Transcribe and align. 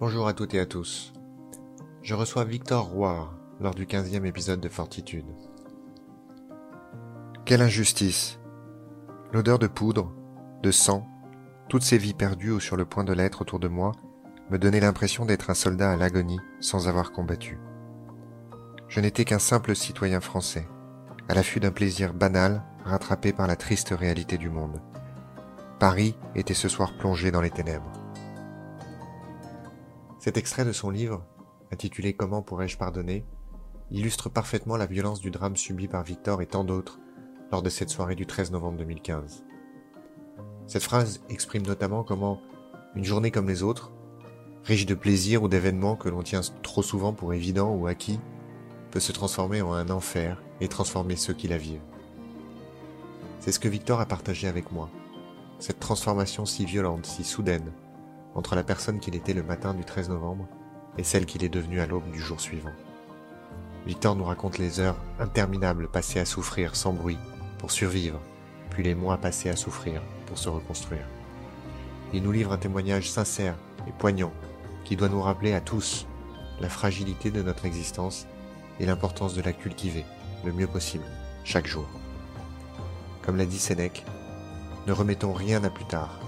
Bonjour 0.00 0.26
à 0.26 0.32
toutes 0.32 0.54
et 0.54 0.60
à 0.60 0.64
tous. 0.64 1.12
Je 2.00 2.14
reçois 2.14 2.44
Victor 2.44 2.86
Roy 2.86 3.34
lors 3.60 3.74
du 3.74 3.84
15e 3.84 4.24
épisode 4.24 4.58
de 4.58 4.70
Fortitude. 4.70 5.26
Quelle 7.44 7.60
injustice 7.60 8.38
L'odeur 9.30 9.58
de 9.58 9.66
poudre, 9.66 10.10
de 10.62 10.70
sang, 10.70 11.06
toutes 11.68 11.82
ces 11.82 11.98
vies 11.98 12.14
perdues 12.14 12.52
ou 12.52 12.60
sur 12.60 12.76
le 12.76 12.86
point 12.86 13.04
de 13.04 13.12
l'être 13.12 13.42
autour 13.42 13.58
de 13.58 13.68
moi 13.68 13.92
me 14.48 14.56
donnaient 14.56 14.80
l'impression 14.80 15.26
d'être 15.26 15.50
un 15.50 15.54
soldat 15.54 15.92
à 15.92 15.96
l'agonie 15.96 16.40
sans 16.60 16.88
avoir 16.88 17.12
combattu. 17.12 17.58
Je 18.88 19.00
n'étais 19.00 19.26
qu'un 19.26 19.38
simple 19.38 19.76
citoyen 19.76 20.22
français, 20.22 20.66
à 21.28 21.34
l'affût 21.34 21.60
d'un 21.60 21.72
plaisir 21.72 22.14
banal 22.14 22.62
rattrapé 22.86 23.34
par 23.34 23.46
la 23.46 23.56
triste 23.56 23.90
réalité 23.90 24.38
du 24.38 24.48
monde. 24.48 24.80
Paris 25.78 26.16
était 26.34 26.54
ce 26.54 26.70
soir 26.70 26.96
plongé 26.96 27.30
dans 27.30 27.42
les 27.42 27.50
ténèbres. 27.50 27.99
Cet 30.20 30.36
extrait 30.36 30.66
de 30.66 30.72
son 30.72 30.90
livre, 30.90 31.24
intitulé 31.72 32.12
Comment 32.12 32.42
pourrais-je 32.42 32.76
pardonner, 32.76 33.24
illustre 33.90 34.28
parfaitement 34.28 34.76
la 34.76 34.84
violence 34.84 35.22
du 35.22 35.30
drame 35.30 35.56
subi 35.56 35.88
par 35.88 36.02
Victor 36.02 36.42
et 36.42 36.46
tant 36.46 36.62
d'autres 36.62 37.00
lors 37.50 37.62
de 37.62 37.70
cette 37.70 37.88
soirée 37.88 38.16
du 38.16 38.26
13 38.26 38.50
novembre 38.50 38.76
2015. 38.76 39.44
Cette 40.66 40.82
phrase 40.82 41.22
exprime 41.30 41.66
notamment 41.66 42.04
comment 42.04 42.38
une 42.94 43.04
journée 43.04 43.30
comme 43.30 43.48
les 43.48 43.62
autres, 43.62 43.92
riche 44.62 44.84
de 44.84 44.94
plaisirs 44.94 45.42
ou 45.42 45.48
d'événements 45.48 45.96
que 45.96 46.10
l'on 46.10 46.22
tient 46.22 46.42
trop 46.62 46.82
souvent 46.82 47.14
pour 47.14 47.32
évidents 47.32 47.74
ou 47.74 47.86
acquis, 47.86 48.20
peut 48.90 49.00
se 49.00 49.12
transformer 49.12 49.62
en 49.62 49.72
un 49.72 49.88
enfer 49.88 50.42
et 50.60 50.68
transformer 50.68 51.16
ceux 51.16 51.32
qui 51.32 51.48
la 51.48 51.56
vivent. 51.56 51.80
C'est 53.38 53.52
ce 53.52 53.58
que 53.58 53.68
Victor 53.68 54.00
a 54.00 54.06
partagé 54.06 54.48
avec 54.48 54.70
moi, 54.70 54.90
cette 55.60 55.80
transformation 55.80 56.44
si 56.44 56.66
violente, 56.66 57.06
si 57.06 57.24
soudaine, 57.24 57.72
entre 58.34 58.54
la 58.54 58.64
personne 58.64 59.00
qu'il 59.00 59.14
était 59.14 59.34
le 59.34 59.42
matin 59.42 59.74
du 59.74 59.84
13 59.84 60.08
novembre 60.10 60.46
et 60.98 61.04
celle 61.04 61.26
qu'il 61.26 61.44
est 61.44 61.48
devenue 61.48 61.80
à 61.80 61.86
l'aube 61.86 62.10
du 62.10 62.20
jour 62.20 62.40
suivant. 62.40 62.72
Victor 63.86 64.14
nous 64.16 64.24
raconte 64.24 64.58
les 64.58 64.80
heures 64.80 65.00
interminables 65.18 65.88
passées 65.88 66.20
à 66.20 66.24
souffrir 66.24 66.76
sans 66.76 66.92
bruit 66.92 67.18
pour 67.58 67.70
survivre, 67.70 68.20
puis 68.70 68.82
les 68.82 68.94
mois 68.94 69.16
passés 69.16 69.48
à 69.48 69.56
souffrir 69.56 70.02
pour 70.26 70.38
se 70.38 70.48
reconstruire. 70.48 71.06
Il 72.12 72.22
nous 72.22 72.32
livre 72.32 72.52
un 72.52 72.58
témoignage 72.58 73.10
sincère 73.10 73.56
et 73.86 73.92
poignant 73.92 74.32
qui 74.84 74.96
doit 74.96 75.08
nous 75.08 75.22
rappeler 75.22 75.54
à 75.54 75.60
tous 75.60 76.06
la 76.60 76.68
fragilité 76.68 77.30
de 77.30 77.42
notre 77.42 77.64
existence 77.64 78.26
et 78.78 78.86
l'importance 78.86 79.34
de 79.34 79.42
la 79.42 79.52
cultiver 79.52 80.04
le 80.44 80.52
mieux 80.52 80.66
possible 80.66 81.04
chaque 81.44 81.66
jour. 81.66 81.86
Comme 83.22 83.36
l'a 83.36 83.46
dit 83.46 83.58
Sénèque, 83.58 84.04
ne 84.86 84.92
remettons 84.92 85.32
rien 85.32 85.62
à 85.64 85.70
plus 85.70 85.84
tard, 85.84 86.20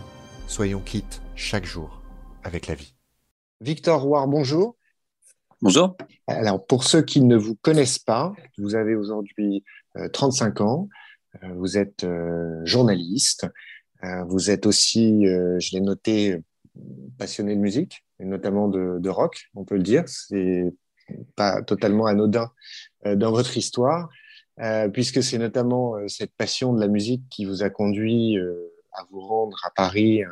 soyons 0.46 0.80
quittes 0.80 1.21
chaque 1.34 1.64
jour 1.64 2.02
avec 2.44 2.66
la 2.66 2.74
vie. 2.74 2.94
Victor 3.60 4.02
Roy, 4.02 4.26
bonjour. 4.26 4.76
Bonjour. 5.60 5.96
Alors, 6.26 6.66
pour 6.66 6.84
ceux 6.84 7.02
qui 7.02 7.20
ne 7.20 7.36
vous 7.36 7.54
connaissent 7.54 7.98
pas, 7.98 8.32
vous 8.58 8.74
avez 8.74 8.94
aujourd'hui 8.94 9.64
35 10.12 10.60
euh, 10.60 10.64
ans, 10.64 10.88
euh, 11.42 11.48
vous 11.54 11.78
êtes 11.78 12.04
euh, 12.04 12.60
journaliste, 12.64 13.46
vous 14.26 14.50
êtes 14.50 14.66
aussi, 14.66 15.26
je 15.26 15.70
l'ai 15.72 15.80
noté, 15.80 16.36
passionné 17.18 17.54
de 17.54 17.60
musique, 17.60 18.04
et 18.18 18.24
notamment 18.24 18.66
de, 18.66 18.98
de 18.98 19.08
rock, 19.08 19.44
on 19.54 19.64
peut 19.64 19.76
le 19.76 19.84
dire. 19.84 20.02
C'est 20.08 20.74
pas 21.36 21.62
totalement 21.62 22.06
anodin 22.06 22.50
dans 23.04 23.30
votre 23.30 23.56
histoire, 23.56 24.08
puisque 24.92 25.22
c'est 25.22 25.38
notamment 25.38 25.94
cette 26.08 26.32
passion 26.32 26.72
de 26.72 26.80
la 26.80 26.88
musique 26.88 27.22
qui 27.30 27.44
vous 27.44 27.62
a 27.62 27.70
conduit 27.70 28.36
à 28.94 29.04
vous 29.10 29.20
rendre 29.20 29.56
à 29.64 29.70
Paris 29.70 30.22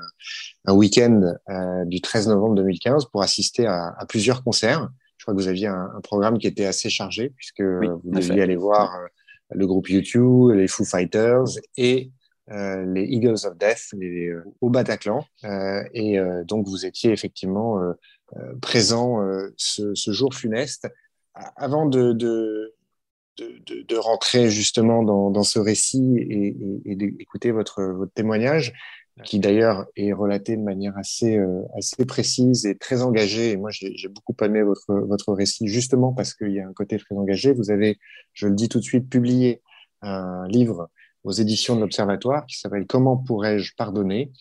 un, 0.64 0.74
week-end 0.74 1.34
euh, 1.48 1.84
du 1.84 2.00
13 2.00 2.28
novembre 2.28 2.56
2015 2.56 3.06
pour 3.06 3.22
assister 3.22 3.66
à, 3.66 3.96
plusieurs 4.08 4.42
concerts. 4.44 4.88
Je 5.16 5.24
crois 5.24 5.34
que 5.34 5.40
vous 5.40 5.48
aviez 5.48 5.66
un, 5.66 6.00
programme 6.02 6.38
qui 6.38 6.46
était 6.46 6.64
assez 6.64 6.90
chargé 6.90 7.30
puisque 7.30 7.62
vous 7.62 8.00
deviez 8.04 8.42
aller 8.42 8.56
voir 8.56 8.94
euh, 8.94 9.06
le 9.50 9.66
groupe 9.66 9.88
U2, 9.88 10.52
les 10.52 10.68
Foo 10.68 10.84
Fighters 10.84 11.58
et 11.76 12.10
euh, 12.50 12.84
les 12.84 13.04
Eagles 13.04 13.44
of 13.44 13.56
Death 13.58 13.88
les, 13.92 14.32
au 14.60 14.70
Bataclan. 14.70 15.24
et 15.94 16.18
donc 16.44 16.66
vous 16.66 16.86
étiez 16.86 17.12
effectivement 17.12 17.80
présent 18.62 19.18
ce, 19.56 19.94
ce, 19.94 20.12
jour 20.12 20.34
funeste. 20.34 20.88
Avant 21.56 21.86
de, 21.86 22.12
de 22.12 22.74
de, 23.40 23.82
de, 23.82 23.96
rentrer 23.96 24.50
justement 24.50 25.02
dans, 25.02 25.30
dans 25.30 25.42
ce 25.42 25.58
récit 25.58 26.16
et, 26.18 26.56
et, 26.84 26.96
d'écouter 26.96 27.50
votre, 27.50 27.82
votre 27.82 28.12
témoignage, 28.12 28.72
qui 29.24 29.38
d'ailleurs 29.38 29.86
est 29.96 30.12
relaté 30.12 30.56
de 30.56 30.62
manière 30.62 30.96
assez, 30.96 31.36
euh, 31.36 31.62
assez 31.76 32.04
précise 32.04 32.66
et 32.66 32.76
très 32.76 33.02
engagée. 33.02 33.50
Et 33.50 33.56
moi, 33.56 33.70
j'ai 33.70 34.08
beaucoup 34.08 34.34
aimé 34.44 34.62
votre, 34.62 34.92
votre 34.94 35.32
récit, 35.32 35.66
justement 35.66 36.12
parce 36.12 36.34
qu'il 36.34 36.52
y 36.52 36.60
a 36.60 36.66
un 36.66 36.72
côté 36.72 36.98
très 36.98 37.14
engagé. 37.14 37.52
Vous 37.52 37.70
avez, 37.70 37.98
je 38.32 38.46
le 38.46 38.54
dis 38.54 38.68
tout 38.68 38.78
de 38.78 38.84
suite, 38.84 39.08
publié 39.08 39.62
un 40.02 40.46
livre 40.48 40.88
aux 41.24 41.32
éditions 41.32 41.76
de 41.76 41.80
l'Observatoire 41.80 42.46
qui 42.46 42.58
s'appelle 42.58 42.86
Comment 42.86 43.16
pourrais-je 43.16 43.74
pardonner 43.76 44.32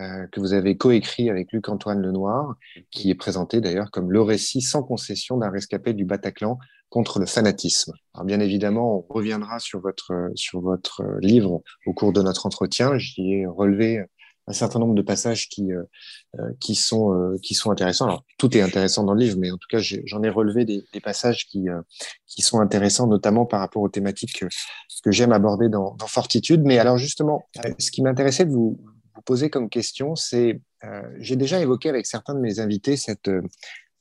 euh, 0.00 0.26
que 0.32 0.40
vous 0.40 0.54
avez 0.54 0.78
coécrit 0.78 1.28
avec 1.28 1.52
Luc-Antoine 1.52 2.00
Lenoir, 2.00 2.54
qui 2.90 3.10
est 3.10 3.14
présenté 3.14 3.60
d'ailleurs 3.60 3.90
comme 3.90 4.10
le 4.10 4.22
récit 4.22 4.62
sans 4.62 4.82
concession 4.82 5.36
d'un 5.36 5.50
rescapé 5.50 5.92
du 5.92 6.06
Bataclan 6.06 6.58
contre 6.92 7.18
le 7.18 7.26
fanatisme. 7.26 7.92
Alors 8.12 8.26
bien 8.26 8.38
évidemment, 8.38 8.98
on 8.98 9.14
reviendra 9.14 9.58
sur 9.58 9.80
votre, 9.80 10.12
sur 10.34 10.60
votre 10.60 11.02
livre 11.20 11.62
au 11.86 11.94
cours 11.94 12.12
de 12.12 12.20
notre 12.20 12.44
entretien. 12.44 12.98
J'y 12.98 13.32
ai 13.32 13.46
relevé 13.46 14.04
un 14.46 14.52
certain 14.52 14.78
nombre 14.78 14.94
de 14.94 15.02
passages 15.02 15.48
qui, 15.48 15.72
euh, 15.72 15.82
euh, 16.38 16.50
qui, 16.60 16.74
sont, 16.74 17.14
euh, 17.14 17.36
qui 17.42 17.54
sont 17.54 17.70
intéressants. 17.70 18.06
Alors, 18.06 18.24
tout 18.38 18.54
est 18.56 18.60
intéressant 18.60 19.04
dans 19.04 19.14
le 19.14 19.20
livre, 19.20 19.38
mais 19.38 19.50
en 19.50 19.56
tout 19.56 19.68
cas, 19.70 19.78
j'en 19.78 20.22
ai, 20.22 20.28
relevé 20.28 20.64
des, 20.64 20.82
passages 21.02 21.46
qui, 21.46 21.66
qui 22.26 22.42
sont 22.42 22.60
intéressants, 22.60 23.06
notamment 23.06 23.46
par 23.46 23.60
rapport 23.60 23.82
aux 23.82 23.88
thématiques 23.88 24.38
que, 24.40 25.10
j'aime 25.10 25.32
aborder 25.32 25.68
dans, 25.68 25.94
dans, 25.94 26.06
Fortitude. 26.06 26.62
Mais 26.64 26.78
alors, 26.78 26.98
justement, 26.98 27.48
ce 27.78 27.90
qui 27.90 28.02
m'intéressait 28.02 28.44
de 28.44 28.52
vous, 28.52 28.78
vous 29.14 29.22
poser 29.22 29.50
comme 29.50 29.68
question, 29.68 30.14
c'est, 30.16 30.60
j'ai 31.18 31.36
déjà 31.36 31.60
évoqué 31.60 31.88
avec 31.88 32.06
certains 32.06 32.34
de 32.34 32.40
mes 32.40 32.60
invités 32.60 32.96
cette, 32.96 33.30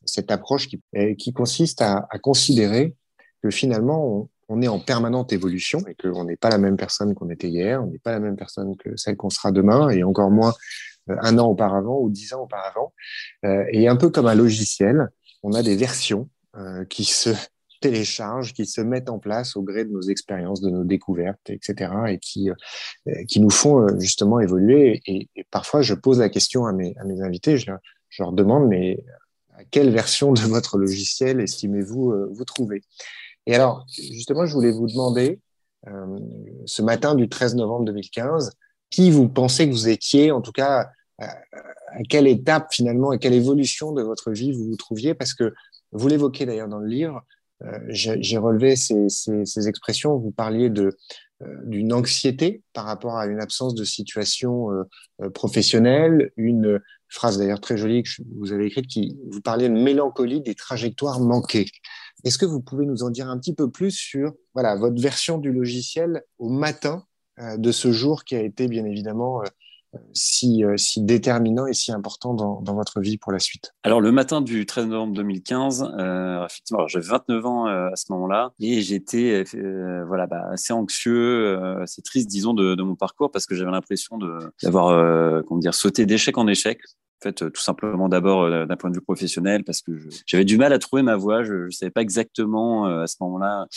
cette 0.05 0.31
approche 0.31 0.67
qui, 0.67 0.81
qui 1.17 1.33
consiste 1.33 1.81
à, 1.81 2.07
considérer 2.21 2.95
que 3.43 3.49
finalement, 3.49 4.29
on, 4.49 4.61
est 4.61 4.67
en 4.67 4.79
permanente 4.79 5.31
évolution 5.33 5.79
et 5.87 5.95
qu'on 5.95 6.25
n'est 6.25 6.37
pas 6.37 6.49
la 6.49 6.57
même 6.57 6.77
personne 6.77 7.13
qu'on 7.13 7.29
était 7.29 7.47
hier, 7.47 7.81
on 7.83 7.87
n'est 7.87 7.99
pas 7.99 8.11
la 8.11 8.19
même 8.19 8.35
personne 8.35 8.75
que 8.77 8.95
celle 8.97 9.15
qu'on 9.15 9.29
sera 9.29 9.51
demain, 9.51 9.89
et 9.89 10.03
encore 10.03 10.29
moins 10.29 10.53
euh, 11.09 11.15
un 11.21 11.37
an 11.39 11.47
auparavant 11.47 11.99
ou 11.99 12.09
dix 12.09 12.33
ans 12.33 12.41
auparavant. 12.41 12.93
Euh, 13.45 13.65
et 13.71 13.87
un 13.87 13.95
peu 13.95 14.09
comme 14.09 14.27
un 14.27 14.35
logiciel, 14.35 15.09
on 15.43 15.53
a 15.53 15.63
des 15.63 15.75
versions 15.75 16.29
euh, 16.57 16.85
qui 16.85 17.05
se 17.05 17.29
téléchargent, 17.81 18.53
qui 18.53 18.67
se 18.67 18.81
mettent 18.81 19.09
en 19.09 19.17
place 19.17 19.55
au 19.55 19.63
gré 19.63 19.85
de 19.85 19.91
nos 19.91 20.01
expériences, 20.01 20.61
de 20.61 20.69
nos 20.69 20.83
découvertes, 20.83 21.49
etc., 21.49 21.91
et 22.09 22.19
qui, 22.19 22.51
qui 23.27 23.39
nous 23.39 23.49
font 23.49 23.87
justement 23.97 24.39
évoluer. 24.39 25.01
Et, 25.07 25.29
parfois, 25.49 25.81
je 25.81 25.95
pose 25.95 26.19
la 26.19 26.29
question 26.29 26.67
à 26.67 26.73
mes, 26.73 26.93
à 26.99 27.05
mes 27.05 27.23
invités, 27.23 27.57
je, 27.57 27.71
je 28.09 28.21
leur 28.21 28.33
demande, 28.33 28.67
mais 28.67 29.03
quelle 29.69 29.91
version 29.91 30.33
de 30.33 30.41
votre 30.41 30.77
logiciel 30.77 31.39
estimez-vous 31.39 32.11
euh, 32.11 32.29
vous 32.31 32.45
trouver? 32.45 32.81
Et 33.45 33.55
alors, 33.55 33.85
justement, 33.89 34.45
je 34.45 34.53
voulais 34.53 34.71
vous 34.71 34.87
demander, 34.87 35.39
euh, 35.87 36.19
ce 36.65 36.81
matin 36.81 37.15
du 37.15 37.27
13 37.27 37.55
novembre 37.55 37.85
2015, 37.85 38.51
qui 38.89 39.09
vous 39.11 39.29
pensez 39.29 39.67
que 39.67 39.73
vous 39.73 39.89
étiez, 39.89 40.31
en 40.31 40.41
tout 40.41 40.51
cas, 40.51 40.89
à, 41.19 41.35
quelle 42.09 42.27
étape 42.27 42.67
finalement, 42.71 43.11
à 43.11 43.17
quelle 43.17 43.33
évolution 43.33 43.91
de 43.91 44.01
votre 44.01 44.31
vie 44.31 44.51
vous 44.51 44.65
vous 44.65 44.75
trouviez? 44.75 45.13
Parce 45.13 45.33
que 45.33 45.53
vous 45.91 46.07
l'évoquez 46.07 46.45
d'ailleurs 46.45 46.67
dans 46.69 46.79
le 46.79 46.87
livre, 46.87 47.21
euh, 47.63 47.79
j'ai 47.89 48.37
relevé 48.37 48.75
ces, 48.75 49.09
ces, 49.09 49.45
ces, 49.45 49.67
expressions, 49.67 50.17
vous 50.17 50.31
parliez 50.31 50.69
de 50.69 50.97
d'une 51.65 51.91
anxiété 51.91 52.61
par 52.71 52.85
rapport 52.85 53.17
à 53.17 53.25
une 53.25 53.41
absence 53.41 53.73
de 53.73 53.83
situation 53.83 54.69
professionnelle, 55.33 56.31
une 56.37 56.79
phrase 57.11 57.37
d'ailleurs 57.37 57.59
très 57.59 57.77
jolie 57.77 58.03
que 58.03 58.09
vous 58.39 58.51
avez 58.51 58.65
écrite 58.65 58.87
qui 58.87 59.17
vous 59.29 59.41
parlait 59.41 59.69
de 59.69 59.73
mélancolie 59.73 60.41
des 60.41 60.55
trajectoires 60.55 61.19
manquées. 61.19 61.67
Est-ce 62.23 62.37
que 62.37 62.45
vous 62.45 62.61
pouvez 62.61 62.85
nous 62.85 63.03
en 63.03 63.09
dire 63.09 63.29
un 63.29 63.37
petit 63.37 63.53
peu 63.53 63.69
plus 63.69 63.91
sur 63.91 64.33
voilà 64.53 64.75
votre 64.75 65.01
version 65.01 65.37
du 65.37 65.51
logiciel 65.51 66.23
au 66.39 66.49
matin 66.49 67.05
euh, 67.39 67.57
de 67.57 67.71
ce 67.71 67.91
jour 67.91 68.23
qui 68.23 68.35
a 68.35 68.41
été 68.41 68.67
bien 68.67 68.85
évidemment 68.85 69.41
euh, 69.93 69.97
si, 70.13 70.63
euh, 70.63 70.77
si 70.77 71.01
déterminant 71.01 71.67
et 71.67 71.73
si 71.73 71.91
important 71.91 72.33
dans, 72.33 72.61
dans, 72.61 72.75
votre 72.75 73.01
vie 73.01 73.17
pour 73.17 73.33
la 73.33 73.39
suite? 73.39 73.73
Alors, 73.83 73.99
le 73.99 74.13
matin 74.13 74.39
du 74.39 74.65
13 74.65 74.87
novembre 74.87 75.13
2015, 75.15 75.93
euh, 75.97 76.45
effectivement, 76.45 76.87
j'avais 76.87 77.05
29 77.05 77.45
ans 77.45 77.65
à 77.65 77.95
ce 77.95 78.05
moment-là 78.11 78.53
et 78.61 78.81
j'étais 78.81 79.43
voilà, 80.07 80.27
bah, 80.27 80.47
assez 80.51 80.71
anxieux, 80.71 81.57
assez 81.81 82.01
triste, 82.01 82.29
disons, 82.29 82.53
de, 82.53 82.81
mon 82.81 82.95
parcours 82.95 83.31
parce 83.31 83.45
que 83.45 83.53
j'avais 83.53 83.71
l'impression 83.71 84.17
d'avoir 84.63 85.43
comment 85.45 85.71
sauté 85.71 86.05
d'échec 86.05 86.37
en 86.37 86.47
échec. 86.47 86.79
Fait, 87.21 87.33
tout 87.33 87.61
simplement 87.61 88.09
d'abord 88.09 88.49
d'un 88.49 88.75
point 88.77 88.89
de 88.89 88.95
vue 88.95 89.01
professionnel 89.01 89.63
parce 89.63 89.81
que 89.81 89.91
j'avais 90.25 90.45
du 90.45 90.57
mal 90.57 90.73
à 90.73 90.79
trouver 90.79 91.03
ma 91.03 91.15
voie. 91.15 91.43
Je 91.43 91.65
ne 91.65 91.69
savais 91.69 91.91
pas 91.91 92.01
exactement 92.01 92.85
à 92.85 93.05
ce 93.05 93.17
moment-là 93.21 93.67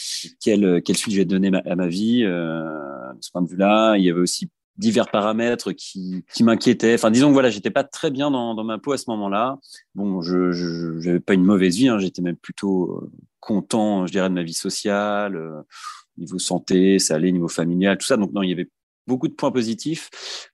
quelle, 0.40 0.82
quelle 0.82 0.96
suite 0.96 1.12
je 1.12 1.18
vais 1.18 1.24
donner 1.26 1.50
à 1.66 1.76
ma 1.76 1.86
vie. 1.86 2.22
de 2.22 3.18
ce 3.20 3.30
point 3.30 3.42
de 3.42 3.48
vue-là, 3.48 3.96
il 3.96 4.04
y 4.04 4.10
avait 4.10 4.20
aussi 4.20 4.48
divers 4.76 5.10
paramètres 5.10 5.72
qui, 5.72 6.24
qui 6.32 6.44
m'inquiétaient. 6.44 6.94
Enfin, 6.94 7.10
disons 7.10 7.28
que 7.28 7.32
voilà, 7.32 7.50
j'étais 7.50 7.70
pas 7.70 7.84
très 7.84 8.10
bien 8.10 8.30
dans, 8.30 8.54
dans 8.54 8.64
ma 8.64 8.78
peau 8.78 8.92
à 8.92 8.98
ce 8.98 9.04
moment-là. 9.08 9.58
Bon, 9.94 10.20
je 10.22 11.06
n'avais 11.06 11.20
pas 11.20 11.34
une 11.34 11.44
mauvaise 11.44 11.76
vie, 11.76 11.88
hein, 11.88 11.98
j'étais 11.98 12.22
même 12.22 12.36
plutôt 12.36 12.92
euh, 12.92 13.10
content, 13.40 14.06
je 14.06 14.12
dirais, 14.12 14.28
de 14.28 14.34
ma 14.34 14.42
vie 14.42 14.54
sociale, 14.54 15.36
euh, 15.36 15.62
niveau 16.16 16.38
santé, 16.38 16.98
ça 16.98 17.14
allait, 17.14 17.32
niveau 17.32 17.48
familial, 17.48 17.98
tout 17.98 18.06
ça. 18.06 18.16
Donc 18.16 18.32
non, 18.32 18.42
il 18.42 18.50
y 18.50 18.52
avait 18.52 18.68
beaucoup 19.06 19.28
de 19.28 19.34
points 19.34 19.50
positifs, 19.50 20.10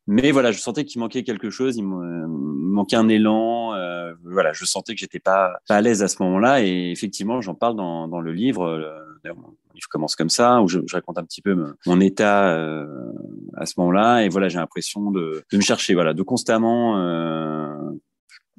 mais 0.06 0.30
voilà, 0.30 0.52
je 0.52 0.58
sentais 0.58 0.84
qu'il 0.84 1.00
manquait 1.00 1.22
quelque 1.22 1.50
chose, 1.50 1.76
il 1.76 1.84
manquait 1.84 2.96
un 2.96 3.08
élan. 3.08 3.74
Euh, 3.74 4.12
voilà, 4.24 4.52
je 4.52 4.64
sentais 4.64 4.94
que 4.94 5.00
j'étais 5.00 5.20
pas, 5.20 5.58
pas 5.68 5.76
à 5.76 5.80
l'aise 5.80 6.02
à 6.02 6.08
ce 6.08 6.22
moment-là, 6.22 6.62
et 6.62 6.90
effectivement, 6.90 7.40
j'en 7.40 7.54
parle 7.54 7.76
dans, 7.76 8.08
dans 8.08 8.20
le 8.20 8.32
livre. 8.32 8.64
Euh, 8.64 8.98
mon 9.24 9.54
livre 9.74 9.88
commence 9.88 10.16
comme 10.16 10.30
ça, 10.30 10.62
où 10.62 10.68
je, 10.68 10.80
je 10.86 10.94
raconte 10.94 11.18
un 11.18 11.24
petit 11.24 11.42
peu 11.42 11.56
mon 11.86 12.00
état 12.00 12.54
euh, 12.54 12.86
à 13.56 13.66
ce 13.66 13.74
moment-là, 13.78 14.24
et 14.24 14.28
voilà, 14.28 14.48
j'ai 14.48 14.58
l'impression 14.58 15.10
de, 15.10 15.44
de, 15.50 15.56
me 15.56 15.62
chercher, 15.62 15.94
voilà, 15.94 16.14
de 16.14 16.22
constamment 16.22 16.98
euh, 16.98 17.90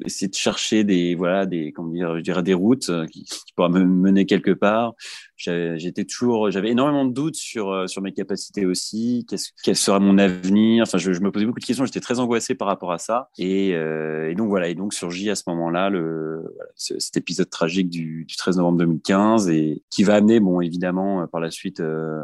essayer 0.06 0.27
de 0.27 0.36
chercher 0.36 0.83
des 0.83 1.15
voilà 1.15 1.45
des 1.45 1.71
comment 1.71 1.89
dire 1.89 2.15
je 2.18 2.21
dirais 2.21 2.44
des 2.44 2.53
routes 2.53 2.89
euh, 2.89 3.06
qui, 3.07 3.24
qui 3.24 3.53
pourraient 3.56 3.69
me 3.69 3.83
mener 3.83 4.25
quelque 4.25 4.51
part. 4.51 4.94
J'étais 5.38 6.06
toujours 6.06 6.51
j'avais 6.51 6.69
énormément 6.69 7.06
de 7.06 7.13
doutes 7.13 7.36
sur 7.36 7.71
euh, 7.71 7.88
sur 7.88 8.01
mes 8.01 8.12
capacités 8.12 8.65
aussi 8.65 9.25
qu'est-ce 9.27 9.50
quel 9.63 9.75
sera 9.75 10.00
mon 10.00 10.18
avenir. 10.18 10.83
Enfin 10.83 10.98
je, 10.98 11.09
me 11.12 11.31
posais 11.31 11.45
beaucoup 11.45 11.59
de 11.59 11.65
questions 11.65 11.86
j'étais 11.86 12.00
très 12.00 12.19
angoissé 12.19 12.53
par 12.53 12.68
rapport 12.68 12.92
à 12.92 13.00
ça. 13.00 13.30
Et, 13.38 13.74
euh, 13.74 14.30
et 14.30 14.36
donc 14.36 14.50
voilà 14.50 14.69
et 14.69 14.75
donc 14.75 14.94
surgit 14.94 15.30
à 15.30 15.36
ce 15.36 15.44
moment-là 15.48 15.89
le 15.89 16.44
cet 16.75 17.18
épisode 17.18 17.50
tragique 17.50 17.89
du, 17.89 18.25
du 18.25 18.36
13 18.36 18.57
novembre 18.57 18.80
2015 18.80 19.50
et 19.50 19.83
qui 19.89 20.03
va 20.03 20.15
amener 20.15 20.39
bon 20.39 20.62
évidemment 20.62 21.27
par 21.27 21.42
la 21.42 21.50
suite 21.50 21.80
euh, 21.80 22.24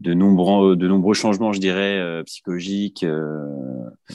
de 0.00 0.14
nombreux 0.14 0.76
de 0.76 0.86
nombreux 0.86 1.14
changements 1.14 1.52
je 1.52 1.60
dirais 1.60 1.98
euh, 1.98 2.22
psychologiques 2.22 3.02
euh, 3.02 3.44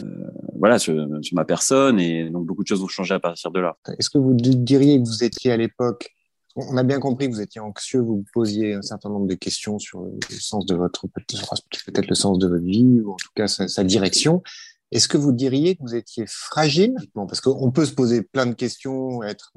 euh, 0.01 0.31
voilà 0.57 0.79
sur, 0.79 0.95
ma 1.33 1.45
personne. 1.45 1.99
Et 1.99 2.29
donc 2.29 2.45
beaucoup 2.45 2.63
de 2.63 2.67
choses 2.67 2.83
ont 2.83 2.87
changé 2.87 3.13
à 3.13 3.19
partir 3.19 3.51
de 3.51 3.59
là. 3.59 3.77
Est-ce 3.99 4.09
que 4.09 4.17
vous 4.17 4.33
diriez 4.33 5.01
que 5.01 5.07
vous 5.07 5.23
étiez 5.23 5.51
à 5.51 5.57
l'époque 5.57 6.09
on 6.55 6.77
a 6.77 6.83
bien 6.83 6.99
compris 6.99 7.27
que 7.27 7.33
vous 7.33 7.41
étiez 7.41 7.59
anxieux 7.59 7.99
vous 7.99 8.23
posiez 8.31 8.75
un 8.75 8.83
certain 8.83 9.09
nombre 9.09 9.25
de 9.25 9.33
questions 9.33 9.79
sur 9.79 10.03
le 10.03 10.19
sens 10.39 10.67
de 10.67 10.75
votre 10.75 11.07
peut-être 11.07 12.07
le 12.07 12.15
sens 12.15 12.37
de 12.37 12.47
votre 12.47 12.63
vie 12.63 13.01
ou 13.01 13.13
en 13.13 13.15
tout 13.15 13.31
cas 13.35 13.47
sa, 13.47 13.67
sa 13.67 13.83
direction. 13.83 14.43
Est-ce 14.91 15.07
que 15.07 15.17
vous 15.17 15.31
diriez 15.31 15.75
que 15.75 15.81
vous 15.81 15.95
étiez 15.95 16.25
fragile? 16.27 16.93
Parce 17.15 17.41
qu'on 17.41 17.71
peut 17.71 17.85
se 17.85 17.93
poser 17.93 18.21
plein 18.21 18.45
de 18.45 18.53
questions 18.53 19.23
être 19.23 19.51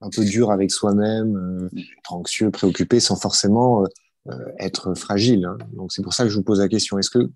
un 0.00 0.10
peu 0.10 0.24
dur 0.24 0.50
avec 0.50 0.72
soi-même 0.72 1.70
être 1.76 2.12
anxieux 2.12 2.50
préoccupé 2.50 2.98
sans 2.98 3.14
forcément 3.16 3.84
euh, 3.84 3.86
être 4.58 4.94
fragile. 4.94 5.44
Hein. 5.44 5.58
Donc 5.72 5.92
c'est 5.92 6.02
pour 6.02 6.14
ça 6.14 6.24
que 6.24 6.30
je 6.30 6.36
vous 6.36 6.42
pose 6.42 6.60
la 6.60 6.68
question. 6.68 6.98
Est-ce 6.98 7.10
que 7.10 7.30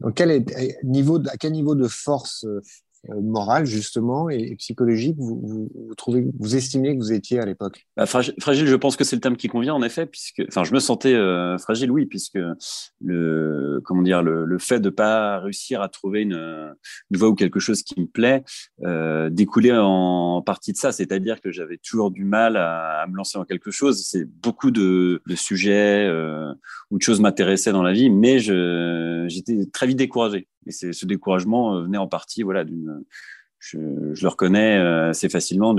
dans 0.00 0.12
quel 0.12 0.44
niveau, 0.84 1.18
à 1.28 1.36
quel 1.36 1.52
niveau 1.52 1.74
de 1.74 1.88
force 1.88 2.44
euh, 2.44 2.60
euh, 2.60 2.60
morale 3.08 3.66
justement 3.66 4.28
et, 4.28 4.54
psychologique 4.56 5.16
vous, 5.18 5.70
trouvez 5.96 6.26
vous 6.38 6.56
estimiez 6.56 6.94
que 6.94 7.00
vous 7.00 7.12
étiez 7.12 7.40
à 7.40 7.46
l'époque? 7.46 7.86
Bah, 7.96 8.06
fragile 8.06 8.66
je 8.66 8.76
pense 8.76 8.96
que 8.96 9.04
c'est 9.04 9.16
le 9.16 9.20
terme 9.20 9.36
qui 9.36 9.48
convient 9.48 9.74
en 9.74 9.82
effet 9.82 10.06
puisque 10.06 10.42
enfin 10.48 10.64
je 10.64 10.74
me 10.74 10.80
sentais 10.80 11.14
euh, 11.14 11.58
fragile 11.58 11.90
oui 11.90 12.06
puisque 12.06 12.38
le 13.04 13.80
comment 13.84 14.02
dire 14.02 14.22
le, 14.22 14.58
fait 14.58 14.80
de 14.80 14.90
pas 14.90 15.38
réussir 15.38 15.80
à 15.80 15.88
trouver 15.88 16.22
une, 16.22 16.74
voie 17.12 17.28
ou 17.28 17.34
quelque 17.34 17.60
chose 17.60 17.82
qui 17.82 18.00
me 18.00 18.06
plaît 18.06 18.42
euh, 18.84 19.30
découlait 19.30 19.76
en 19.76 20.42
partie 20.42 20.72
de 20.72 20.76
ça. 20.76 20.90
C'est-à-dire 20.90 21.40
que 21.40 21.52
j'avais 21.52 21.78
toujours 21.78 22.10
du 22.10 22.24
mal 22.24 22.56
à, 22.56 23.06
me 23.08 23.16
lancer 23.16 23.38
dans 23.38 23.44
quelque 23.44 23.70
chose. 23.70 24.04
C'est 24.04 24.24
beaucoup 24.24 24.70
de, 24.70 25.22
sujets 25.36 26.06
euh, 26.06 26.52
ou 26.90 26.98
de 26.98 27.02
choses 27.02 27.20
m'intéressaient 27.20 27.72
dans 27.72 27.82
la 27.82 27.92
vie 27.92 28.10
mais 28.10 28.38
j'étais 28.38 29.66
très 29.72 29.86
vite 29.86 29.98
découragé 29.98 30.48
et 30.66 30.72
ce 30.72 31.06
découragement 31.06 31.76
euh, 31.76 31.82
venait 31.82 31.98
en 31.98 32.08
partie, 32.08 32.42
voilà, 32.42 32.64
d'une, 32.64 33.02
je, 33.58 33.78
le 33.78 34.28
reconnais 34.28 34.78
euh, 34.78 35.10
assez 35.10 35.28
facilement, 35.28 35.74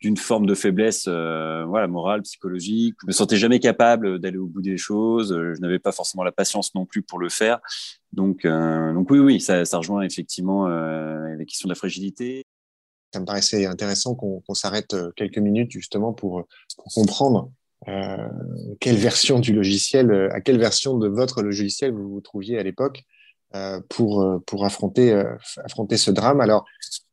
d'une 0.00 0.16
forme 0.16 0.46
de 0.46 0.54
faiblesse, 0.54 1.04
euh, 1.08 1.64
voilà, 1.66 1.86
morale, 1.86 2.22
psychologique. 2.22 2.96
Je 3.02 3.06
me 3.06 3.12
sentais 3.12 3.36
jamais 3.36 3.60
capable 3.60 4.18
d'aller 4.18 4.38
au 4.38 4.46
bout 4.46 4.62
des 4.62 4.76
choses. 4.76 5.28
Je 5.30 5.60
n'avais 5.60 5.78
pas 5.78 5.92
forcément 5.92 6.24
la 6.24 6.32
patience 6.32 6.74
non 6.74 6.86
plus 6.86 7.02
pour 7.02 7.18
le 7.18 7.28
faire. 7.28 7.60
Donc, 8.12 8.46
donc 8.46 9.10
oui, 9.10 9.18
oui, 9.18 9.40
ça, 9.40 9.64
rejoint 9.72 10.02
effectivement 10.02 10.68
euh, 10.68 11.34
les 11.36 11.46
questions 11.46 11.66
de 11.66 11.72
la 11.72 11.76
fragilité. 11.76 12.44
Ça 13.14 13.20
me 13.20 13.26
paraissait 13.26 13.66
intéressant 13.66 14.14
qu'on 14.14 14.40
qu 14.40 14.54
s'arrête 14.54 14.96
quelques 15.16 15.38
minutes 15.38 15.70
justement 15.70 16.12
pour, 16.12 16.46
comprendre 16.76 17.50
quelle 18.80 18.96
version 18.96 19.40
du 19.40 19.52
logiciel, 19.52 20.30
à 20.32 20.40
quelle 20.40 20.58
version 20.58 20.98
de 20.98 21.08
votre 21.08 21.42
logiciel 21.42 21.92
vous 21.92 22.08
vous 22.08 22.20
trouviez 22.20 22.58
à 22.58 22.62
l'époque 22.62 23.04
pour, 23.88 24.22
euh, 24.22 24.38
pour 24.46 24.64
affronter, 24.64 25.12
euh, 25.12 25.36
affronter 25.64 25.96
ce 25.96 26.10
drame. 26.10 26.40
Alors, 26.40 26.64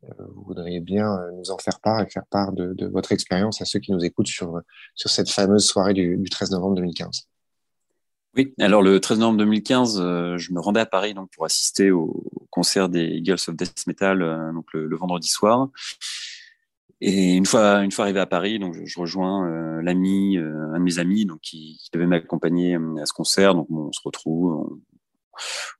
vous 0.01 0.43
voudriez 0.45 0.79
bien 0.79 1.17
nous 1.37 1.51
en 1.51 1.57
faire 1.57 1.79
part 1.81 2.01
et 2.01 2.09
faire 2.09 2.25
part 2.29 2.53
de, 2.53 2.87
votre 2.87 3.11
expérience 3.11 3.61
à 3.61 3.65
ceux 3.65 3.79
qui 3.79 3.91
nous 3.91 4.03
écoutent 4.03 4.27
sur, 4.27 4.61
cette 4.95 5.29
fameuse 5.29 5.65
soirée 5.65 5.93
du, 5.93 6.17
du 6.17 6.29
13 6.29 6.51
novembre 6.51 6.75
2015. 6.75 7.27
Oui, 8.35 8.53
alors 8.59 8.81
le 8.81 8.99
13 8.99 9.19
novembre 9.19 9.39
2015, 9.39 9.99
euh, 9.99 10.37
je 10.37 10.53
me 10.53 10.59
rendais 10.59 10.79
à 10.79 10.85
Paris 10.85 11.13
donc 11.13 11.31
pour 11.31 11.45
assister 11.45 11.89
au 11.89 12.23
concert 12.51 12.87
des 12.87 13.05
Eagles 13.05 13.33
of 13.47 13.55
Death 13.55 13.87
Metal 13.87 14.21
euh, 14.21 14.53
donc 14.53 14.71
le, 14.73 14.95
vendredi 14.95 15.27
soir. 15.27 15.69
Et 17.01 17.33
une 17.33 17.45
fois 17.45 17.81
arrivé 17.97 18.19
à 18.19 18.25
Paris, 18.25 18.59
donc 18.59 18.75
je, 18.83 18.99
rejoins 18.99 19.47
euh, 19.49 19.81
l'ami, 19.81 20.37
un 20.37 20.77
de 20.77 20.83
mes 20.83 20.99
amis 20.99 21.25
donc 21.25 21.39
qui, 21.39 21.79
devait 21.91 22.05
m'accompagner 22.05 22.75
à 22.75 23.05
ce 23.05 23.13
concert. 23.13 23.55
Donc 23.55 23.67
on 23.71 23.91
se 23.91 24.01
retrouve, 24.03 24.79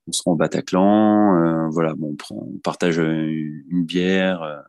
on 0.08 0.12
se 0.12 0.24
rend 0.24 0.34
au 0.34 0.36
Bataclan, 0.36 1.38
euh, 1.38 1.70
voilà, 1.70 1.94
bon, 1.96 2.16
on, 2.32 2.58
partage 2.64 2.98
une 2.98 3.86
bière. 3.86 4.44
Euh, 4.44 4.60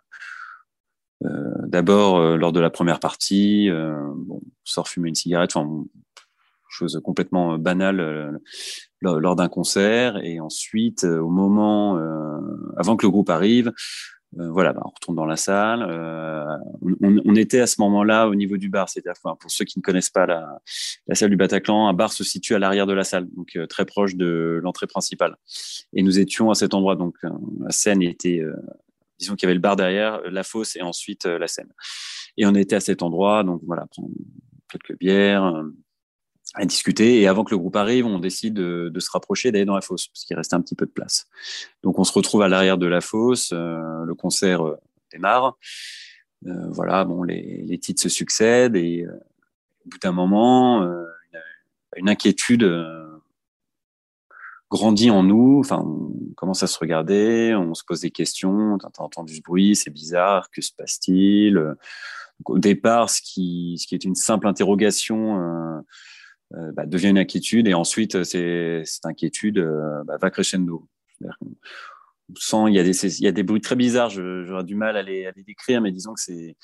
euh 1.25 1.67
D'abord 1.67 2.19
euh, 2.19 2.37
lors 2.37 2.53
de 2.53 2.61
la 2.61 2.71
première 2.71 3.01
partie, 3.01 3.69
on 3.73 4.41
sort 4.65 4.89
fumer 4.89 5.09
une 5.09 5.15
cigarette, 5.15 5.57
enfin 5.57 5.85
chose 6.69 7.01
complètement 7.03 7.59
banale 7.59 8.41
lors, 9.01 9.37
d'un 9.37 9.49
concert, 9.49 10.19
et 10.23 10.39
ensuite 10.39 11.03
au 11.03 11.29
moment 11.29 11.99
avant 12.77 12.97
que 12.97 13.05
le 13.05 13.11
groupe 13.11 13.29
arrive, 13.29 13.69
euh, 13.69 14.20
voilà, 14.33 14.73
bah, 14.73 14.83
on 14.85 14.91
retourne 14.91 15.17
dans 15.17 15.25
la 15.25 15.37
salle. 15.37 15.85
Euh, 15.89 16.57
on, 17.03 17.35
était 17.35 17.61
à 17.61 17.67
ce 17.67 17.81
moment-là 17.81 18.29
au 18.29 18.35
niveau 18.35 18.57
du 18.57 18.69
bar, 18.69 18.89
c'est-à-dire 18.89 19.21
pour 19.23 19.51
ceux 19.51 19.65
qui 19.65 19.79
ne 19.79 19.83
connaissent 19.83 20.11
pas 20.11 20.27
la, 20.27 20.61
salle 21.15 21.31
du 21.31 21.37
Bataclan, 21.37 21.89
un 21.89 21.95
bar 21.95 22.13
se 22.13 22.23
situe 22.23 22.55
à 22.55 22.61
l'arrière 22.61 22.87
de 22.87 22.93
la 22.93 23.03
salle, 23.03 23.29
donc 23.31 23.57
euh, 23.57 23.67
très 23.67 23.85
proche 23.85 24.15
de 24.15 24.61
l'entrée 24.63 24.87
principale. 24.87 25.37
Et 25.93 26.03
nous 26.03 26.21
étions 26.21 26.51
à 26.51 26.55
cet 26.55 26.75
endroit, 26.75 26.95
donc 26.95 27.17
euh, 27.25 27.31
la 27.61 27.71
scène 27.71 28.03
était, 28.03 28.41
euh, 28.41 28.55
disons 29.19 29.35
qu'il 29.35 29.47
y 29.47 29.49
avait 29.49 29.55
le 29.55 29.61
bar 29.61 29.75
derrière, 29.75 30.21
la 30.31 30.45
fosse 30.45 30.77
et 30.77 30.83
ensuite 30.83 31.25
la 31.25 31.49
scène. 31.49 31.73
Et 32.37 32.47
on 32.47 32.55
était 32.55 32.77
à 32.77 32.81
cet 32.81 33.03
endroit, 33.03 33.43
donc 33.43 33.63
voilà, 33.65 33.87
prendre 33.87 34.11
quelques 34.69 34.97
bières 34.99 35.65
à 36.55 36.65
discuter. 36.65 37.21
Et 37.21 37.29
avant 37.29 37.45
que 37.45 37.53
le 37.53 37.59
groupe 37.59 37.77
arrive, 37.77 38.07
on 38.07 38.19
décide 38.19 38.55
de, 38.55 39.01
se 39.01 39.11
rapprocher, 39.11 39.53
d'aller 39.53 39.65
dans 39.65 39.75
la 39.75 39.81
fosse, 39.81 40.09
parce 40.09 40.25
qu'il 40.25 40.37
restait 40.37 40.57
un 40.57 40.61
petit 40.61 40.75
peu 40.75 40.87
de 40.87 40.91
place. 40.91 41.27
Donc 41.83 41.99
on 41.99 42.05
se 42.05 42.13
retrouve 42.13 42.43
à 42.43 42.49
l'arrière 42.49 42.79
de 42.79 42.87
la 42.87 43.01
fosse, 43.01 43.51
euh, 43.53 44.05
le 44.05 44.15
concert 44.15 44.67
euh, 44.67 44.77
démarre. 45.13 45.57
Euh, 46.47 46.69
voilà, 46.71 47.05
bon, 47.05 47.23
les, 47.23 47.79
titres 47.79 48.03
se 48.03 48.09
succèdent 48.09 48.77
et 48.77 49.07
au 49.07 49.89
bout 49.89 49.99
d'un 49.99 50.13
moment, 50.13 50.83
une, 51.97 52.09
inquiétude 52.09 52.67
grandit 54.71 55.11
en 55.11 55.23
nous. 55.23 55.61
Enfin, 55.61 55.83
on 55.85 56.33
commence 56.37 56.63
à 56.63 56.67
se 56.67 56.79
regarder, 56.79 57.55
on 57.55 57.75
se 57.75 57.85
pose 57.85 58.01
des 58.01 58.11
questions. 58.11 58.79
T'as 58.79 59.03
entendu 59.03 59.37
ce 59.37 59.43
bruit, 59.43 59.77
c'est 59.77 59.91
bizarre, 59.91 60.51
que 60.51 60.63
se 60.63 60.73
passe-t-il? 60.73 61.77
Au 62.47 62.59
départ, 62.59 63.11
ce 63.11 63.21
qui, 63.21 63.79
est 63.93 64.05
une 64.05 64.15
simple 64.15 64.47
interrogation 64.47 65.83
bah, 66.51 66.87
devient 66.87 67.09
une 67.09 67.19
inquiétude 67.19 67.69
et 67.69 67.75
ensuite 67.75 68.25
c'est 68.25 68.83
cette 68.85 69.07
inquiétude 69.07 69.59
euh, 69.59 70.03
bah, 70.05 70.17
va 70.21 70.31
crescendo. 70.31 70.89
On 71.23 72.35
sent 72.37 72.65
il 72.69 72.75
y 72.75 72.79
a 72.79 72.85
des 72.85 73.21
il 73.21 73.25
y 73.25 73.29
a 73.29 73.33
des 73.33 73.43
bruits 73.43 73.61
très 73.61 73.77
bizarres. 73.77 74.11
J'aurais 74.11 74.65
du 74.65 74.75
mal 74.75 74.97
à 74.97 75.03
les, 75.03 75.27
à 75.27 75.33
les 75.37 75.43
décrire, 75.43 75.81
mais 75.81 75.93
disons 75.93 76.15
que 76.15 76.21
c'est 76.21 76.57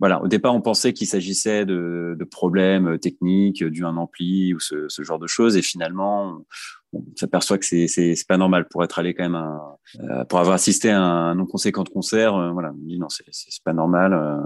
voilà, 0.00 0.20
au 0.20 0.26
départ, 0.26 0.52
on 0.52 0.60
pensait 0.60 0.92
qu'il 0.92 1.06
s'agissait 1.06 1.64
de, 1.64 2.16
de, 2.18 2.24
problèmes 2.24 2.98
techniques, 2.98 3.62
dû 3.62 3.84
à 3.84 3.88
un 3.88 3.96
ampli 3.96 4.52
ou 4.52 4.58
ce, 4.58 4.88
ce, 4.88 5.02
genre 5.04 5.20
de 5.20 5.28
choses, 5.28 5.56
et 5.56 5.62
finalement, 5.62 6.44
on, 6.92 7.04
s'aperçoit 7.14 7.56
que 7.56 7.64
c'est 7.64 7.86
c'est 7.86 8.26
pas 8.26 8.36
normal 8.36 8.66
pour 8.68 8.82
être 8.82 8.98
allé 8.98 9.14
quand 9.14 9.22
même 9.22 9.36
à, 9.36 9.78
euh, 10.00 10.24
pour 10.24 10.40
avoir 10.40 10.54
assisté 10.54 10.90
à 10.90 11.00
un 11.00 11.34
non 11.36 11.46
conséquent 11.46 11.84
concert. 11.84 12.34
Euh, 12.34 12.50
voilà, 12.50 12.70
on 12.70 12.86
dit 12.86 12.98
non, 12.98 13.08
c'est 13.08 13.24
pas 13.64 13.72
normal. 13.72 14.12
Euh, 14.12 14.38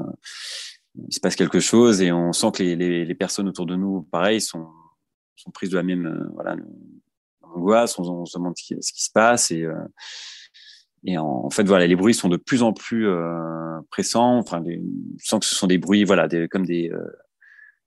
il 1.09 1.15
se 1.15 1.21
passe 1.21 1.37
quelque 1.37 1.61
chose 1.61 2.01
et 2.03 2.13
on 2.13 2.33
sent 2.33 2.53
que 2.55 2.63
les, 2.63 3.05
les, 3.05 3.15
personnes 3.15 3.49
autour 3.49 3.67
de 3.67 3.77
nous, 3.77 4.03
pareil, 4.03 4.41
sont, 4.41 4.69
sont 5.37 5.51
prises 5.51 5.71
de 5.71 5.77
la 5.77 5.83
même 5.83 6.07
euh, 6.07 6.29
voilà, 6.35 6.57
angoisse. 7.43 7.99
On, 7.99 8.25
se 8.25 8.39
demande 8.39 8.55
ce 8.57 8.75
qui, 8.75 9.03
se 9.03 9.11
passe 9.13 9.51
et, 9.51 9.63
euh, 9.63 9.75
et 11.05 11.19
en, 11.19 11.51
fait, 11.51 11.65
voilà, 11.65 11.87
les 11.87 11.97
bruits 11.97 12.15
sont 12.15 12.29
de 12.29 12.37
plus 12.37 12.63
en 12.63 12.73
plus 12.73 13.09
euh, 13.09 13.81
pressants. 13.91 14.39
Enfin, 14.39 14.61
les, 14.61 14.83
je 15.19 15.27
sens 15.27 15.41
que 15.41 15.47
ce 15.47 15.55
sont 15.55 15.67
des 15.67 15.79
bruits, 15.79 16.05
voilà, 16.05 16.29
des, 16.29 16.49
comme 16.49 16.67
des, 16.67 16.91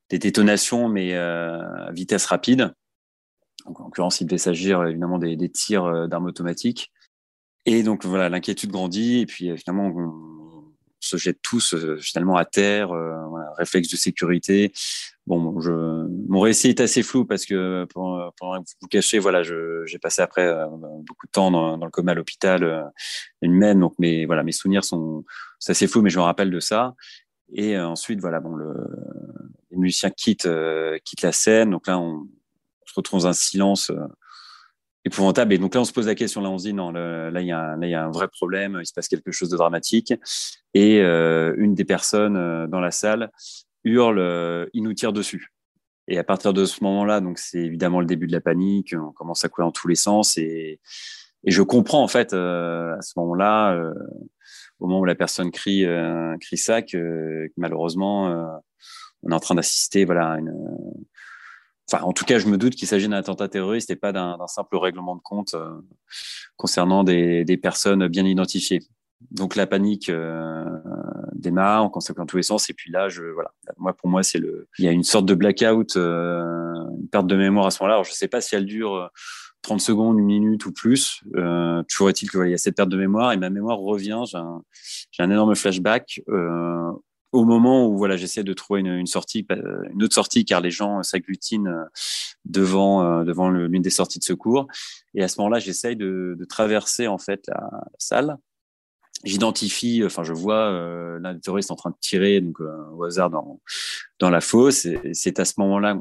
des 0.09 0.19
détonations, 0.19 0.87
mais 0.87 1.15
à 1.15 1.91
vitesse 1.91 2.25
rapide. 2.25 2.73
En 3.65 3.73
l'occurrence, 3.83 4.21
il 4.21 4.25
devait 4.25 4.37
s'agir 4.37 4.83
évidemment 4.85 5.19
des, 5.19 5.35
des 5.35 5.49
tirs 5.49 6.07
d'armes 6.07 6.27
automatiques. 6.27 6.91
Et 7.65 7.83
donc 7.83 8.05
voilà, 8.05 8.29
l'inquiétude 8.29 8.71
grandit 8.71 9.19
et 9.19 9.25
puis 9.25 9.55
finalement 9.57 9.91
se 11.09 11.17
jette 11.17 11.41
tous 11.41 11.75
finalement 11.99 12.35
à 12.35 12.45
terre. 12.45 12.89
voilà, 12.89 13.51
réflexe 13.57 13.89
de 13.89 13.97
sécurité. 13.97 14.71
Bon, 15.27 15.39
mon 15.39 16.39
récit 16.39 16.69
est 16.69 16.81
assez 16.81 17.03
flou 17.03 17.25
parce 17.25 17.45
que 17.45 17.85
pour, 17.85 18.33
pour 18.37 18.57
vous 18.81 18.87
cacher, 18.87 19.19
voilà, 19.19 19.43
j'ai 19.43 19.99
passé 19.99 20.21
après 20.21 20.51
beaucoup 21.05 21.27
de 21.27 21.31
temps 21.31 21.51
dans, 21.51 21.77
le 21.77 21.91
coma 21.91 22.13
à 22.13 22.15
l'hôpital 22.15 22.63
euh, 22.63 22.83
une 23.41 23.79
donc 23.79 23.93
mes 23.99 24.25
voilà, 24.25 24.43
mes 24.43 24.51
souvenirs 24.51 24.83
sont 24.83 25.23
assez 25.67 25.87
flou, 25.87 26.01
mais 26.01 26.09
je 26.09 26.17
me 26.17 26.23
rappelle 26.23 26.51
de 26.51 26.59
ça. 26.59 26.95
Et 27.51 27.75
euh, 27.75 27.87
ensuite, 27.87 28.19
voilà, 28.19 28.41
les 29.71 29.77
musiciens 29.77 30.11
quittent, 30.11 30.45
euh, 30.45 30.97
la 31.21 31.31
scène. 31.31 31.71
Donc 31.71 31.87
là, 31.87 31.99
on, 31.99 32.27
se 32.85 32.93
retrouve 32.95 33.19
dans 33.19 33.27
un 33.27 33.33
silence 33.33 33.91
euh, 33.91 33.99
épouvantable. 35.05 35.53
Et 35.53 35.57
donc 35.57 35.75
là, 35.75 35.81
on 35.81 35.85
se 35.85 35.93
pose 35.93 36.07
la 36.07 36.15
question. 36.15 36.41
Là, 36.41 36.49
on 36.49 36.57
se 36.57 36.65
dit 36.65 36.73
non, 36.73 36.91
là, 36.91 37.41
il 37.41 37.47
y, 37.47 37.51
a 37.51 37.59
un, 37.59 37.81
y 37.81 37.93
a 37.93 38.03
un 38.03 38.11
vrai 38.11 38.27
problème. 38.27 38.77
Il 38.81 38.85
se 38.85 38.93
passe 38.93 39.07
quelque 39.07 39.31
chose 39.31 39.49
de 39.49 39.57
dramatique. 39.57 40.13
Et 40.73 40.99
une 40.99 41.75
des 41.75 41.85
personnes 41.85 42.67
dans 42.67 42.79
la 42.79 42.91
salle 42.91 43.31
hurle 43.83 44.67
il 44.73 44.83
nous 44.83 44.93
tire 44.93 45.13
dessus. 45.13 45.53
Et 46.07 46.17
à 46.17 46.23
partir 46.23 46.53
de 46.53 46.65
ce 46.65 46.83
moment-là, 46.83 47.21
donc 47.21 47.37
c'est 47.39 47.59
évidemment 47.59 47.99
le 47.99 48.05
début 48.05 48.27
de 48.27 48.31
la 48.31 48.41
panique. 48.41 48.95
On 48.97 49.11
commence 49.11 49.45
à 49.45 49.49
courir 49.49 49.67
dans 49.67 49.71
tous 49.71 49.87
les 49.87 49.95
sens. 49.95 50.37
Et, 50.37 50.79
et 51.43 51.51
je 51.51 51.61
comprends 51.61 52.03
en 52.03 52.07
fait 52.07 52.33
à 52.33 53.01
ce 53.01 53.13
moment-là 53.17 53.93
au 54.79 54.87
moment 54.87 55.01
où 55.01 55.05
la 55.05 55.15
personne 55.15 55.51
crie, 55.51 55.85
euh, 55.85 56.35
crie 56.39 56.57
ça, 56.57 56.81
que, 56.81 57.51
malheureusement, 57.57 58.29
euh, 58.29 58.57
on 59.23 59.31
est 59.31 59.35
en 59.35 59.39
train 59.39 59.55
d'assister, 59.55 60.05
voilà, 60.05 60.37
une, 60.39 60.53
enfin, 61.91 62.03
en 62.03 62.13
tout 62.13 62.25
cas, 62.25 62.39
je 62.39 62.47
me 62.47 62.57
doute 62.57 62.75
qu'il 62.75 62.87
s'agit 62.87 63.07
d'un 63.07 63.17
attentat 63.17 63.47
terroriste 63.47 63.89
et 63.89 63.95
pas 63.95 64.11
d'un 64.11 64.37
simple 64.47 64.77
règlement 64.77 65.15
de 65.15 65.21
compte 65.21 65.53
euh, 65.53 65.69
concernant 66.57 67.03
des, 67.03 67.45
des, 67.45 67.57
personnes 67.57 68.07
bien 68.07 68.25
identifiées. 68.25 68.81
Donc 69.31 69.55
la 69.55 69.67
panique 69.67 70.09
euh, 70.09 70.65
démarre, 71.33 71.83
on 71.83 71.89
conséquence 71.89 72.19
dans 72.19 72.25
tous 72.25 72.37
les 72.37 72.43
sens, 72.43 72.69
et 72.69 72.73
puis 72.73 72.91
là, 72.91 73.09
je 73.09 73.23
voilà, 73.23 73.51
moi 73.77 73.93
pour 73.93 74.09
moi 74.09 74.23
c'est 74.23 74.37
le, 74.37 74.69
il 74.77 74.85
y 74.85 74.87
a 74.87 74.91
une 74.91 75.03
sorte 75.03 75.25
de 75.25 75.33
blackout, 75.33 75.97
euh, 75.97 76.41
une 76.99 77.09
perte 77.09 77.27
de 77.27 77.35
mémoire 77.35 77.65
à 77.65 77.71
ce 77.71 77.83
moment-là. 77.83 77.95
Alors 77.95 78.05
je 78.05 78.13
sais 78.13 78.29
pas 78.29 78.39
si 78.39 78.55
elle 78.55 78.65
dure 78.65 79.11
30 79.61 79.81
secondes, 79.81 80.17
une 80.17 80.25
minute 80.25 80.65
ou 80.65 80.71
plus. 80.71 81.21
Euh, 81.35 81.83
toujours 81.83 82.09
est-il 82.09 82.29
qu'il 82.29 82.47
y 82.49 82.53
a 82.53 82.57
cette 82.57 82.75
perte 82.75 82.89
de 82.89 82.97
mémoire 82.97 83.31
et 83.33 83.37
ma 83.37 83.49
mémoire 83.49 83.77
revient. 83.77 84.21
J'ai 84.25 84.37
un, 84.37 84.63
un, 85.19 85.31
énorme 85.31 85.55
flashback 85.55 86.21
euh, 86.29 86.91
au 87.31 87.45
moment 87.45 87.87
où 87.87 87.97
voilà, 87.97 88.17
j'essaie 88.17 88.43
de 88.43 88.53
trouver 88.53 88.79
une, 88.81 88.87
une, 88.87 89.07
sortie, 89.07 89.45
euh, 89.51 89.83
une 89.93 90.03
autre 90.03 90.15
sortie, 90.15 90.45
car 90.45 90.61
les 90.61 90.71
gens 90.71 91.03
s'agglutinent 91.03 91.67
euh, 91.67 91.85
devant 92.45 93.03
euh, 93.03 93.23
devant 93.23 93.49
l'une 93.49 93.81
des 93.81 93.89
sorties 93.89 94.19
de 94.19 94.23
secours. 94.23 94.67
Et 95.13 95.23
à 95.23 95.27
ce 95.27 95.39
moment-là, 95.39 95.59
j'essaye 95.59 95.95
de, 95.95 96.35
de, 96.37 96.45
traverser 96.45 97.07
en 97.07 97.17
fait 97.17 97.47
la, 97.47 97.69
salle. 97.97 98.37
J'identifie, 99.25 100.01
enfin, 100.05 100.23
je 100.23 100.31
vois 100.31 100.71
l'un 101.19 101.33
des 101.33 101.41
terroristes 101.41 101.71
en 101.71 101.75
train 101.75 101.89
de 101.89 101.97
tirer 101.99 102.39
donc 102.39 102.61
au 102.61 103.03
hasard 103.03 103.29
dans 103.29 103.59
dans 104.19 104.29
la 104.29 104.39
fosse. 104.39 104.85
Et 104.85 105.13
c'est 105.13 105.39
à 105.39 105.45
ce 105.45 105.55
moment-là 105.57 105.99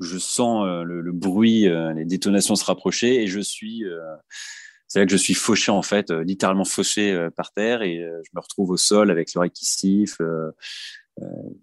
je 0.00 0.18
sens 0.18 0.64
euh, 0.66 0.82
le, 0.82 1.12
bruit, 1.12 1.66
les 1.94 2.04
détonations 2.04 2.54
se 2.56 2.64
rapprocher 2.64 3.22
et 3.22 3.26
je 3.26 3.40
suis, 3.40 3.84
c'est 4.88 4.98
là 5.00 5.06
que 5.06 5.12
je 5.12 5.16
suis 5.16 5.34
fauché 5.34 5.70
en 5.70 5.82
fait, 5.82 6.10
littéralement 6.10 6.64
fauché 6.64 7.28
par 7.36 7.52
terre 7.52 7.82
et 7.82 7.98
je 7.98 8.30
me 8.34 8.40
retrouve 8.40 8.70
au 8.70 8.76
sol 8.76 9.10
avec 9.10 9.32
l'oreille 9.34 9.50
qui 9.50 9.66
siffle, 9.66 10.52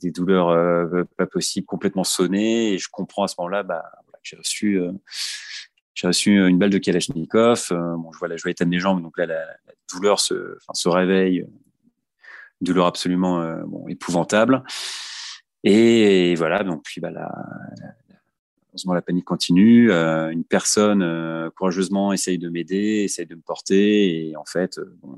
des 0.01 0.12
douleurs 0.12 0.96
pas 1.17 1.25
possibles, 1.25 1.65
complètement 1.65 2.03
sonnées 2.03 2.74
et 2.74 2.77
je 2.77 2.88
comprends 2.89 3.24
à 3.24 3.27
ce 3.27 3.36
moment-là 3.39 3.63
bah, 3.63 3.84
que 4.13 4.20
j'ai 4.24 4.38
reçu 4.38 4.79
j'ai 5.96 6.08
reçu 6.08 6.48
une 6.48 6.60
balle 6.60 6.70
de 6.70 6.77
Kalachnikov. 6.77 7.67
bon, 7.72 8.12
je 8.12 8.20
vois 8.20 8.27
la 8.27 8.38
joie 8.38 8.51
de 8.53 8.65
mes 8.65 8.79
jambes, 8.79 9.01
donc 9.01 9.17
là, 9.17 9.25
la, 9.25 9.46
douleur 9.91 10.20
se, 10.20 10.58
se 10.74 10.89
réveille. 10.89 11.46
douleur 12.62 12.86
absolument 12.86 13.44
bon, 13.65 13.88
épouvantable. 13.88 14.63
Et, 15.65 16.36
voilà, 16.36 16.63
donc 16.63 16.84
puis 16.84 17.01
bah, 17.01 17.10
la, 17.10 17.32
Heureusement, 18.75 18.94
la 18.94 19.01
panique 19.01 19.24
continue. 19.24 19.89
Euh, 19.89 20.29
une 20.32 20.44
personne 20.44 21.01
euh, 21.01 21.50
courageusement 21.50 22.12
essaye 22.12 22.38
de 22.38 22.50
m'aider, 22.50 23.03
essaye 23.05 23.25
de 23.25 23.36
me 23.36 23.39
porter, 23.39 24.27
et 24.27 24.36
en 24.36 24.44
fait, 24.44 24.79
euh, 24.79 24.98
bon, 25.01 25.17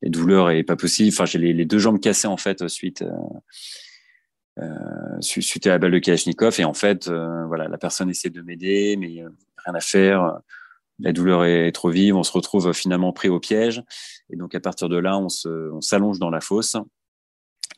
les 0.00 0.10
douleurs 0.10 0.50
est 0.50 0.62
pas 0.62 0.76
possible. 0.76 1.08
Enfin, 1.12 1.24
j'ai 1.24 1.38
les, 1.38 1.64
deux 1.64 1.80
jambes 1.80 1.98
cassées 1.98 2.28
en 2.28 2.36
fait 2.36 2.68
suite 2.68 3.04
suite 5.20 5.66
à 5.66 5.70
la 5.70 5.78
balle 5.78 5.90
de 5.90 5.98
Kalachnikov, 5.98 6.60
et 6.60 6.64
en 6.64 6.72
fait, 6.72 7.08
voilà, 7.08 7.66
la 7.66 7.78
personne 7.78 8.10
essaie 8.10 8.30
de 8.30 8.42
m'aider, 8.42 8.96
mais 8.96 9.08
rien 9.08 9.74
à 9.74 9.80
faire. 9.80 10.38
La 11.00 11.12
douleur 11.12 11.44
est 11.44 11.72
trop 11.72 11.90
vive, 11.90 12.14
on 12.14 12.22
se 12.22 12.32
retrouve 12.32 12.72
finalement 12.72 13.12
pris 13.12 13.28
au 13.28 13.40
piège, 13.40 13.82
et 14.30 14.36
donc 14.36 14.54
à 14.54 14.60
partir 14.60 14.88
de 14.88 14.98
là, 14.98 15.18
on 15.18 15.28
se, 15.28 15.48
on 15.72 15.80
s'allonge 15.80 16.20
dans 16.20 16.30
la 16.30 16.40
fosse. 16.40 16.76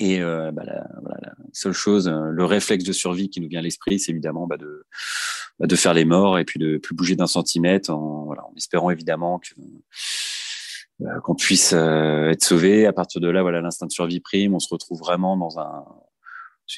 Et 0.00 0.22
euh, 0.22 0.50
bah, 0.50 0.62
la, 0.64 0.86
voilà, 1.02 1.18
la, 1.22 1.32
seule 1.52 1.74
chose, 1.74 2.08
euh, 2.08 2.30
le 2.30 2.44
réflexe 2.46 2.84
de 2.84 2.92
survie 2.92 3.28
qui 3.28 3.40
nous 3.42 3.48
vient 3.48 3.60
à 3.60 3.62
l'esprit, 3.62 3.98
c'est 4.00 4.12
évidemment 4.12 4.46
bah, 4.46 4.56
de, 4.56 4.86
bah, 5.58 5.66
de 5.66 5.76
faire 5.76 5.92
les 5.92 6.06
morts 6.06 6.38
et 6.38 6.44
puis 6.46 6.58
de 6.58 6.78
plus 6.78 6.94
bouger 6.94 7.16
d'un 7.16 7.26
centimètre, 7.26 7.90
en, 7.90 8.24
voilà, 8.24 8.46
en 8.46 8.54
espérant 8.56 8.88
évidemment 8.88 9.38
que 9.38 9.60
euh, 11.02 11.20
qu'on 11.20 11.34
puisse 11.34 11.74
euh, 11.74 12.30
être 12.30 12.42
sauvé. 12.42 12.86
À 12.86 12.94
partir 12.94 13.20
de 13.20 13.28
là, 13.28 13.42
voilà, 13.42 13.60
l'instinct 13.60 13.86
de 13.86 13.92
survie 13.92 14.20
prime. 14.20 14.54
On 14.54 14.58
se 14.58 14.72
retrouve 14.72 14.98
vraiment 14.98 15.36
dans 15.36 15.58
un 15.60 15.84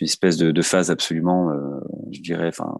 une 0.00 0.07
espèce 0.07 0.38
de, 0.38 0.52
de 0.52 0.62
phase 0.62 0.91
absolument, 0.91 1.50
euh, 1.50 1.79
je 2.12 2.23
dirais, 2.23 2.49
enfin 2.49 2.75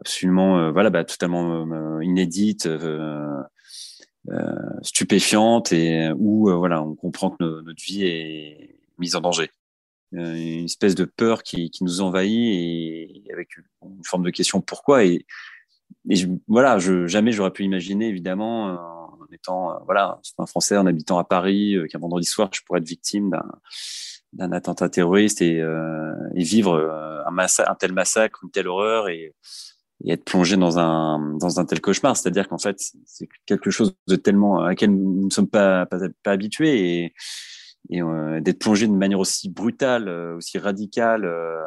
absolument, 0.00 0.72
voilà, 0.72 0.90
bah, 0.90 1.04
totalement 1.04 2.00
inédite. 2.00 2.68
stupéfiante 4.82 5.72
et 5.72 6.10
où 6.18 6.50
voilà 6.58 6.82
on 6.82 6.94
comprend 6.94 7.30
que 7.30 7.62
notre 7.62 7.82
vie 7.82 8.04
est, 8.04 8.79
mise 9.00 9.16
en 9.16 9.20
danger. 9.20 9.50
Euh, 10.14 10.34
une 10.34 10.64
espèce 10.64 10.96
de 10.96 11.04
peur 11.04 11.42
qui, 11.44 11.70
nous 11.80 12.00
envahit 12.00 12.32
et 12.32 13.32
avec 13.32 13.56
une 13.56 14.04
forme 14.04 14.24
de 14.24 14.30
question 14.30 14.60
pourquoi? 14.60 15.04
Et, 15.04 15.24
voilà, 16.48 16.78
je, 16.78 17.06
jamais 17.06 17.32
j'aurais 17.32 17.52
pu 17.52 17.64
imaginer, 17.64 18.08
évidemment, 18.08 18.70
euh, 18.70 18.76
en 18.76 19.26
étant 19.32 19.72
euh, 19.72 19.78
voilà, 19.84 20.20
un 20.38 20.46
Français, 20.46 20.76
en 20.76 20.86
habitant 20.86 21.18
à 21.18 21.24
Paris, 21.24 21.76
qu'un 21.90 21.98
vendredi 21.98 22.26
soir, 22.26 22.48
je 22.52 22.60
pourrais 22.62 22.80
être 22.80 22.88
victime 22.88 23.30
d'un 24.32 24.52
attentat 24.52 24.88
terroriste 24.88 25.42
et, 25.42 25.62
vivre 26.34 26.76
un, 27.26 27.36
un, 27.38 27.74
tel 27.76 27.92
massacre, 27.92 28.40
une 28.42 28.50
telle 28.50 28.68
horreur 28.68 29.08
et, 29.08 29.34
être 30.06 30.24
plongé 30.24 30.56
dans 30.56 30.78
un, 30.78 31.36
dans 31.36 31.60
un 31.60 31.66
tel 31.66 31.80
cauchemar. 31.80 32.16
C'est-à-dire 32.16 32.48
qu'en 32.48 32.58
fait, 32.58 32.80
c'est 33.04 33.28
quelque 33.44 33.70
chose 33.70 33.94
de 34.08 34.16
tellement 34.16 34.62
à 34.62 34.68
laquelle 34.68 34.92
nous 34.92 35.26
ne 35.26 35.30
sommes 35.30 35.50
pas, 35.50 35.84
pas, 35.86 35.98
pas 36.22 36.32
habitués 36.32 37.04
et, 37.04 37.14
et 37.88 38.02
euh, 38.02 38.40
d'être 38.40 38.58
plongé 38.58 38.86
d'une 38.86 38.98
manière 38.98 39.18
aussi 39.18 39.48
brutale, 39.48 40.08
euh, 40.08 40.36
aussi 40.36 40.58
radicale. 40.58 41.24
Euh, 41.24 41.64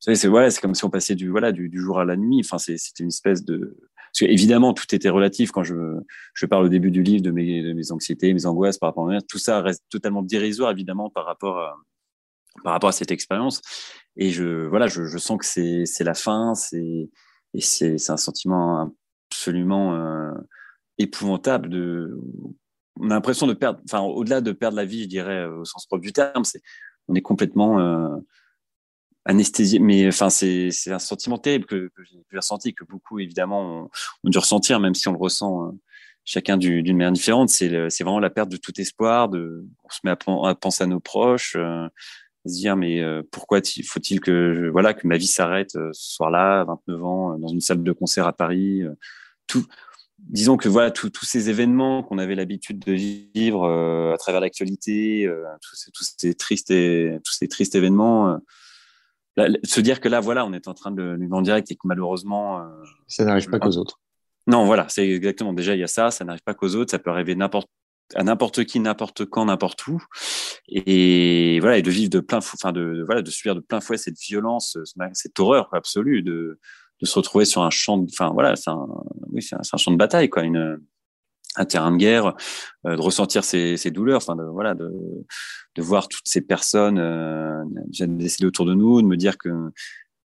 c'est 0.00 0.60
comme 0.60 0.74
si 0.74 0.84
on 0.84 0.90
passait 0.90 1.14
du 1.14 1.28
voilà 1.28 1.52
du, 1.52 1.70
jour 1.74 2.00
à 2.00 2.04
la 2.04 2.16
nuit. 2.16 2.40
Enfin, 2.42 2.58
c'était 2.58 3.02
une 3.02 3.08
espèce 3.08 3.44
de 3.44 3.76
parce 3.94 4.20
que, 4.20 4.24
évidemment 4.24 4.72
tout 4.72 4.92
était 4.94 5.10
relatif 5.10 5.50
quand 5.50 5.64
je 5.64 5.98
je 6.32 6.46
parle 6.46 6.64
au 6.64 6.68
début 6.68 6.90
du 6.90 7.02
livre 7.02 7.22
de 7.22 7.30
mes 7.30 7.62
de 7.62 7.72
mes 7.74 7.92
anxiétés, 7.92 8.32
mes 8.32 8.46
angoisses 8.46 8.78
par 8.78 8.88
rapport 8.88 9.10
à 9.10 9.20
tout 9.20 9.38
ça 9.38 9.60
reste 9.60 9.84
totalement 9.90 10.22
dérisoire 10.22 10.70
évidemment 10.70 11.10
par 11.10 11.26
rapport 11.26 11.58
à, 11.58 11.76
par 12.64 12.72
rapport 12.72 12.88
à 12.88 12.92
cette 12.92 13.10
expérience. 13.10 13.60
Et 14.16 14.30
je 14.30 14.66
voilà, 14.66 14.86
je, 14.86 15.18
sens 15.18 15.38
que 15.38 15.44
c'est 15.44 16.04
la 16.04 16.14
fin, 16.14 16.54
c'est 16.54 17.10
un 18.08 18.16
sentiment 18.16 18.94
absolument 19.30 20.32
épouvantable 20.96 21.68
de 21.68 22.18
on 23.00 23.10
a 23.10 23.14
l'impression 23.14 23.46
de 23.46 23.54
perdre, 23.54 23.80
enfin, 23.84 24.00
au-delà 24.00 24.40
de 24.40 24.52
perdre 24.52 24.76
la 24.76 24.84
vie, 24.84 25.02
je 25.02 25.08
dirais, 25.08 25.46
au 25.46 25.64
sens 25.64 25.86
propre 25.86 26.02
du 26.02 26.12
terme, 26.12 26.44
c'est, 26.44 26.62
on 27.08 27.14
est 27.14 27.22
complètement 27.22 27.80
euh, 27.80 28.16
anesthésié. 29.24 29.78
Mais 29.78 30.08
enfin, 30.08 30.30
c'est, 30.30 30.70
c'est 30.70 30.92
un 30.92 30.98
sentiment 30.98 31.38
terrible 31.38 31.66
que, 31.66 31.90
j'ai, 32.10 32.36
ressenti, 32.36 32.74
que 32.74 32.84
beaucoup, 32.84 33.18
évidemment, 33.18 33.90
ont, 34.24 34.30
dû 34.30 34.38
ressentir, 34.38 34.80
même 34.80 34.94
si 34.94 35.08
on 35.08 35.12
le 35.12 35.18
ressent 35.18 35.66
euh, 35.66 35.70
chacun 36.24 36.56
d'une 36.56 36.96
manière 36.96 37.12
différente. 37.12 37.48
C'est, 37.50 37.90
c'est 37.90 38.04
vraiment 38.04 38.20
la 38.20 38.30
perte 38.30 38.48
de 38.48 38.56
tout 38.56 38.78
espoir. 38.80 39.30
On 39.32 39.90
se 39.90 40.00
met 40.04 40.10
à, 40.10 40.54
penser 40.54 40.84
à 40.84 40.86
nos 40.86 41.00
proches, 41.00 41.56
euh, 41.56 41.88
se 42.46 42.54
dire, 42.54 42.76
mais 42.76 43.00
euh, 43.00 43.22
pourquoi 43.30 43.60
faut-il 43.86 44.20
que, 44.20 44.70
voilà, 44.72 44.94
que 44.94 45.06
ma 45.06 45.16
vie 45.16 45.26
s'arrête 45.26 45.72
ce 45.72 45.90
soir-là, 45.92 46.64
29 46.64 47.04
ans, 47.04 47.38
dans 47.38 47.48
une 47.48 47.60
salle 47.60 47.82
de 47.82 47.92
concert 47.92 48.26
à 48.26 48.32
Paris 48.32 48.82
tout, 49.46 49.64
disons 50.28 50.56
que 50.56 50.68
voilà 50.68 50.90
tous 50.90 51.10
ces 51.24 51.50
événements 51.50 52.02
qu'on 52.02 52.18
avait 52.18 52.34
l'habitude 52.34 52.78
de 52.78 52.92
vivre 52.92 53.64
euh, 53.64 54.12
à 54.12 54.18
travers 54.18 54.40
l'actualité, 54.40 55.26
euh, 55.26 55.44
tous, 55.62 55.76
ces, 55.76 55.90
tous, 55.90 56.14
ces, 56.16 56.34
tristes 56.34 56.70
et, 56.70 57.18
tous 57.24 57.32
ces 57.32 57.48
tristes 57.48 57.74
événements, 57.74 58.38
euh, 59.38 59.48
se 59.64 59.80
dire 59.80 60.00
que 60.00 60.08
là 60.08 60.20
voilà 60.20 60.44
on 60.44 60.52
est 60.52 60.68
en 60.68 60.74
train 60.74 60.90
de 60.90 61.02
le 61.02 61.18
vivre 61.18 61.36
en 61.36 61.42
direct 61.42 61.70
et 61.70 61.76
que 61.76 61.86
malheureusement 61.86 62.68
ça 63.06 63.24
n'arrive 63.24 63.48
pas 63.48 63.58
qu'aux 63.58 63.76
autres. 63.76 64.00
Non 64.46 64.64
voilà 64.64 64.88
c'est 64.88 65.08
exactement 65.08 65.52
déjà 65.52 65.74
il 65.74 65.80
y 65.80 65.84
a 65.84 65.88
ça, 65.88 66.10
ça 66.10 66.24
n'arrive 66.24 66.42
pas 66.42 66.54
qu'aux 66.54 66.74
autres, 66.74 66.90
ça 66.90 66.98
peut 66.98 67.10
arriver 67.10 67.34
n'importe 67.34 67.68
à 68.14 68.24
n'importe 68.24 68.64
qui, 68.64 68.80
n'importe 68.80 69.26
quand, 69.26 69.44
n'importe 69.44 69.86
où, 69.86 70.02
et 70.66 71.58
voilà, 71.60 71.76
et 71.76 71.82
de 71.82 71.90
vivre 71.90 72.08
de 72.08 72.20
plein, 72.20 72.38
enfin 72.38 72.72
de 72.72 73.04
voilà, 73.04 73.20
de 73.20 73.30
subir 73.30 73.54
de 73.54 73.60
plein 73.60 73.82
fouet 73.82 73.98
cette 73.98 74.18
violence, 74.18 74.78
cette 75.12 75.38
horreur 75.38 75.68
absolue 75.74 76.22
de 76.22 76.58
de 77.00 77.06
se 77.06 77.14
retrouver 77.14 77.44
sur 77.44 77.62
un 77.62 77.70
champ, 77.70 78.04
enfin 78.04 78.30
voilà, 78.32 78.56
c'est 78.56 78.70
un, 78.70 78.86
oui, 79.32 79.42
c'est 79.42 79.56
un, 79.56 79.76
champ 79.76 79.90
de 79.90 79.96
bataille, 79.96 80.28
quoi, 80.28 80.42
une, 80.42 80.80
un 81.56 81.64
terrain 81.64 81.92
de 81.92 81.96
guerre, 81.96 82.34
euh, 82.86 82.96
de 82.96 83.00
ressentir 83.00 83.44
ces, 83.44 83.76
ces 83.76 83.90
douleurs, 83.90 84.18
enfin 84.18 84.36
de, 84.36 84.44
voilà, 84.44 84.74
de, 84.74 84.90
de 85.74 85.82
voir 85.82 86.08
toutes 86.08 86.26
ces 86.26 86.40
personnes 86.40 86.98
euh, 86.98 87.62
décidé 88.06 88.46
autour 88.46 88.66
de 88.66 88.74
nous, 88.74 89.02
de 89.02 89.06
me 89.06 89.16
dire 89.16 89.38
que 89.38 89.50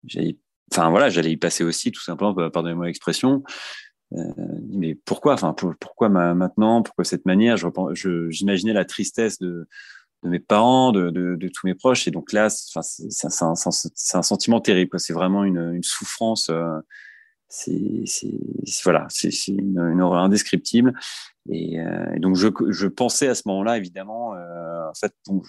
j'allais, 0.04 0.36
enfin 0.72 0.90
voilà, 0.90 1.08
j'allais 1.08 1.32
y 1.32 1.36
passer 1.36 1.64
aussi, 1.64 1.90
tout 1.90 2.02
simplement, 2.02 2.34
pardonnez-moi 2.34 2.86
l'expression. 2.86 3.42
Euh, 4.14 4.22
mais 4.70 4.94
pourquoi, 4.94 5.34
enfin 5.34 5.54
pourquoi 5.80 6.08
maintenant, 6.08 6.82
pourquoi 6.82 7.04
cette 7.04 7.26
manière? 7.26 7.56
Je, 7.58 8.30
j'imaginais 8.30 8.72
la 8.72 8.86
tristesse 8.86 9.38
de, 9.38 9.68
de 10.22 10.28
mes 10.28 10.40
parents, 10.40 10.92
de, 10.92 11.10
de, 11.10 11.36
de, 11.36 11.48
tous 11.48 11.66
mes 11.66 11.74
proches, 11.74 12.08
et 12.08 12.10
donc 12.10 12.32
là, 12.32 12.48
c'est, 12.50 13.26
un, 13.26 13.52
un, 13.52 14.22
sentiment 14.22 14.60
terrible. 14.60 14.98
C'est 14.98 15.12
vraiment 15.12 15.44
une, 15.44 15.74
une 15.74 15.82
souffrance. 15.82 16.50
Euh, 16.50 16.78
c'est, 17.48 18.04
voilà, 18.84 19.06
c'est, 19.08 19.48
une, 19.48 19.78
une, 19.78 20.00
horreur 20.00 20.22
indescriptible. 20.22 20.92
Et, 21.48 21.80
euh, 21.80 22.14
et, 22.14 22.20
donc 22.20 22.36
je, 22.36 22.48
je 22.68 22.86
pensais 22.86 23.28
à 23.28 23.34
ce 23.34 23.42
moment-là, 23.46 23.78
évidemment, 23.78 24.34
euh, 24.34 24.88
en 24.88 24.94
fait, 24.94 25.14
bon, 25.26 25.42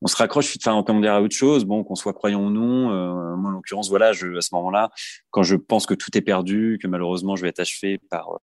on 0.00 0.06
se 0.06 0.16
raccroche, 0.16 0.56
enfin, 0.56 0.82
comment 0.86 1.00
dire, 1.00 1.12
à 1.12 1.22
autre 1.22 1.34
chose, 1.34 1.64
bon, 1.64 1.84
qu'on 1.84 1.94
soit 1.94 2.12
croyant 2.12 2.44
ou 2.44 2.50
non. 2.50 2.90
Euh, 2.90 3.36
moi, 3.36 3.50
en 3.50 3.54
l'occurrence, 3.54 3.88
voilà, 3.88 4.12
je, 4.12 4.36
à 4.36 4.40
ce 4.40 4.54
moment-là, 4.54 4.90
quand 5.30 5.42
je 5.42 5.56
pense 5.56 5.86
que 5.86 5.94
tout 5.94 6.16
est 6.16 6.22
perdu, 6.22 6.78
que 6.80 6.88
malheureusement, 6.88 7.36
je 7.36 7.42
vais 7.42 7.48
être 7.48 7.60
achevé 7.60 7.98
par, 8.10 8.38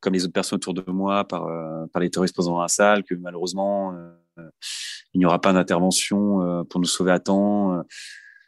comme 0.00 0.14
les 0.14 0.24
autres 0.24 0.32
personnes 0.32 0.56
autour 0.56 0.74
de 0.74 0.84
moi, 0.90 1.26
par, 1.26 1.46
euh, 1.46 1.86
les 2.00 2.10
terroristes 2.10 2.34
présents 2.34 2.52
dans 2.52 2.62
la 2.62 2.68
salle, 2.68 3.04
que 3.04 3.14
malheureusement, 3.14 3.94
euh, 4.38 4.50
il 5.14 5.18
n'y 5.18 5.26
aura 5.26 5.40
pas 5.40 5.52
d'intervention 5.52 6.42
euh, 6.42 6.64
pour 6.64 6.80
nous 6.80 6.86
sauver 6.86 7.12
à 7.12 7.18
temps. 7.18 7.82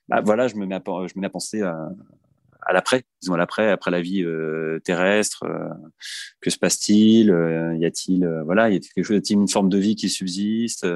Bah, 0.09 0.21
voilà, 0.25 0.49
je 0.49 0.57
me 0.57 0.67
mets 0.67 0.75
à, 0.75 0.79
à 0.79 1.31
penser 1.31 1.63
à, 1.63 2.73
l'après, 2.73 3.05
disons 3.21 3.35
à 3.35 3.37
l'après, 3.39 3.71
après 3.71 3.91
la 3.91 4.01
vie 4.01 4.23
euh, 4.23 4.81
terrestre. 4.85 5.45
Euh, 5.45 5.69
que 6.41 6.51
se 6.51 6.59
passe-t-il 6.59 7.31
euh, 7.31 7.77
Y 7.77 7.87
a-t-il, 7.87 8.43
voilà, 8.45 8.71
y 8.71 8.77
a-t-il 8.77 9.39
une 9.39 9.49
forme 9.49 9.69
de 9.69 9.79
vie 9.79 9.97
qui 9.97 10.09
subsiste 10.09 10.87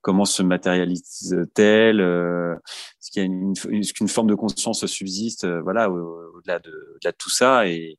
Comment 0.00 0.26
se 0.26 0.42
matérialise-t-elle 0.42 2.00
Est-ce 2.00 3.10
qu'il 3.10 4.04
a 4.04 4.08
forme 4.08 4.26
de 4.26 4.34
conscience 4.34 4.84
subsiste 4.84 5.46
Voilà, 5.46 5.90
au-delà 5.90 6.58
de, 6.58 6.98
de 7.02 7.10
tout 7.12 7.30
ça. 7.30 7.66
Et, 7.68 7.98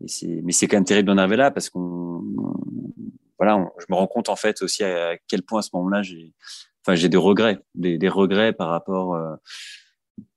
mais 0.00 0.52
c'est 0.52 0.68
quand 0.68 0.76
même 0.76 0.84
terrible 0.84 1.08
d'en 1.08 1.18
arriver 1.18 1.36
là 1.36 1.50
parce 1.50 1.70
qu'on, 1.70 2.22
voilà, 3.38 3.66
je 3.78 3.86
me 3.88 3.96
rends 3.96 4.06
compte 4.06 4.28
en 4.28 4.36
fait 4.36 4.62
aussi 4.62 4.84
à, 4.84 5.16
quel 5.28 5.42
point 5.42 5.60
à 5.60 5.62
ce 5.62 5.70
moment-là 5.74 6.02
j'ai, 6.02 6.34
enfin, 6.82 6.94
j'ai 6.94 7.08
des 7.08 7.16
regrets, 7.16 7.58
des, 7.74 7.98
des 7.98 8.08
regrets 8.08 8.52
par 8.52 8.68
rapport 8.68 9.16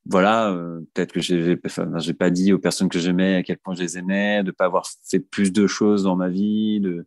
voilà, 0.10 0.50
euh, 0.52 0.82
peut-être 0.94 1.12
que 1.12 1.22
j'ai, 1.22 1.58
enfin, 1.66 1.88
j'ai 1.98 2.16
pas 2.16 2.32
dit 2.32 2.52
aux 2.52 2.58
personnes 2.58 2.90
que 2.90 2.98
j'aimais 2.98 3.36
à 3.36 3.44
quel 3.44 3.60
point 3.60 3.76
je 3.76 3.82
les 3.82 3.98
aimais, 3.98 4.44
de 4.44 4.52
pas 4.52 4.66
avoir 4.66 4.88
fait 5.08 5.20
plus 5.20 5.54
de 5.54 5.68
choses 5.68 6.04
dans 6.04 6.16
ma 6.16 6.30
vie, 6.30 6.80
de 6.80 7.06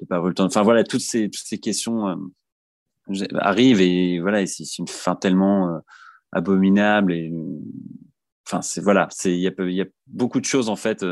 de 0.00 0.06
pas 0.06 0.16
avoir 0.16 0.28
le 0.28 0.34
temps. 0.34 0.44
Enfin 0.44 0.62
voilà, 0.62 0.82
toutes 0.84 1.02
ces 1.02 1.28
toutes 1.28 1.44
ces 1.44 1.58
questions 1.58 2.08
euh, 2.08 3.24
arrivent 3.34 3.82
et 3.82 4.20
voilà, 4.20 4.46
c'est 4.46 4.78
une 4.78 4.88
fin 4.88 5.14
tellement 5.14 5.74
euh, 5.74 5.78
abominable 6.32 7.12
et 7.12 7.30
enfin 8.48 8.62
c'est 8.62 8.80
voilà, 8.80 9.08
c'est 9.10 9.32
il 9.32 9.40
y 9.40 9.74
y 9.74 9.80
a 9.82 9.86
beaucoup 10.06 10.40
de 10.40 10.44
choses 10.44 10.68
en 10.68 10.76
fait 10.76 11.04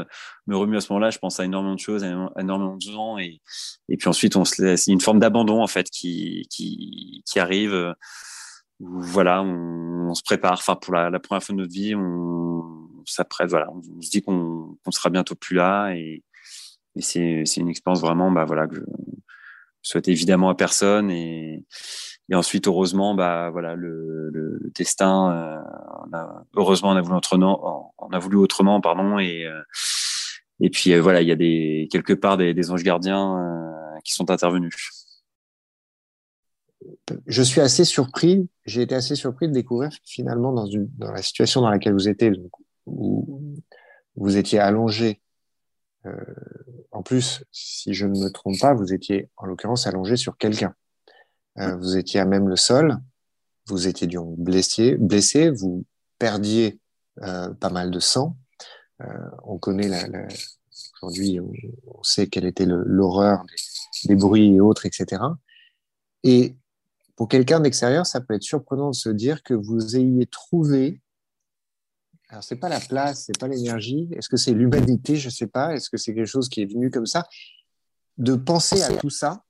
me 0.47 0.57
remuent 0.57 0.79
à 0.79 0.81
ce 0.81 0.93
moment-là. 0.93 1.11
Je 1.11 1.19
pense 1.19 1.39
à 1.39 1.45
énormément 1.45 1.75
de 1.75 1.81
choses, 1.81 2.03
à 2.05 2.09
énormément 2.41 2.77
de 2.77 2.83
gens 2.83 3.19
et 3.19 3.41
et 3.89 3.97
puis 3.97 4.09
ensuite 4.09 4.37
on 4.37 4.45
se 4.45 4.63
laisse 4.63 4.87
une 4.87 5.01
forme 5.01 5.19
d'abandon 5.19 5.63
en 5.63 5.67
fait 5.67 5.91
qui 5.91 6.47
qui 6.51 7.23
qui 7.27 7.39
arrive 7.39 7.95
voilà, 8.81 9.43
on, 9.43 10.11
on, 10.11 10.15
se 10.15 10.23
prépare. 10.23 10.53
Enfin, 10.53 10.77
pour 10.77 10.95
la, 10.95 11.11
la, 11.11 11.19
première 11.19 11.43
fois 11.43 11.55
de 11.55 11.61
notre 11.61 11.73
vie, 11.73 11.95
on, 11.95 13.03
s'apprête. 13.07 13.49
Voilà, 13.49 13.71
on, 13.73 14.03
se 14.03 14.11
dit 14.11 14.23
qu'on 14.23 14.77
qu 14.85 14.93
sera 14.93 15.11
bientôt 15.11 15.35
plus 15.35 15.55
là, 15.57 15.93
et, 15.93 16.23
et 16.97 17.01
c'est 17.01 17.57
une 17.57 17.69
expérience 17.69 18.01
vraiment, 18.01 18.31
bah 18.31 18.45
voilà, 18.45 18.67
que 18.67 18.77
je 18.77 19.91
souhaite 19.91 20.09
évidemment 20.09 20.51
à 20.51 20.55
personne. 20.55 21.11
Et, 21.11 21.65
et 22.29 22.35
ensuite, 22.35 22.67
heureusement, 22.67 23.15
bah 23.15 23.51
voilà, 23.51 23.77
le, 23.77 24.31
le, 24.31 24.59
le 24.61 24.71
destin, 24.75 25.31
euh, 25.33 26.07
on 26.07 26.17
a, 26.17 26.45
heureusement, 26.57 26.91
on 26.91 26.97
a 26.97 27.01
voulu 27.01 27.17
autrement, 27.17 27.95
on 27.99 28.09
a 28.11 28.19
voulu 28.19 28.37
autrement, 28.37 28.81
pardon, 28.81 29.19
et 29.19 29.47
euh, 29.47 29.63
et 30.61 30.71
puis 30.71 30.93
euh, 30.93 31.01
voilà, 31.01 31.23
il 31.23 31.29
y 31.29 31.33
a 31.33 31.37
des 31.37 31.89
quelque 31.91 32.15
part 32.15 32.37
des, 32.37 32.55
des 32.55 32.71
anges 32.71 32.83
gardiens 32.83 33.39
euh, 33.39 33.99
qui 34.05 34.13
sont 34.15 34.31
intervenus 34.31 34.75
je 37.27 37.43
suis 37.43 37.61
assez 37.61 37.85
surpris, 37.85 38.49
j'ai 38.65 38.83
été 38.83 38.95
assez 38.95 39.15
surpris 39.15 39.49
de 39.49 39.53
découvrir 39.53 39.91
finalement 40.05 40.53
dans, 40.53 40.67
une, 40.67 40.89
dans 40.99 41.11
la 41.11 41.23
situation 41.23 41.61
dans 41.61 41.71
laquelle 41.71 41.93
vous 41.93 42.09
étiez, 42.09 42.33
où 42.87 43.55
vous 44.17 44.37
étiez 44.37 44.59
allongé. 44.59 45.21
Euh, 46.07 46.13
en 46.93 47.03
plus, 47.03 47.45
si 47.51 47.93
je 47.93 48.07
ne 48.07 48.19
me 48.19 48.31
trompe 48.31 48.59
pas, 48.61 48.75
vous 48.75 48.93
étiez 48.93 49.29
en 49.37 49.47
l'occurrence 49.47 49.87
allongé 49.87 50.17
sur 50.17 50.37
quelqu'un. 50.37 50.75
Euh, 51.59 51.77
vous 51.77 51.97
étiez 51.97 52.21
à 52.21 52.25
même 52.25 52.49
le 52.49 52.57
sol, 52.57 52.99
vous 53.67 53.89
étiez 53.89 54.07
donc 54.07 54.39
blessé, 54.39 54.97
blessé 54.97 55.51
vous 55.51 55.85
perdiez 56.19 56.79
euh, 57.23 57.53
pas 57.55 57.71
mal 57.71 57.91
de 57.91 57.99
sang. 57.99 58.37
Euh, 59.01 59.07
on 59.45 59.59
connaît 59.59 59.89
la, 59.89 60.07
aujourd'hui, 60.95 61.41
on, 61.41 61.53
on, 61.87 62.03
sait 62.03 62.27
quelle 62.27 62.45
était 62.45 62.67
l'horreur 62.67 63.45
des, 63.45 64.09
des 64.09 64.15
bruits 64.15 64.55
et 64.55 64.61
autres, 64.61 64.87
etc. 64.87 65.23
Et 66.23 66.57
pour 67.17 67.29
quelqu'un 67.29 67.61
d'extérieur, 67.61 68.07
ça 68.07 68.21
peut 68.21 68.35
être 68.35 68.43
surprenant 68.43 68.91
de 68.91 68.95
se 68.95 69.09
dire 69.09 69.43
que 69.43 69.55
vous 69.55 69.97
ayez 69.97 70.27
trouvé. 70.27 71.01
Alors, 72.29 72.45
c'est 72.45 72.57
pas 72.57 72.69
la 72.69 72.81
place, 72.81 73.25
c'est 73.27 73.39
pas 73.39 73.49
l'énergie. 73.49 74.09
Est-ce 74.13 74.29
que 74.29 74.37
c'est 74.37 74.53
l'humanité? 74.53 75.17
Je 75.17 75.31
sais 75.31 75.47
pas. 75.47 75.75
Est-ce 75.75 75.89
que 75.89 75.97
c'est 75.97 76.15
quelque 76.15 76.27
chose 76.27 76.49
qui 76.49 76.61
est 76.61 76.67
venu 76.67 76.91
comme 76.91 77.07
ça? 77.07 77.27
De 78.19 78.35
penser 78.35 78.83
à 78.83 78.95
tout 78.97 79.11
ça, 79.11 79.45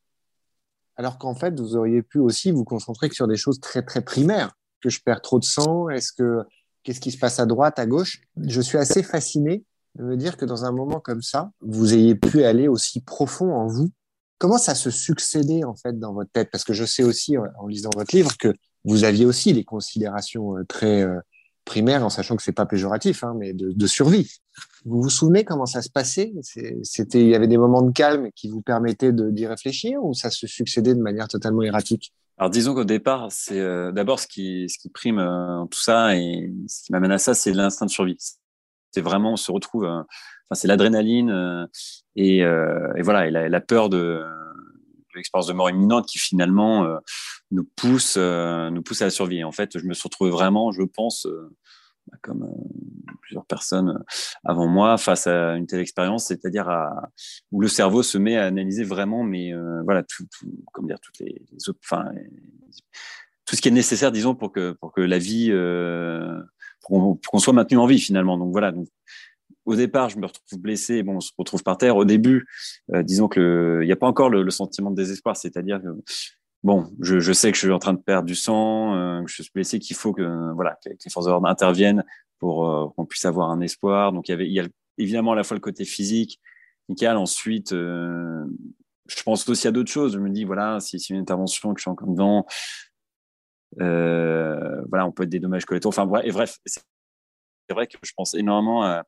alors 0.96 1.18
qu'en 1.18 1.35
fait, 1.35 1.59
vous 1.59 1.76
auriez 1.76 2.02
pu 2.02 2.18
aussi 2.18 2.50
vous 2.50 2.64
concentrer 2.64 3.11
sur 3.11 3.28
des 3.28 3.37
choses 3.37 3.61
très 3.61 3.82
très 3.82 4.02
primaires. 4.02 4.52
Que 4.80 4.90
je 4.90 5.00
perds 5.00 5.22
trop 5.22 5.38
de 5.38 5.44
sang 5.44 5.88
Est-ce 5.88 6.12
que 6.12 6.42
qu'est-ce 6.82 7.00
qui 7.00 7.11
se 7.11 7.18
passe 7.18 7.40
à 7.40 7.46
droite, 7.46 7.78
à 7.78 7.87
gauche? 7.87 8.20
Je 8.37 8.61
suis 8.61 8.78
assez 8.78 9.02
fasciné 9.02 9.64
de 9.96 10.04
me 10.04 10.16
dire 10.16 10.37
que 10.37 10.44
dans 10.44 10.64
un 10.64 10.72
moment 10.72 11.00
comme 11.00 11.22
ça, 11.22 11.50
vous 11.61 11.94
ayez 11.94 12.14
pu 12.14 12.44
aller 12.44 12.68
aussi 12.68 13.00
profond 13.00 13.54
en 13.54 13.66
vous 13.66 13.90
Comment 14.38 14.59
ça 14.59 14.74
se 14.74 14.90
succédait 14.90 15.64
en 15.64 15.74
fait 15.74 15.98
dans 15.98 16.12
votre 16.12 16.30
tête? 16.30 16.50
Parce 16.50 16.64
que 16.64 16.74
je 16.74 16.85
sais 16.85 17.02
aussi 17.02 17.37
en 17.38 17.66
lisant 17.66 17.90
votre 17.94 18.14
livre 18.14 18.37
que 18.37 18.52
vous 18.85 19.04
aviez 19.04 19.24
aussi 19.24 19.52
des 19.52 19.64
considérations 19.64 20.59
euh, 20.59 20.64
très 20.64 21.02
euh, 21.02 21.18
primaires, 21.64 22.04
en 22.04 22.11
sachant 22.11 22.37
que 22.37 22.42
c'est 22.42 22.52
pas 22.52 22.66
péjoratif, 22.66 23.24
hein, 23.24 23.35
mais 23.37 23.52
de, 23.54 23.72
de, 23.72 23.87
survie. 23.87 24.40
Vous 24.85 25.03
vous 25.03 25.11
souvenez 25.11 25.45
comment 25.45 25.66
ça 25.66 25.83
se 25.83 25.90
passait? 25.90 26.33
C'était, 26.83 27.21
il 27.21 27.29
y 27.29 27.35
avait 27.35 27.49
des 27.49 27.59
moments 27.59 27.83
de 27.83 27.92
calme 27.92 28.31
qui 28.35 28.49
vous 28.49 28.62
permettaient 28.62 29.12
d'y 29.12 29.47
réfléchir, 29.47 30.03
ou 30.03 30.14
ça 30.14 30.31
se 30.31 30.47
succédait 30.47 30.95
de 30.95 31.01
manière 31.01 31.29
totalement 31.29 31.62
erratique? 31.62 32.12
Alors 32.38 32.51
disons 32.51 32.75
qu'au 32.75 32.85
départ, 32.85 33.29
c'est 33.31 33.59
euh, 33.59 33.92
d'abord 33.92 34.21
ce 34.21 34.27
qui 34.27 34.69
ce 34.69 34.79
qui 34.79 34.90
prime 34.90 35.19
euh, 35.19 35.64
tout 35.71 35.81
ça 35.81 36.16
et 36.16 36.53
ce 36.69 36.85
qui 36.85 36.92
m'amène 36.92 37.12
à 37.12 37.19
ça, 37.19 37.33
c'est 37.33 37.53
l'instinct 37.53 37.87
de 37.87 37.90
survie. 37.90 38.19
C'est 38.90 39.01
vraiment 39.01 39.33
on 39.33 39.37
se 39.37 39.51
retrouve 39.51 39.87
enfin 40.47 40.61
c'est 40.61 40.69
l'adrénaline 40.69 41.31
euh, 41.31 41.66
et, 42.14 42.45
euh, 42.45 42.92
voilà 43.01 43.27
et 43.27 43.31
la, 43.31 43.61
peur 43.61 43.88
de, 43.88 44.23
l'expérience 45.14 45.47
de 45.47 45.53
mort 45.53 45.71
imminente 45.71 46.07
qui 46.07 46.19
finalement 46.19 46.85
euh, 46.85 46.99
nous 47.51 47.64
pousse 47.77 48.16
nous 48.16 48.83
pousse 48.83 49.03
à 49.03 49.07
la 49.07 49.11
survie. 49.11 49.45
En 49.45 49.53
fait, 49.53 49.79
je 49.79 49.87
me 49.87 49.95
suis 49.95 50.05
retrouvé 50.05 50.31
vraiment, 50.31 50.73
je 50.73 50.83
pense, 50.83 51.27
comme 52.23 52.49
plusieurs 53.23 53.47
personnes 53.47 54.05
avant 54.45 54.66
moi 54.66 54.99
face 54.99 55.27
à 55.27 55.57
une 55.57 55.66
telle 55.66 55.81
expérience, 55.81 56.27
c'est-à-dire 56.27 56.69
où 57.53 57.61
le 57.61 57.69
cerveau 57.69 58.03
se 58.03 58.19
met 58.19 58.37
à 58.37 58.45
analyser 58.45 58.85
vraiment, 58.85 59.25
mais 59.25 59.53
euh, 59.53 59.83
voilà, 59.83 60.03
tout, 60.03 60.25
tout, 60.38 60.47
dire, 60.87 61.01
toutes 61.01 61.19
les, 61.19 61.42
les 61.51 61.59
tout 63.47 63.55
ce 63.55 63.61
qui 63.61 63.69
est 63.69 63.73
nécessaire, 63.73 64.12
disons, 64.12 64.35
pour 64.35 64.53
que 64.53 64.73
pour 64.73 64.92
que 64.92 65.01
la 65.01 65.19
vie, 65.19 65.49
euh, 65.51 66.40
pour 66.83 67.19
qu'on 67.31 67.38
soit 67.38 67.53
maintenu 67.53 67.79
en 67.79 67.87
vie 67.87 68.01
finalement. 68.01 68.38
Donc 68.38 68.53
voilà, 68.53 68.73
donc 68.73 68.88
au 69.64 69.75
départ, 69.75 70.09
je 70.09 70.19
me 70.19 70.27
retrouve 70.27 70.61
blessé, 70.61 71.03
bon, 71.03 71.16
on 71.16 71.21
se 71.21 71.33
retrouve 71.37 71.62
par 71.62 71.79
terre. 71.79 71.97
Au 71.97 72.05
début, 72.05 72.47
euh, 72.95 73.03
disons 73.03 73.29
que 73.29 73.81
il 73.83 73.87
n'y 73.87 73.92
a 73.92 73.97
pas 73.97 74.07
encore 74.07 74.31
le, 74.31 74.42
le, 74.42 74.51
sentiment 74.51 74.90
de 74.90 74.97
désespoir, 74.97 75.37
c'est-à-dire 75.37 75.81
que 75.83 75.88
bon, 76.66 76.90
je, 77.00 77.33
sais 77.33 77.52
que 77.52 77.57
je 77.57 77.64
suis 77.64 77.72
en 77.72 77.79
train 77.79 77.92
de 77.92 78.00
perdre 78.00 78.26
du 78.26 78.35
sang, 78.35 78.96
euh, 78.96 79.22
que 79.22 79.31
je 79.31 79.42
suis 79.42 79.52
blessé, 79.55 79.79
qu'il 79.79 79.94
faut 79.94 80.12
que 80.12 80.52
voilà 80.55 80.76
que, 80.85 80.90
les 80.90 81.11
forces 81.11 81.26
de 81.26 81.31
l'ordre 81.31 81.48
interviennent 81.48 82.05
pour 82.40 82.68
euh, 82.68 82.88
qu'on 82.96 83.07
puisse 83.07 83.24
avoir 83.24 83.50
un 83.50 83.61
espoir. 83.61 84.12
Donc 84.12 84.29
il 84.29 84.33
y 84.33 84.35
avait, 84.35 84.68
a 84.68 84.68
évidemment 84.98 85.33
à 85.33 85.37
la 85.37 85.44
fois 85.44 85.55
le 85.55 85.61
côté 85.61 85.85
physique, 85.85 86.40
nickel. 86.88 87.16
Ensuite, 87.16 87.72
euh, 87.72 88.44
je 89.07 89.22
pense 89.22 89.48
aussi 89.48 89.68
à 89.68 89.70
d'autres 89.70 89.92
choses. 89.92 90.14
Je 90.14 90.18
me 90.18 90.29
dis 90.29 90.44
voilà, 90.44 90.81
si 90.81 90.98
c'est 90.98 91.14
une 91.14 91.20
intervention 91.20 91.72
que 91.72 91.79
je 91.79 91.83
suis 91.83 91.90
encore 91.90 92.09
dedans, 92.09 92.46
voilà, 93.79 95.07
on 95.07 95.12
peut 95.12 95.22
être 95.22 95.29
des 95.29 95.40
dommages 95.40 95.66
collatéraux. 95.66 95.90
Enfin 95.90 96.05
bref, 96.05 96.26
bref, 96.33 96.59
c'est 97.68 97.74
vrai 97.74 97.87
que 97.87 97.96
je 98.02 98.12
pense 98.16 98.35
énormément 98.35 98.85
à, 98.85 99.05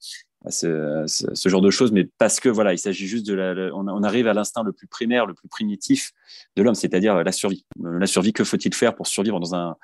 ce, 0.51 1.07
genre 1.47 1.61
de 1.61 1.71
choses, 1.71 1.92
mais 1.92 2.09
parce 2.18 2.40
que 2.40 2.49
voilà, 2.49 2.73
il 2.73 2.79
s'agit 2.79 3.07
juste 3.07 3.27
de 3.27 3.35
la, 3.35 3.75
on, 3.75 4.03
arrive 4.03 4.29
à 4.29 4.35
l'instinct 4.35 4.62
le 4.62 4.73
plus 4.73 4.87
primaire, 4.87 5.27
le 5.27 5.35
plus 5.35 5.49
primitif 5.49 6.12
de 6.57 6.62
l'homme, 6.62 6.75
c'est-à-dire 6.75 7.23
la 7.23 7.33
survie. 7.33 7.66
La 7.83 8.07
survie, 8.07 8.33
que 8.33 8.44
faut-il 8.44 8.75
faire 8.75 8.94
pour 8.94 9.07
survivre 9.07 9.40
dans 9.40 9.55
un, 9.55 9.77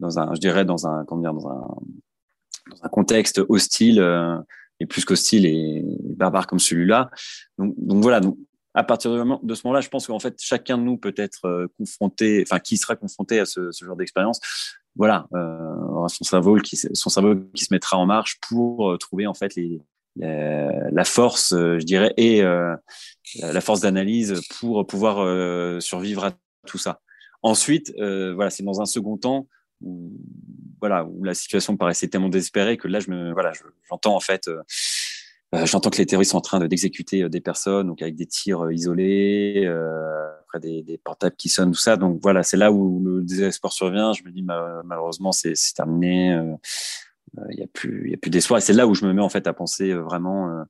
dans 0.00 0.18
un, 0.18 0.34
je 0.34 0.40
dirais 0.40 0.64
dans 0.64 0.86
un, 0.86 1.04
comment 1.04 1.32
dans 1.32 1.48
un, 1.48 2.88
contexte 2.90 3.40
hostile 3.48 4.04
et 4.80 4.86
plus 4.86 5.04
qu'hostile 5.04 5.46
et 5.46 5.82
barbare 6.16 6.46
comme 6.46 6.58
celui-là? 6.58 7.10
Donc, 7.58 7.74
voilà. 7.78 8.20
Donc, 8.20 8.38
à 8.74 8.84
partir 8.84 9.10
de 9.42 9.54
ce 9.54 9.66
moment-là, 9.66 9.80
je 9.80 9.88
pense 9.88 10.06
qu'en 10.06 10.20
fait, 10.20 10.36
chacun 10.40 10.78
de 10.78 10.82
nous 10.82 10.98
peut 10.98 11.14
être 11.16 11.68
confronté, 11.78 12.44
enfin, 12.46 12.60
qui 12.60 12.76
sera 12.76 12.94
confronté 12.96 13.40
à 13.40 13.46
ce 13.46 13.70
genre 13.72 13.96
d'expérience, 13.96 14.40
voilà, 14.96 15.26
euh, 15.34 16.08
son 16.08 16.24
cerveau 16.24 16.56
qui 16.56 16.76
son 16.76 17.10
qui 17.54 17.64
se 17.64 17.72
mettra 17.72 17.96
en 17.96 18.06
marche 18.06 18.38
pour 18.48 18.90
euh, 18.90 18.96
trouver 18.96 19.26
en 19.26 19.34
fait 19.34 19.54
les, 19.54 19.80
la 20.16 21.04
force, 21.04 21.52
euh, 21.52 21.78
je 21.78 21.84
dirais, 21.84 22.12
et 22.16 22.42
la 22.42 23.60
force 23.60 23.80
d'analyse 23.80 24.40
pour 24.58 24.86
pouvoir 24.86 25.80
survivre 25.80 26.24
à 26.24 26.32
tout 26.66 26.78
ça. 26.78 27.00
Ensuite, 27.42 27.92
voilà, 27.96 28.50
c'est 28.50 28.64
dans 28.64 28.80
un 28.80 28.86
second 28.86 29.16
temps 29.16 29.46
où 29.80 30.12
voilà 30.80 31.04
où 31.04 31.22
la 31.22 31.34
situation 31.34 31.76
paraissait 31.76 32.08
tellement 32.08 32.28
désespérée 32.28 32.76
que 32.76 32.88
là, 32.88 33.00
je 33.00 33.10
me 33.10 33.32
voilà, 33.32 33.52
j'entends 33.88 34.16
en 34.16 34.20
fait. 34.20 34.50
J'entends 35.64 35.88
que 35.88 35.96
les 35.96 36.06
terroristes 36.06 36.32
sont 36.32 36.38
en 36.38 36.42
train 36.42 36.60
d'exécuter 36.66 37.26
des 37.28 37.40
personnes, 37.40 37.86
donc 37.86 38.02
avec 38.02 38.16
des 38.16 38.26
tirs 38.26 38.70
isolés, 38.70 39.66
après 40.42 40.60
des, 40.60 40.82
des, 40.82 40.98
portables 40.98 41.36
qui 41.36 41.48
sonnent, 41.48 41.72
tout 41.72 41.78
ça. 41.78 41.96
Donc 41.96 42.20
voilà, 42.22 42.42
c'est 42.42 42.58
là 42.58 42.70
où 42.70 43.02
le 43.02 43.22
désespoir 43.22 43.72
survient. 43.72 44.12
Je 44.12 44.24
me 44.24 44.30
dis 44.30 44.42
malheureusement 44.42 45.32
c'est 45.32 45.54
terminé. 45.74 46.38
Il 47.36 47.40
euh, 47.40 47.54
n'y 47.56 47.62
a 47.62 47.66
plus, 47.66 48.02
il 48.06 48.10
y 48.10 48.14
a 48.14 48.16
plus 48.16 48.30
d'espoir. 48.30 48.58
Et 48.58 48.60
c'est 48.60 48.72
là 48.72 48.86
où 48.86 48.94
je 48.94 49.04
me 49.04 49.12
mets 49.12 49.22
en 49.22 49.28
fait 49.28 49.46
à 49.46 49.52
penser 49.52 49.90
euh, 49.90 50.00
vraiment 50.00 50.64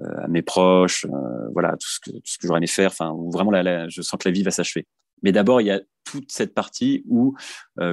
euh, 0.00 0.22
à 0.22 0.28
mes 0.28 0.42
proches, 0.42 1.06
voilà 1.52 1.72
tout 1.72 1.88
ce 1.88 2.00
que 2.00 2.10
que 2.10 2.46
j'aurais 2.46 2.58
aimé 2.58 2.66
faire. 2.66 2.90
Enfin, 2.90 3.14
vraiment 3.32 3.50
là, 3.50 3.88
je 3.88 4.02
sens 4.02 4.18
que 4.20 4.28
la 4.28 4.32
vie 4.32 4.42
va 4.42 4.50
s'achever. 4.50 4.86
Mais 5.22 5.32
d'abord, 5.32 5.60
il 5.60 5.66
y 5.66 5.70
a 5.70 5.80
toute 6.04 6.30
cette 6.30 6.54
partie 6.54 7.02
où 7.08 7.34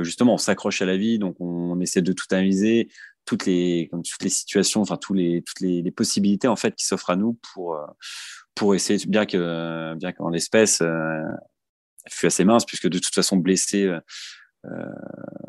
justement 0.01 0.33
on 0.33 0.37
s'accroche 0.37 0.81
à 0.81 0.85
la 0.85 0.97
vie, 0.97 1.17
donc 1.17 1.37
on, 1.39 1.79
essaie 1.79 2.01
de 2.01 2.11
tout 2.11 2.25
analyser, 2.31 2.89
toutes 3.25 3.45
les 3.45 3.87
comme 3.89 4.03
toutes 4.03 4.23
les 4.23 4.29
situations, 4.29 4.81
enfin 4.81 4.97
tous 4.97 5.13
les 5.13 5.41
toutes 5.45 5.59
les, 5.61 5.81
les 5.81 5.91
possibilités 5.91 6.47
en 6.47 6.55
fait 6.55 6.75
qui 6.75 6.85
s'offrent 6.85 7.09
à 7.09 7.15
nous 7.15 7.39
pour 7.53 7.77
pour 8.55 8.75
essayer, 8.75 9.03
bien 9.07 9.25
que 9.25 9.95
bien 9.95 10.11
qu'en 10.11 10.29
l'espèce, 10.29 10.81
euh, 10.81 11.23
fut 12.09 12.27
assez 12.27 12.43
mince 12.43 12.65
puisque 12.65 12.89
de 12.89 12.99
toute 12.99 13.13
façon 13.13 13.37
blessé, 13.37 13.83
euh, 13.83 13.99
euh, 14.65 14.85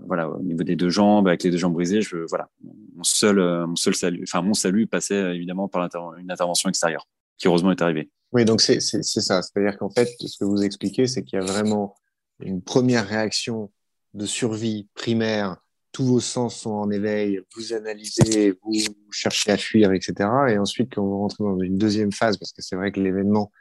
voilà, 0.06 0.28
au 0.28 0.42
niveau 0.42 0.62
des 0.62 0.76
deux 0.76 0.90
jambes, 0.90 1.28
avec 1.28 1.42
les 1.42 1.50
deux 1.50 1.58
jambes 1.58 1.74
brisées, 1.74 2.02
je, 2.02 2.16
voilà, 2.28 2.48
mon 2.94 3.04
seul, 3.04 3.36
mon 3.66 3.76
seul 3.76 3.94
salut, 3.94 4.24
enfin 4.26 4.42
mon 4.42 4.54
salut 4.54 4.86
passait 4.86 5.34
évidemment 5.34 5.68
par 5.68 5.88
une 6.18 6.30
intervention 6.30 6.68
extérieure, 6.68 7.06
qui 7.38 7.48
heureusement 7.48 7.70
est 7.70 7.82
arrivée. 7.82 8.10
Oui, 8.32 8.44
donc 8.44 8.60
c'est 8.60 8.80
c'est 8.80 9.02
ça, 9.02 9.42
c'est-à-dire 9.42 9.78
qu'en 9.78 9.90
fait, 9.90 10.08
ce 10.18 10.38
que 10.38 10.44
vous 10.44 10.62
expliquez, 10.62 11.06
c'est 11.06 11.22
qu'il 11.22 11.38
y 11.38 11.42
a 11.42 11.44
vraiment 11.44 11.94
une 12.40 12.62
première 12.62 13.06
réaction 13.06 13.70
de 14.14 14.26
survie 14.26 14.88
primaire 14.94 15.56
tous 15.94 16.04
vos 16.04 16.20
sens 16.20 16.56
sont 16.56 16.72
en 16.72 16.90
éveil, 16.90 17.40
vous 17.54 17.72
analysez, 17.72 18.58
vous 18.62 18.72
cherchez 19.12 19.52
à 19.52 19.56
fuir, 19.56 19.92
etc. 19.92 20.28
Et 20.50 20.58
ensuite, 20.58 20.92
quand 20.92 21.04
vous 21.04 21.18
rentrez 21.18 21.44
dans 21.44 21.60
une 21.60 21.78
deuxième 21.78 22.10
phase, 22.10 22.36
parce 22.36 22.52
que 22.52 22.62
c'est 22.62 22.74
vrai 22.74 22.90
que 22.90 23.00
l'événement, 23.00 23.52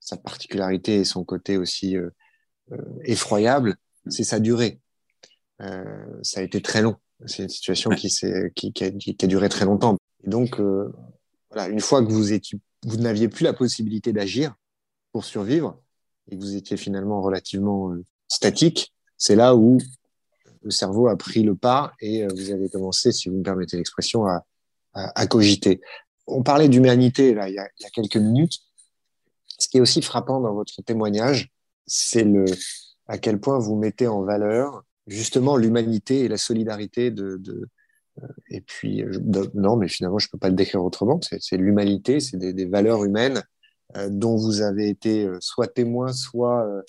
sa 0.00 0.16
particularité 0.16 0.96
et 0.96 1.04
son 1.04 1.24
côté 1.24 1.56
aussi 1.56 1.96
euh, 1.96 2.10
euh, 2.72 2.76
effroyable, 3.04 3.76
c'est 4.08 4.24
sa 4.24 4.40
durée. 4.40 4.80
Euh, 5.62 6.06
ça 6.22 6.40
a 6.40 6.42
été 6.42 6.60
très 6.60 6.82
long. 6.82 6.96
C'est 7.26 7.44
une 7.44 7.48
situation 7.48 7.90
qui, 7.90 8.08
qui, 8.54 8.72
qui, 8.72 8.84
a, 8.84 8.90
qui, 8.90 9.16
a, 9.22 9.26
duré 9.26 9.48
très 9.48 9.64
longtemps. 9.64 9.96
Et 10.24 10.30
donc, 10.30 10.58
euh, 10.60 10.92
voilà, 11.50 11.68
une 11.68 11.80
fois 11.80 12.04
que 12.04 12.10
vous 12.10 12.26
vous 12.86 12.96
n'aviez 12.96 13.28
plus 13.28 13.44
la 13.44 13.52
possibilité 13.52 14.12
d'agir 14.12 14.54
pour 15.12 15.24
survivre 15.24 15.80
et 16.28 16.36
que 16.36 16.42
vous 16.42 16.56
étiez 16.56 16.76
finalement 16.76 17.22
relativement 17.22 17.92
euh, 17.92 18.04
statique, 18.26 18.92
c'est 19.16 19.36
là 19.36 19.56
où 19.56 19.78
le 20.68 20.72
cerveau 20.72 21.08
a 21.08 21.16
pris 21.16 21.42
le 21.42 21.54
pas 21.54 21.92
et 22.00 22.24
euh, 22.24 22.28
vous 22.34 22.50
avez 22.50 22.68
commencé, 22.68 23.12
si 23.12 23.28
vous 23.28 23.38
me 23.38 23.42
permettez 23.42 23.76
l'expression, 23.76 24.26
à, 24.26 25.26
cogiter. 25.26 25.80
On 26.26 26.42
parlait 26.42 26.68
d'humanité 26.68 27.30
il 27.30 27.54
y, 27.54 27.58
a, 27.58 27.90
quelques 27.92 28.16
minutes. 28.16 28.58
Ce 29.58 29.68
qui 29.68 29.78
est 29.78 29.80
aussi 29.80 30.02
frappant 30.02 30.40
dans 30.40 30.54
votre 30.54 30.82
témoignage, 30.82 31.50
c'est 31.86 32.24
le 32.24 32.44
à 33.06 33.16
quel 33.16 33.38
point 33.38 33.58
vous 33.58 33.76
mettez 33.76 34.06
en 34.08 34.22
valeur 34.22 34.82
justement 35.06 35.56
l'humanité 35.56 36.20
et 36.20 36.28
la 36.28 36.36
solidarité 36.36 37.10
de, 37.10 37.40
euh, 38.22 38.26
et 38.50 38.60
puis 38.60 39.04
non, 39.54 39.76
mais 39.76 39.88
finalement 39.88 40.18
je 40.18 40.28
peux 40.28 40.38
pas 40.38 40.48
le 40.48 40.56
décrire 40.56 40.84
autrement. 40.84 41.20
C'est 41.22 41.56
l'humanité, 41.56 42.18
c'est 42.20 42.36
des, 42.36 42.66
valeurs 42.66 43.04
humaines 43.04 43.42
euh, 43.96 44.08
dont 44.10 44.36
vous 44.36 44.60
avez 44.60 44.88
été 44.88 45.24
euh, 45.24 45.38
soit 45.40 45.68
témoin, 45.68 46.12
soit 46.12 46.66
euh, 46.66 46.82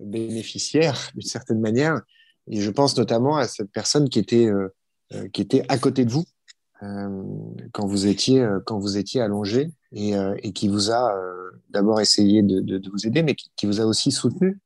bénéficiaire 0.00 1.10
d'une 1.14 1.26
certaine 1.26 1.60
manière. 1.60 2.00
Et 2.50 2.60
je 2.60 2.70
pense 2.70 2.96
notamment 2.96 3.36
à 3.36 3.46
cette 3.46 3.70
personne 3.70 4.08
qui 4.08 4.18
était, 4.18 4.46
euh, 4.46 4.74
euh, 5.14 5.28
qui 5.28 5.40
était 5.40 5.62
à 5.68 5.78
côté 5.78 6.04
de 6.04 6.10
vous 6.10 6.24
euh, 6.82 7.22
quand, 7.72 7.86
vous 7.86 8.06
étiez, 8.06 8.46
quand 8.66 8.84
étiez 8.96 9.20
allongé 9.20 9.70
et, 9.92 10.52
qui 10.52 10.68
vous 10.68 10.90
a 10.90 11.14
d'abord 11.68 12.00
essayé 12.00 12.42
de, 12.42 12.80
vous 12.90 13.06
aider, 13.06 13.22
mais 13.22 13.34
qui, 13.34 13.50
qui 13.56 13.66
vous 13.66 13.80
a 13.80 13.84
aussi 13.84 14.10
soutenu 14.10 14.58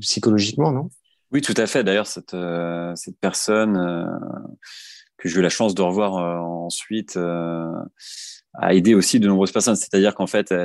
psychologiquement, 0.00 0.72
non? 0.72 0.90
Oui, 1.32 1.42
tout 1.42 1.54
à 1.56 1.66
fait. 1.66 1.84
D'ailleurs, 1.84 2.08
cette, 2.08 2.36
cette 2.96 3.18
personne 3.20 3.78
que 5.16 5.28
j'ai 5.28 5.38
eu 5.38 5.42
la 5.42 5.48
chance 5.48 5.76
de 5.76 5.82
revoir 5.82 6.14
ensuite 6.42 7.16
a 7.16 8.74
aidé 8.74 8.94
aussi 8.94 9.20
de 9.20 9.28
nombreuses 9.28 9.52
personnes. 9.52 9.76
C'est-à-dire 9.76 10.16
qu'en 10.16 10.26
fait, 10.26 10.50
en 10.50 10.56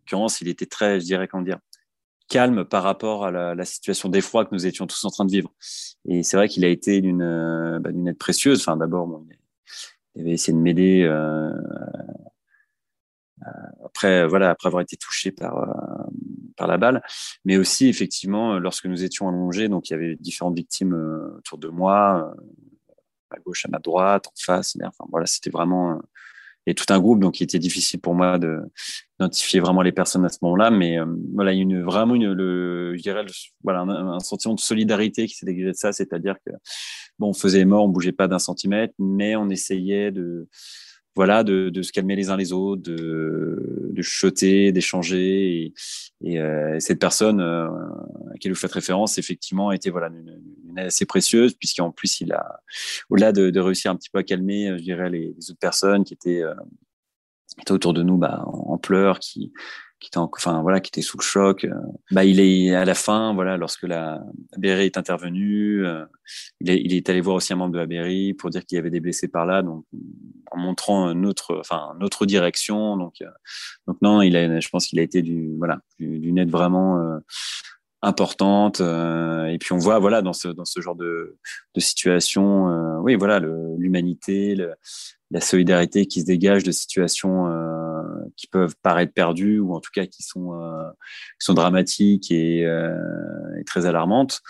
l'occurrence, 0.00 0.40
il 0.40 0.48
était 0.48 0.66
très, 0.66 0.98
je 0.98 1.04
dirais, 1.04 1.28
comment 1.28 1.44
dire, 1.44 1.60
calme 2.28 2.64
par 2.64 2.82
rapport 2.82 3.24
à 3.24 3.30
la, 3.30 3.54
la 3.54 3.64
situation 3.64 4.08
d'effroi 4.08 4.44
que 4.44 4.54
nous 4.54 4.66
étions 4.66 4.86
tous 4.86 5.04
en 5.04 5.10
train 5.10 5.24
de 5.24 5.30
vivre. 5.30 5.52
Et 6.08 6.22
c'est 6.22 6.36
vrai 6.36 6.48
qu'il 6.48 6.64
a 6.64 6.68
été 6.68 7.00
d'une 7.00 7.22
euh, 7.22 7.78
bah, 7.80 7.90
aide 7.90 8.18
précieuse. 8.18 8.60
Enfin, 8.60 8.76
d'abord, 8.76 9.06
bon, 9.06 9.26
il 10.14 10.22
avait 10.22 10.32
essayé 10.32 10.56
de 10.56 10.62
m'aider 10.62 11.02
euh, 11.02 11.50
euh, 13.42 13.50
après, 13.84 14.26
voilà, 14.26 14.50
après 14.50 14.68
avoir 14.68 14.82
été 14.82 14.96
touché 14.96 15.30
par 15.30 15.56
euh, 15.58 16.10
par 16.56 16.66
la 16.68 16.78
balle, 16.78 17.02
mais 17.44 17.58
aussi 17.58 17.86
effectivement 17.88 18.58
lorsque 18.58 18.86
nous 18.86 19.04
étions 19.04 19.28
allongés, 19.28 19.68
donc 19.68 19.90
il 19.90 19.92
y 19.92 19.94
avait 19.94 20.16
différentes 20.16 20.56
victimes 20.56 20.94
autour 21.36 21.58
de 21.58 21.68
moi, 21.68 22.34
à 23.30 23.38
gauche, 23.40 23.66
à 23.66 23.68
ma 23.68 23.78
droite, 23.78 24.26
en 24.28 24.32
face. 24.38 24.74
Enfin 24.82 25.04
voilà, 25.10 25.26
c'était 25.26 25.50
vraiment 25.50 26.00
et 26.66 26.74
tout 26.74 26.84
un 26.88 26.98
groupe, 26.98 27.20
donc 27.20 27.40
il 27.40 27.44
était 27.44 27.58
difficile 27.58 28.00
pour 28.00 28.14
moi 28.14 28.38
de 28.38 28.58
d'identifier 29.18 29.60
vraiment 29.60 29.80
les 29.80 29.92
personnes 29.92 30.24
à 30.26 30.28
ce 30.28 30.38
moment-là. 30.42 30.70
Mais 30.70 30.98
euh, 30.98 31.06
voilà, 31.34 31.52
il 31.52 31.56
y 31.56 31.60
a 31.60 31.62
une, 31.62 31.82
vraiment 31.82 32.14
une, 32.14 32.32
le, 32.32 32.94
je 32.96 33.02
dirais, 33.02 33.24
voilà, 33.62 33.80
un, 33.80 34.20
sentiment 34.20 34.54
de 34.54 34.60
solidarité 34.60 35.26
qui 35.26 35.34
s'est 35.34 35.46
dégagé 35.46 35.68
de 35.68 35.76
ça, 35.76 35.92
c'est-à-dire 35.92 36.34
que 36.44 36.52
bon, 37.18 37.28
on 37.28 37.32
faisait 37.32 37.64
mort, 37.64 37.84
on 37.84 37.88
bougeait 37.88 38.12
pas 38.12 38.28
d'un 38.28 38.38
centimètre, 38.38 38.92
mais 38.98 39.36
on 39.36 39.48
essayait 39.48 40.10
de 40.10 40.48
voilà, 41.16 41.42
de, 41.42 41.70
de, 41.70 41.82
se 41.82 41.92
calmer 41.92 42.14
les 42.14 42.28
uns 42.28 42.36
les 42.36 42.52
autres, 42.52 42.82
de, 42.82 43.90
de 43.90 44.02
chuchoter, 44.02 44.70
d'échanger. 44.70 45.64
Et, 45.64 45.74
et 46.22 46.38
euh, 46.38 46.78
cette 46.78 47.00
personne 47.00 47.40
euh, 47.40 47.66
à 47.66 48.32
laquelle 48.34 48.52
vous 48.52 48.58
faites 48.58 48.72
référence, 48.72 49.16
effectivement, 49.16 49.72
était 49.72 49.90
voilà 49.90 50.08
une, 50.08 50.40
une 50.68 50.78
assez 50.78 51.06
précieuse, 51.06 51.54
puisqu'en 51.54 51.90
plus, 51.90 52.20
il 52.20 52.32
a, 52.32 52.60
au-delà 53.08 53.32
de, 53.32 53.48
de, 53.50 53.60
réussir 53.60 53.90
un 53.90 53.96
petit 53.96 54.10
peu 54.10 54.18
à 54.18 54.22
calmer, 54.22 54.74
je 54.76 54.82
dirais, 54.82 55.08
les, 55.08 55.34
les 55.36 55.50
autres 55.50 55.58
personnes 55.58 56.04
qui 56.04 56.12
étaient, 56.12 56.42
euh, 56.42 56.54
qui 57.56 57.62
étaient 57.62 57.72
autour 57.72 57.94
de 57.94 58.02
nous 58.02 58.18
bah, 58.18 58.44
en, 58.46 58.74
en 58.74 58.78
pleurs, 58.78 59.18
qui, 59.18 59.52
qui 59.98 60.08
était 60.08 60.18
enfin 60.18 60.60
voilà 60.62 60.80
qui 60.80 60.88
était 60.88 61.02
sous 61.02 61.16
le 61.16 61.22
choc 61.22 61.64
euh, 61.64 61.74
bah 62.10 62.24
il 62.24 62.38
est 62.38 62.74
à 62.74 62.84
la 62.84 62.94
fin 62.94 63.32
voilà 63.32 63.56
lorsque 63.56 63.84
la, 63.84 64.22
la 64.58 64.84
est 64.84 64.98
intervenue 64.98 65.86
euh, 65.86 66.04
il, 66.60 66.92
est, 66.92 67.08
allé 67.08 67.20
voir 67.20 67.36
aussi 67.36 67.52
un 67.52 67.56
membre 67.56 67.72
de 67.72 67.78
la 67.78 67.86
BRI 67.86 68.34
pour 68.34 68.50
dire 68.50 68.64
qu'il 68.66 68.76
y 68.76 68.78
avait 68.78 68.90
des 68.90 69.00
blessés 69.00 69.28
par 69.28 69.46
là 69.46 69.62
donc 69.62 69.84
en 70.50 70.58
montrant 70.58 71.14
notre 71.14 71.56
enfin 71.58 71.94
notre 71.98 72.26
direction 72.26 72.96
donc 72.98 73.14
euh, 73.22 73.30
donc 73.86 73.96
non 74.02 74.20
il 74.20 74.36
a 74.36 74.60
je 74.60 74.68
pense 74.68 74.86
qu'il 74.86 74.98
a 74.98 75.02
été 75.02 75.22
du 75.22 75.56
voilà 75.56 75.78
d'une 75.98 76.38
aide 76.38 76.50
vraiment 76.50 77.20
importante 78.02 78.80
et 78.80 79.56
puis 79.58 79.72
on 79.72 79.78
voit 79.78 79.98
voilà 79.98 80.20
dans 80.20 80.34
ce 80.34 80.48
dans 80.48 80.66
ce 80.66 80.80
genre 80.80 80.96
de 80.96 81.38
de 81.74 81.80
situation 81.80 83.00
oui 83.00 83.14
voilà 83.14 83.40
l'humanité 83.40 84.56
la 85.30 85.40
solidarité 85.40 86.06
qui 86.06 86.20
se 86.20 86.26
dégage 86.26 86.64
de 86.64 86.70
situations 86.70 87.46
qui 88.36 88.46
peuvent 88.46 88.74
paraître 88.82 89.12
perdues 89.12 89.58
ou 89.58 89.74
en 89.74 89.80
tout 89.80 89.90
cas 89.94 90.06
qui 90.06 90.22
sont, 90.22 90.54
euh, 90.54 91.54
dramatiques 91.54 92.30
et, 92.30 92.64
euh, 92.66 92.96
et 93.58 93.64
très 93.64 93.86
alarmantes. 93.86 94.40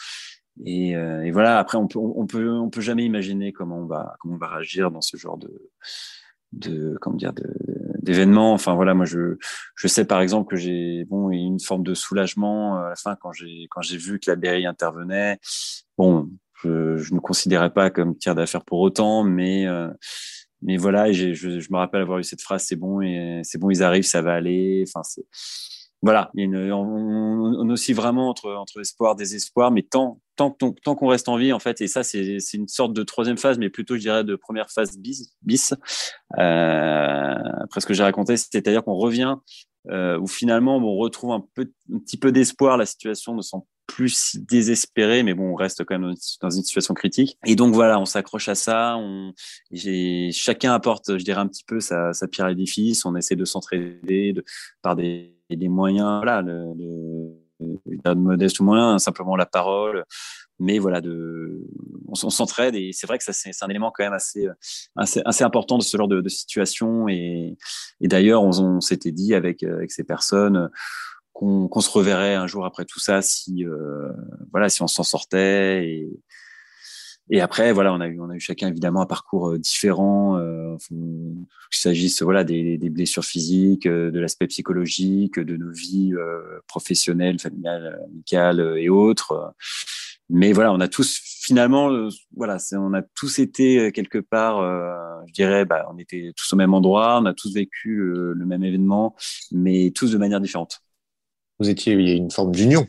Et, 0.64 0.92
et, 0.92 1.30
voilà. 1.32 1.58
Après, 1.58 1.76
on 1.76 1.86
peut, 1.86 1.98
on 1.98 2.26
peut, 2.26 2.50
on 2.50 2.70
peut 2.70 2.80
jamais 2.80 3.04
imaginer 3.04 3.52
comment 3.52 3.80
on 3.80 3.84
va, 3.84 4.16
comment 4.20 4.36
on 4.36 4.38
va 4.38 4.48
réagir 4.48 4.90
dans 4.90 5.02
ce 5.02 5.18
genre 5.18 5.36
de, 5.36 5.70
de, 6.52 6.96
comment 7.00 7.16
dire, 7.16 7.34
d'événements. 8.02 8.54
Enfin 8.54 8.74
voilà, 8.74 8.94
moi 8.94 9.04
je, 9.04 9.36
je 9.74 9.88
sais 9.88 10.06
par 10.06 10.20
exemple 10.22 10.48
que 10.48 10.56
j'ai, 10.56 11.04
bon, 11.04 11.30
une 11.30 11.60
forme 11.60 11.82
de 11.82 11.92
soulagement 11.92 12.78
à 12.78 12.88
la 12.88 12.96
fin 12.96 13.16
quand 13.16 13.32
j'ai, 13.32 13.66
quand 13.70 13.82
j'ai 13.82 13.98
vu 13.98 14.18
que 14.18 14.30
la 14.30 14.36
BRI 14.36 14.66
intervenait. 14.66 15.38
Bon, 15.98 16.30
je, 16.62 17.14
ne 17.14 17.20
considérais 17.20 17.70
pas 17.70 17.90
comme 17.90 18.16
tiers 18.16 18.34
d'affaire 18.34 18.64
pour 18.64 18.80
autant, 18.80 19.24
mais 19.24 19.66
mais 20.62 20.76
voilà, 20.76 21.12
je, 21.12 21.70
me 21.70 21.76
rappelle 21.76 22.02
avoir 22.02 22.18
eu 22.18 22.24
cette 22.24 22.42
phrase, 22.42 22.64
c'est 22.64 22.76
bon, 22.76 23.00
c'est 23.42 23.58
bon, 23.58 23.70
ils 23.70 23.82
arrivent, 23.82 24.04
ça 24.04 24.22
va 24.22 24.34
aller. 24.34 24.84
Enfin, 24.86 25.02
voilà, 26.02 26.30
on, 26.36 27.68
oscille 27.70 27.94
vraiment 27.94 28.28
entre, 28.28 28.52
entre 28.52 28.80
espoir, 28.80 29.16
désespoir, 29.16 29.70
mais 29.70 29.82
tant 29.82 30.20
qu'on 30.36 31.08
reste 31.08 31.28
en 31.28 31.36
vie, 31.36 31.52
en 31.52 31.58
fait, 31.58 31.80
et 31.80 31.88
ça, 31.88 32.02
c'est 32.02 32.38
une 32.54 32.68
sorte 32.68 32.92
de 32.92 33.02
troisième 33.02 33.38
phase, 33.38 33.58
mais 33.58 33.70
plutôt, 33.70 33.96
je 33.96 34.00
dirais, 34.00 34.24
de 34.24 34.36
première 34.36 34.70
phase 34.70 34.96
bis. 34.98 35.34
bis 35.42 35.74
euh, 36.38 37.34
après 37.60 37.80
ce 37.80 37.86
que 37.86 37.94
j'ai 37.94 38.02
raconté, 38.02 38.36
c'est-à-dire 38.36 38.84
qu'on 38.84 38.94
revient 38.94 39.36
euh, 39.90 40.18
où 40.18 40.26
finalement, 40.26 40.76
on 40.76 40.96
retrouve 40.96 41.32
un 41.32 41.44
petit 41.98 42.16
peu 42.16 42.32
d'espoir. 42.32 42.76
La 42.76 42.86
situation 42.86 43.34
ne 43.34 43.42
semble 43.42 43.64
plus 43.96 44.14
si 44.14 44.40
désespérée, 44.40 45.22
mais 45.22 45.32
bon, 45.32 45.52
on 45.52 45.54
reste 45.54 45.82
quand 45.84 45.98
même 45.98 46.12
dans 46.42 46.50
une 46.50 46.62
situation 46.62 46.92
critique. 46.92 47.38
Et 47.46 47.56
donc 47.56 47.74
voilà, 47.74 47.98
on 47.98 48.04
s'accroche 48.04 48.46
à 48.50 48.54
ça. 48.54 48.96
On, 48.98 49.32
chacun 50.32 50.74
apporte, 50.74 51.16
je 51.16 51.24
dirais, 51.24 51.40
un 51.40 51.46
petit 51.46 51.64
peu 51.64 51.80
sa, 51.80 52.12
pierre 52.30 52.44
à 52.44 52.50
l'édifice. 52.50 53.06
On 53.06 53.16
essaie 53.16 53.36
de 53.36 53.46
s'entraider 53.46 54.34
de, 54.34 54.44
par 54.82 54.96
des, 54.96 55.34
des 55.48 55.68
moyens, 55.68 56.20
voilà, 56.22 56.42
le, 56.42 56.74
le 56.78 57.46
de 57.58 58.12
modeste 58.12 58.60
ou 58.60 58.64
moins, 58.64 58.98
simplement 58.98 59.34
la 59.34 59.46
parole. 59.46 60.04
Mais 60.58 60.78
voilà, 60.78 61.00
de, 61.00 61.58
on, 62.06 62.14
s'entraide 62.14 62.74
et 62.74 62.90
c'est 62.92 63.06
vrai 63.06 63.16
que 63.16 63.24
ça 63.24 63.32
c'est 63.32 63.50
un 63.62 63.68
élément 63.68 63.90
quand 63.94 64.04
même 64.04 64.12
assez, 64.12 64.46
assez, 64.94 65.42
important 65.42 65.78
de 65.78 65.82
ce 65.82 65.96
genre 65.96 66.08
de, 66.08 66.28
situation. 66.28 67.08
Et, 67.08 67.56
et 68.02 68.08
d'ailleurs, 68.08 68.42
on, 68.42 68.50
on 68.60 68.80
s'était 68.82 69.12
dit 69.12 69.34
avec, 69.34 69.62
avec 69.62 69.90
ces 69.90 70.04
personnes 70.04 70.68
qu'on 71.36 71.68
qu 71.68 71.80
se 71.82 71.90
reverrait 71.90 72.34
un 72.34 72.46
jour 72.46 72.64
après 72.64 72.84
tout 72.84 73.00
ça 73.00 73.20
si, 73.20 73.64
euh, 73.64 74.10
voilà, 74.52 74.68
si 74.68 74.82
on 74.82 74.86
s'en 74.86 75.02
sortait 75.02 75.86
et, 75.86 76.08
et 77.28 77.40
après, 77.40 77.72
voilà, 77.72 77.92
on 77.92 78.00
a 78.00 78.06
eu, 78.06 78.20
on 78.20 78.30
a 78.30 78.36
eu 78.36 78.40
chacun 78.40 78.68
évidemment 78.68 79.00
un 79.02 79.06
parcours 79.06 79.50
euh, 79.50 79.58
différent, 79.58 80.38
euh, 80.38 80.76
qu'il 80.88 81.80
s'agisse 81.80 82.22
voilà 82.22 82.44
des, 82.44 82.78
des, 82.78 82.90
blessures 82.90 83.24
physiques, 83.24 83.86
euh, 83.86 84.12
de 84.12 84.20
l'aspect 84.20 84.46
psychologique, 84.46 85.40
de 85.40 85.56
nos 85.56 85.72
vies 85.72 86.12
euh, 86.14 86.60
professionnelles, 86.68 87.40
familiales, 87.40 88.00
amicales 88.04 88.76
et 88.78 88.88
autres. 88.88 89.52
Mais 90.30 90.52
voilà, 90.52 90.72
on 90.72 90.80
a 90.80 90.88
tous 90.88 91.20
finalement, 91.42 92.08
voilà, 92.36 92.58
on 92.72 92.94
a 92.94 93.02
tous 93.02 93.38
été 93.38 93.92
quelque 93.92 94.18
part, 94.18 94.60
je 95.28 95.32
dirais, 95.32 95.64
bah, 95.64 95.86
on 95.92 95.98
était 95.98 96.32
tous 96.36 96.52
au 96.52 96.56
même 96.56 96.74
endroit, 96.74 97.20
on 97.20 97.26
a 97.26 97.34
tous 97.34 97.54
vécu 97.54 97.96
le 97.96 98.44
même 98.44 98.64
événement, 98.64 99.14
mais 99.52 99.92
tous 99.92 100.10
de 100.10 100.18
manière 100.18 100.40
différente. 100.40 100.82
Vous 101.58 101.68
étiez, 101.68 101.94
il 101.94 102.08
y 102.08 102.12
a 102.12 102.14
une 102.14 102.30
forme 102.30 102.52
d'union 102.52 102.86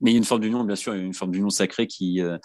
mais 0.00 0.10
il 0.10 0.14
y 0.14 0.16
a 0.16 0.18
une 0.18 0.24
forme 0.24 0.40
d'union, 0.40 0.64
bien 0.64 0.76
sûr, 0.76 0.94
il 0.94 0.98
y 0.98 1.02
a 1.02 1.06
une 1.06 1.14
forme 1.14 1.32
d'union 1.32 1.50
sacrée 1.50 1.86
qui, 1.86 2.20
euh, 2.22 2.38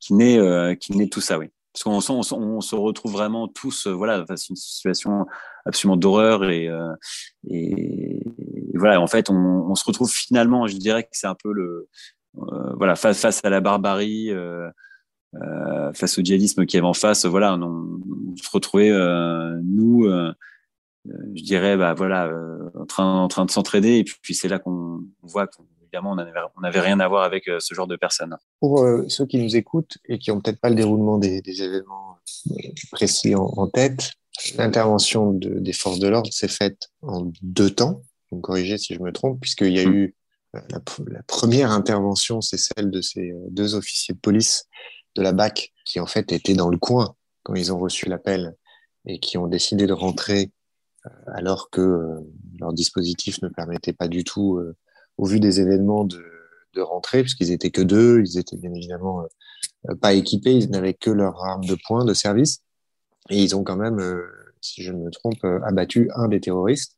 qui, 0.00 0.14
naît, 0.14 0.38
euh, 0.38 0.74
qui 0.74 0.96
naît 0.96 1.08
tout 1.08 1.20
ça, 1.20 1.38
oui. 1.38 1.48
Parce 1.72 1.84
qu'on 1.84 2.14
on, 2.14 2.36
on, 2.38 2.60
se 2.62 2.74
retrouve 2.74 3.12
vraiment 3.12 3.48
tous, 3.48 3.86
euh, 3.86 3.92
voilà, 3.92 4.24
face 4.26 4.44
à 4.44 4.46
une 4.50 4.56
situation 4.56 5.26
absolument 5.66 5.96
d'horreur 5.96 6.44
et, 6.44 6.70
voilà, 8.74 9.00
en 9.00 9.06
fait, 9.06 9.30
on, 9.30 9.74
se 9.74 9.84
retrouve 9.84 10.10
finalement, 10.10 10.66
je 10.66 10.76
dirais 10.76 11.04
que 11.04 11.10
c'est 11.12 11.26
un 11.26 11.34
peu 11.34 11.52
le, 11.52 11.88
voilà, 12.76 12.96
face, 12.96 13.20
face 13.20 13.44
à 13.44 13.50
la 13.50 13.60
barbarie, 13.60 14.30
face 15.94 16.18
au 16.18 16.22
djihadisme 16.22 16.64
qui 16.64 16.78
est 16.78 16.80
en 16.80 16.94
face, 16.94 17.26
voilà, 17.26 17.54
on 17.56 18.36
se 18.36 18.50
retrouvait, 18.50 18.90
nous, 19.64 20.08
je 21.34 21.42
dirais, 21.42 21.76
bah 21.76 21.94
voilà, 21.94 22.30
en 22.74 22.86
train, 22.86 23.22
en 23.22 23.28
train 23.28 23.44
de 23.44 23.50
s'entraider 23.50 23.98
et 23.98 24.04
puis, 24.04 24.16
puis 24.22 24.34
c'est 24.34 24.48
là 24.48 24.58
qu'on 24.58 25.00
voit 25.22 25.46
qu'on 25.46 25.64
on 26.04 26.60
n'avait 26.60 26.80
rien 26.80 27.00
à 27.00 27.08
voir 27.08 27.24
avec 27.24 27.48
euh, 27.48 27.58
ce 27.60 27.74
genre 27.74 27.86
de 27.86 27.96
personnes. 27.96 28.36
Pour 28.60 28.82
euh, 28.82 29.04
ceux 29.08 29.26
qui 29.26 29.38
nous 29.38 29.56
écoutent 29.56 29.98
et 30.08 30.18
qui 30.18 30.30
n'ont 30.30 30.40
peut-être 30.40 30.60
pas 30.60 30.68
le 30.68 30.74
déroulement 30.74 31.18
des, 31.18 31.40
événements 31.46 32.16
euh, 32.50 32.54
précis 32.92 33.34
en, 33.34 33.66
tête, 33.68 34.12
l'intervention 34.56 35.32
des 35.32 35.72
forces 35.72 35.98
de 35.98 36.08
l'ordre 36.08 36.32
s'est 36.32 36.48
faite 36.48 36.90
en 37.02 37.30
deux 37.42 37.70
temps. 37.70 38.02
Vous 38.30 38.38
me 38.38 38.42
corrigez 38.42 38.78
si 38.78 38.94
je 38.94 39.00
me 39.00 39.12
trompe, 39.12 39.40
puisqu'il 39.40 39.72
y 39.72 39.80
a 39.80 39.86
mm. 39.86 39.94
eu 39.94 40.14
la, 40.52 41.22
première 41.26 41.70
intervention, 41.70 42.40
c'est 42.40 42.58
celle 42.58 42.90
de 42.90 43.00
ces 43.00 43.32
deux 43.50 43.74
officiers 43.74 44.14
de 44.14 44.20
police 44.20 44.66
de 45.14 45.22
la 45.22 45.32
BAC 45.32 45.72
qui 45.84 46.00
en 46.00 46.06
fait 46.06 46.32
étaient 46.32 46.54
dans 46.54 46.68
le 46.68 46.78
coin 46.78 47.14
quand 47.42 47.54
ils 47.54 47.72
ont 47.72 47.78
reçu 47.78 48.08
l'appel 48.08 48.54
et 49.06 49.20
qui 49.20 49.38
ont 49.38 49.46
décidé 49.46 49.86
de 49.86 49.92
rentrer 49.92 50.50
alors 51.26 51.70
que 51.70 52.22
leur 52.58 52.72
dispositif 52.72 53.40
ne 53.42 53.48
permettait 53.48 53.92
pas 53.92 54.08
du 54.08 54.24
tout 54.24 54.60
au 55.18 55.26
vu 55.26 55.40
des 55.40 55.60
événements 55.60 56.04
de, 56.04 56.22
rentrée, 56.78 57.22
puisqu'ils 57.22 57.52
étaient 57.52 57.70
que 57.70 57.80
deux, 57.80 58.20
ils 58.20 58.38
étaient 58.38 58.58
bien 58.58 58.72
évidemment 58.74 59.26
euh, 59.88 59.94
pas 59.94 60.12
équipés, 60.12 60.54
ils 60.54 60.70
n'avaient 60.70 60.94
que 60.94 61.10
leur 61.10 61.42
arme 61.42 61.64
de 61.64 61.76
poing 61.86 62.04
de 62.04 62.14
service, 62.14 62.62
et 63.30 63.42
ils 63.42 63.56
ont 63.56 63.64
quand 63.64 63.76
même, 63.76 63.98
euh, 63.98 64.26
si 64.60 64.82
je 64.82 64.92
ne 64.92 64.98
me 64.98 65.10
trompe, 65.10 65.42
euh, 65.44 65.60
abattu 65.64 66.10
un 66.14 66.28
des 66.28 66.40
terroristes. 66.40 66.96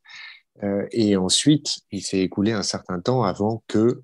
et 0.91 1.15
ensuite, 1.15 1.79
il 1.91 2.01
s'est 2.01 2.19
écoulé 2.19 2.51
un 2.51 2.63
certain 2.63 2.99
temps 2.99 3.23
avant 3.23 3.63
que 3.67 4.01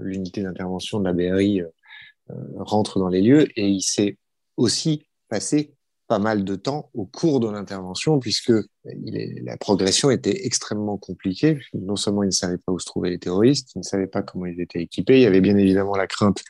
l'unité 0.00 0.42
d'intervention 0.42 1.00
de 1.00 1.04
la 1.06 1.14
BRI 1.14 1.62
rentre 2.58 2.98
dans 2.98 3.08
les 3.08 3.22
lieux, 3.22 3.46
et 3.58 3.66
il 3.68 3.80
s'est 3.80 4.18
aussi 4.58 5.06
passé 5.30 5.75
pas 6.08 6.18
mal 6.18 6.44
de 6.44 6.54
temps 6.54 6.90
au 6.94 7.04
cours 7.04 7.40
de 7.40 7.50
l'intervention, 7.50 8.18
puisque 8.18 8.52
il 8.84 9.16
est, 9.16 9.42
la 9.42 9.56
progression 9.56 10.10
était 10.10 10.46
extrêmement 10.46 10.96
compliquée. 10.96 11.58
Non 11.74 11.96
seulement 11.96 12.22
ils 12.22 12.26
ne 12.26 12.32
savaient 12.32 12.58
pas 12.58 12.72
où 12.72 12.78
se 12.78 12.86
trouvaient 12.86 13.10
les 13.10 13.18
terroristes, 13.18 13.72
ils 13.74 13.80
ne 13.80 13.84
savaient 13.84 14.06
pas 14.06 14.22
comment 14.22 14.46
ils 14.46 14.60
étaient 14.60 14.80
équipés. 14.80 15.18
Il 15.18 15.22
y 15.22 15.26
avait 15.26 15.40
bien 15.40 15.56
évidemment 15.56 15.96
la 15.96 16.06
crainte 16.06 16.42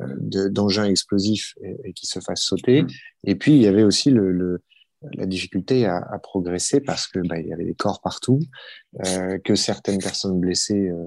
euh, 0.00 0.48
d'engins 0.50 0.84
explosifs 0.84 1.54
et, 1.62 1.76
et 1.84 1.92
qui 1.92 2.06
se 2.06 2.20
fassent 2.20 2.42
sauter. 2.42 2.84
Et 3.24 3.36
puis 3.36 3.54
il 3.54 3.62
y 3.62 3.66
avait 3.66 3.84
aussi 3.84 4.10
le, 4.10 4.32
le 4.32 4.62
la 5.14 5.26
difficulté 5.26 5.86
à, 5.86 5.98
à, 5.98 6.18
progresser 6.18 6.80
parce 6.80 7.06
que 7.06 7.20
bah, 7.20 7.38
il 7.38 7.46
y 7.46 7.52
avait 7.52 7.64
des 7.64 7.74
corps 7.74 8.00
partout, 8.00 8.40
euh, 9.06 9.38
que 9.38 9.54
certaines 9.54 9.98
personnes 9.98 10.40
blessées 10.40 10.88
euh, 10.88 11.06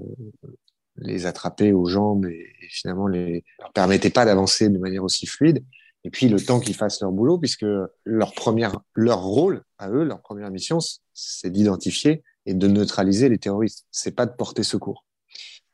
les 0.97 1.25
attrapaient 1.25 1.73
aux 1.73 1.88
jambes 1.88 2.25
et, 2.25 2.54
et 2.62 2.67
finalement 2.69 3.08
les 3.08 3.43
leur 3.60 3.73
permettaient 3.73 4.10
pas 4.10 4.23
d'avancer 4.23 4.69
de 4.69 4.77
manière 4.77 5.04
aussi 5.04 5.25
fluide 5.25 5.62
et 6.03 6.09
puis 6.09 6.29
le 6.29 6.39
temps 6.39 6.59
qu'ils 6.59 6.75
fassent 6.75 7.01
leur 7.01 7.11
boulot, 7.11 7.37
puisque 7.37 7.65
leur 8.05 8.33
première, 8.33 8.79
leur 8.95 9.21
rôle 9.21 9.63
à 9.77 9.89
eux, 9.89 10.03
leur 10.03 10.21
première 10.21 10.49
mission, 10.49 10.79
c'est 11.13 11.51
d'identifier 11.51 12.23
et 12.45 12.53
de 12.53 12.67
neutraliser 12.67 13.29
les 13.29 13.37
terroristes. 13.37 13.85
C'est 13.91 14.15
pas 14.15 14.25
de 14.25 14.31
porter 14.31 14.63
secours 14.63 15.05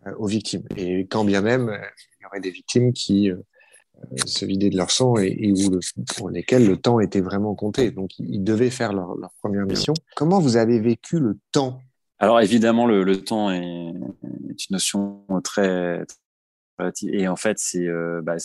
euh, 0.06 0.14
aux 0.18 0.28
victimes. 0.28 0.64
Et 0.76 1.08
quand 1.08 1.24
bien 1.24 1.42
même 1.42 1.70
euh, 1.70 1.78
il 2.20 2.24
y 2.24 2.26
aurait 2.26 2.42
des 2.42 2.52
victimes 2.52 2.92
qui 2.92 3.32
euh, 3.32 3.38
se 4.26 4.44
vidaient 4.44 4.70
de 4.70 4.76
leur 4.76 4.92
sang 4.92 5.16
et, 5.18 5.54
où 5.54 5.70
le, 5.70 5.80
pour 6.18 6.30
lesquelles 6.30 6.68
le 6.68 6.76
temps 6.76 7.00
était 7.00 7.22
vraiment 7.22 7.56
compté. 7.56 7.92
Donc 7.92 8.20
ils 8.20 8.44
devaient 8.44 8.70
faire 8.70 8.92
leur, 8.92 9.16
première 9.42 9.66
mission. 9.66 9.94
Comment 10.16 10.40
vous 10.40 10.58
avez 10.58 10.80
vécu 10.80 11.20
le 11.20 11.38
temps? 11.54 11.80
Alors 12.20 12.42
évidemment, 12.42 12.86
le, 12.86 13.04
le 13.04 13.24
temps 13.24 13.50
est, 13.52 13.60
est, 13.62 14.70
une 14.70 14.72
notion 14.72 15.24
très 15.44 16.04
et 17.04 17.28
en 17.28 17.36
fait, 17.36 17.58
c'est 17.60 17.88
euh, 17.88 18.22
bah, 18.24 18.36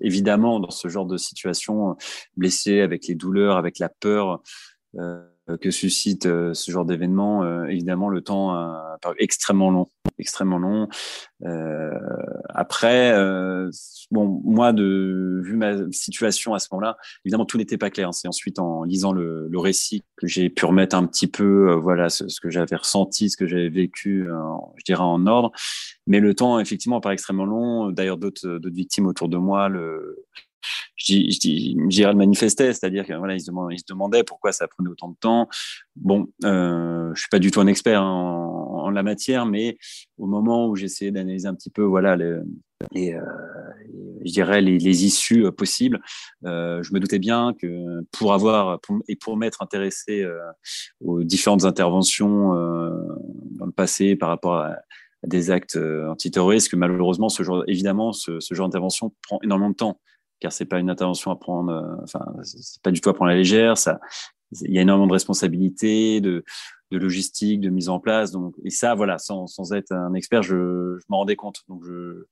évidemment 0.00 0.60
dans 0.60 0.70
ce 0.70 0.88
genre 0.88 1.06
de 1.06 1.16
situation, 1.16 1.96
blessé 2.36 2.80
avec 2.80 3.06
les 3.06 3.14
douleurs, 3.14 3.56
avec 3.56 3.78
la 3.78 3.88
peur 3.88 4.42
euh, 5.48 5.56
que 5.56 5.70
suscite 5.70 6.26
euh, 6.26 6.52
ce 6.52 6.70
genre 6.70 6.84
d'événement, 6.84 7.42
euh, 7.42 7.64
évidemment, 7.66 8.08
le 8.08 8.20
temps 8.20 8.50
a 8.50 8.98
paru 9.00 9.16
extrêmement 9.18 9.70
long, 9.70 9.90
extrêmement 10.18 10.58
long. 10.58 10.88
après, 12.50 13.14
bon, 14.10 14.40
moi, 14.44 14.72
de 14.72 15.40
vu 15.44 15.56
ma 15.56 15.90
situation 15.92 16.54
à 16.54 16.58
ce 16.58 16.68
moment-là, 16.72 16.96
évidemment, 17.24 17.44
tout 17.44 17.56
n'était 17.56 17.78
pas 17.78 17.90
clair. 17.90 18.12
C'est 18.12 18.28
ensuite 18.28 18.58
en 18.58 18.84
lisant 18.84 19.12
le, 19.12 19.48
le 19.48 19.58
récit 19.58 20.02
que 20.16 20.26
j'ai 20.26 20.50
pu 20.50 20.66
remettre 20.66 20.96
un 20.96 21.06
petit 21.06 21.28
peu, 21.28 21.72
voilà, 21.74 22.08
ce, 22.08 22.28
ce 22.28 22.40
que 22.40 22.50
j'avais 22.50 22.76
ressenti, 22.76 23.30
ce 23.30 23.36
que 23.36 23.46
j'avais 23.46 23.68
vécu, 23.68 24.28
je 24.76 24.84
dirais 24.84 25.02
en 25.02 25.26
ordre. 25.26 25.52
Mais 26.08 26.18
le 26.18 26.34
temps, 26.34 26.58
effectivement, 26.58 27.00
paraît 27.00 27.14
extrêmement 27.14 27.44
long. 27.44 27.90
D'ailleurs, 27.92 28.18
d'autres 28.18 28.60
victimes 28.64 29.06
autour 29.06 29.28
de 29.28 29.36
moi 29.36 29.68
je 29.72 30.16
je 30.96 31.38
dis, 31.38 31.76
le 31.76 32.12
manifestait, 32.14 32.72
c'est-à-dire 32.72 33.06
que 33.06 33.12
voilà, 33.14 33.34
ils 33.34 33.40
se, 33.40 33.86
demandaient, 33.86 34.24
pourquoi 34.24 34.52
ça 34.52 34.66
prenait 34.66 34.90
autant 34.90 35.08
de 35.08 35.16
temps. 35.16 35.48
Bon, 35.96 36.28
euh, 36.44 37.12
je 37.14 37.20
suis 37.20 37.28
pas 37.30 37.38
du 37.38 37.50
tout 37.50 37.60
un 37.60 37.66
expert 37.66 38.02
en, 38.02 38.90
la 38.90 39.02
matière, 39.02 39.44
mais 39.44 39.76
au 40.16 40.26
moment 40.26 40.66
où 40.66 40.74
j'essayais 40.74 41.10
d'analyser 41.10 41.46
un 41.46 41.54
petit 41.54 41.70
peu, 41.70 41.82
voilà, 41.82 42.16
les, 42.16 43.12
euh, 43.14 43.20
je 44.24 44.32
dirais 44.32 44.60
les, 44.62 45.04
issues 45.04 45.44
euh, 45.44 45.52
possibles, 45.52 46.00
euh, 46.46 46.82
je 46.82 46.94
me 46.94 47.00
doutais 47.00 47.18
bien 47.18 47.54
que 47.60 48.02
pour 48.12 48.32
avoir 48.32 48.80
et 49.08 49.16
pour 49.16 49.36
m'être 49.36 49.62
intéressé 49.62 50.22
euh, 50.22 50.38
aux 51.00 51.22
différentes 51.22 51.64
interventions 51.64 52.54
euh, 52.54 52.90
dans 53.50 53.66
le 53.66 53.72
passé 53.72 54.16
par 54.16 54.30
rapport 54.30 54.54
à 54.54 54.76
des 55.26 55.50
actes 55.50 55.76
euh, 55.76 56.08
antiterroristes 56.10 56.70
que 56.70 56.76
malheureusement 56.76 57.28
ce 57.28 57.42
genre 57.42 57.64
évidemment 57.66 58.12
ce, 58.12 58.40
ce 58.40 58.54
genre 58.54 58.68
d'intervention 58.68 59.12
prend 59.22 59.38
énormément 59.42 59.70
de 59.70 59.74
temps 59.74 60.00
car 60.40 60.52
c'est 60.52 60.64
pas 60.64 60.78
une 60.78 60.90
intervention 60.90 61.30
à 61.30 61.36
prendre 61.36 61.72
euh, 61.72 62.02
enfin 62.04 62.24
c'est 62.42 62.80
pas 62.82 62.90
du 62.90 63.00
tout 63.00 63.10
à 63.10 63.14
prendre 63.14 63.30
à 63.30 63.32
la 63.32 63.38
légère 63.38 63.76
ça 63.76 63.98
il 64.62 64.72
y 64.72 64.78
a 64.78 64.82
énormément 64.82 65.08
de 65.08 65.12
responsabilités 65.12 66.20
de 66.20 66.44
de 66.90 66.98
logistique 66.98 67.60
de 67.60 67.68
mise 67.68 67.88
en 67.88 67.98
place 67.98 68.30
donc 68.30 68.54
et 68.64 68.70
ça 68.70 68.94
voilà 68.94 69.18
sans, 69.18 69.46
sans 69.46 69.72
être 69.72 69.92
un 69.92 70.14
expert 70.14 70.42
je, 70.42 70.96
je 70.98 71.04
m'en 71.08 71.18
rendais 71.18 71.36
compte. 71.36 71.62
Donc 71.68 71.84
je 71.84 72.26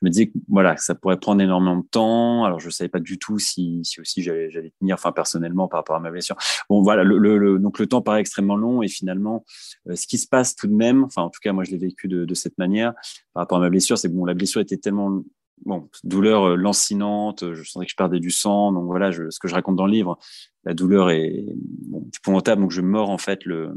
je 0.00 0.06
me 0.06 0.10
disais 0.10 0.26
que 0.26 0.32
voilà, 0.48 0.76
ça 0.76 0.94
pourrait 0.94 1.18
prendre 1.18 1.40
énormément 1.40 1.76
de 1.76 1.86
temps. 1.86 2.44
Alors, 2.44 2.58
je 2.58 2.68
savais 2.70 2.88
pas 2.88 3.00
du 3.00 3.18
tout 3.18 3.38
si, 3.38 3.80
si 3.84 4.00
aussi 4.00 4.22
j'allais, 4.22 4.72
tenir, 4.80 4.94
enfin, 4.94 5.12
personnellement, 5.12 5.68
par 5.68 5.80
rapport 5.80 5.96
à 5.96 6.00
ma 6.00 6.10
blessure. 6.10 6.36
Bon, 6.68 6.82
voilà, 6.82 7.04
le, 7.04 7.58
donc 7.58 7.78
le 7.78 7.86
temps 7.86 8.02
paraît 8.02 8.20
extrêmement 8.20 8.56
long 8.56 8.82
et 8.82 8.88
finalement, 8.88 9.44
euh, 9.88 9.94
ce 9.94 10.06
qui 10.06 10.18
se 10.18 10.26
passe 10.26 10.56
tout 10.56 10.66
de 10.66 10.74
même, 10.74 11.04
enfin, 11.04 11.22
en 11.22 11.30
tout 11.30 11.40
cas, 11.40 11.52
moi, 11.52 11.64
je 11.64 11.70
l'ai 11.70 11.78
vécu 11.78 12.08
de, 12.08 12.34
cette 12.34 12.58
manière 12.58 12.94
par 13.32 13.42
rapport 13.42 13.58
à 13.58 13.60
ma 13.60 13.70
blessure, 13.70 13.96
c'est 13.96 14.08
que 14.08 14.14
bon, 14.14 14.24
la 14.24 14.34
blessure 14.34 14.60
était 14.60 14.76
tellement 14.76 15.22
bon, 15.64 15.88
douleur 16.02 16.56
lancinante, 16.56 17.54
je 17.54 17.62
sentais 17.62 17.86
que 17.86 17.92
je 17.92 17.96
perdais 17.96 18.18
du 18.18 18.30
sang. 18.30 18.72
Donc 18.72 18.86
voilà, 18.86 19.12
ce 19.12 19.38
que 19.38 19.46
je 19.46 19.54
raconte 19.54 19.76
dans 19.76 19.86
le 19.86 19.92
livre, 19.92 20.18
la 20.64 20.74
douleur 20.74 21.10
est 21.10 21.46
bon, 21.86 22.04
épouvantable. 22.12 22.62
Donc 22.62 22.72
je 22.72 22.80
mords 22.80 23.10
en 23.10 23.18
fait 23.18 23.44
le, 23.44 23.70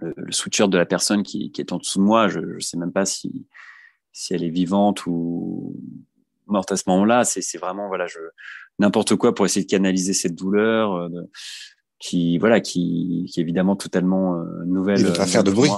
le, 0.00 0.12
le 0.16 0.32
sweatshirt 0.32 0.68
de 0.68 0.78
la 0.78 0.86
personne 0.86 1.22
qui, 1.22 1.52
qui, 1.52 1.60
est 1.60 1.72
en 1.72 1.78
dessous 1.78 2.00
de 2.00 2.04
moi. 2.04 2.26
Je 2.28 2.40
ne 2.40 2.58
sais 2.58 2.76
même 2.76 2.92
pas 2.92 3.06
si, 3.06 3.46
si 4.12 4.34
elle 4.34 4.44
est 4.44 4.50
vivante 4.50 5.06
ou 5.06 5.76
morte 6.46 6.72
à 6.72 6.76
ce 6.76 6.84
moment-là. 6.88 7.24
C'est 7.24 7.58
vraiment 7.58 7.88
voilà, 7.88 8.06
je 8.06 8.18
n'importe 8.78 9.16
quoi 9.16 9.34
pour 9.34 9.46
essayer 9.46 9.64
de 9.64 9.70
canaliser 9.70 10.12
cette 10.12 10.34
douleur. 10.34 11.10
De, 11.10 11.28
qui 12.00 12.38
voilà 12.38 12.60
qui, 12.60 13.26
qui 13.30 13.38
est 13.38 13.42
évidemment 13.42 13.76
totalement 13.76 14.36
euh, 14.36 14.64
nouvelle. 14.66 15.00
Et 15.00 15.04
de 15.04 15.10
pas 15.10 15.26
faire 15.26 15.44
de 15.44 15.52
bruit. 15.52 15.70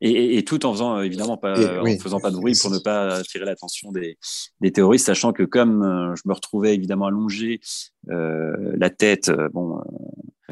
Et, 0.00 0.10
et, 0.10 0.38
et, 0.38 0.44
tout 0.44 0.64
en 0.64 0.72
faisant 0.72 1.00
évidemment 1.00 1.36
pas 1.36 1.54
en 1.80 1.98
faisant 1.98 2.20
pas 2.20 2.30
de 2.30 2.36
bruit 2.36 2.54
pour 2.60 2.70
ne 2.70 2.78
pas 2.78 3.16
attirer 3.16 3.44
l'attention 3.44 3.90
des, 3.90 4.16
des, 4.60 4.70
terroristes, 4.70 5.06
sachant 5.06 5.32
que 5.32 5.42
comme 5.42 5.82
euh, 5.82 6.14
je 6.14 6.22
me 6.26 6.32
retrouvais 6.32 6.72
évidemment 6.72 7.06
allongé, 7.06 7.60
euh, 8.08 8.52
la 8.76 8.90
tête, 8.90 9.28
euh, 9.28 9.48
bon, 9.52 9.80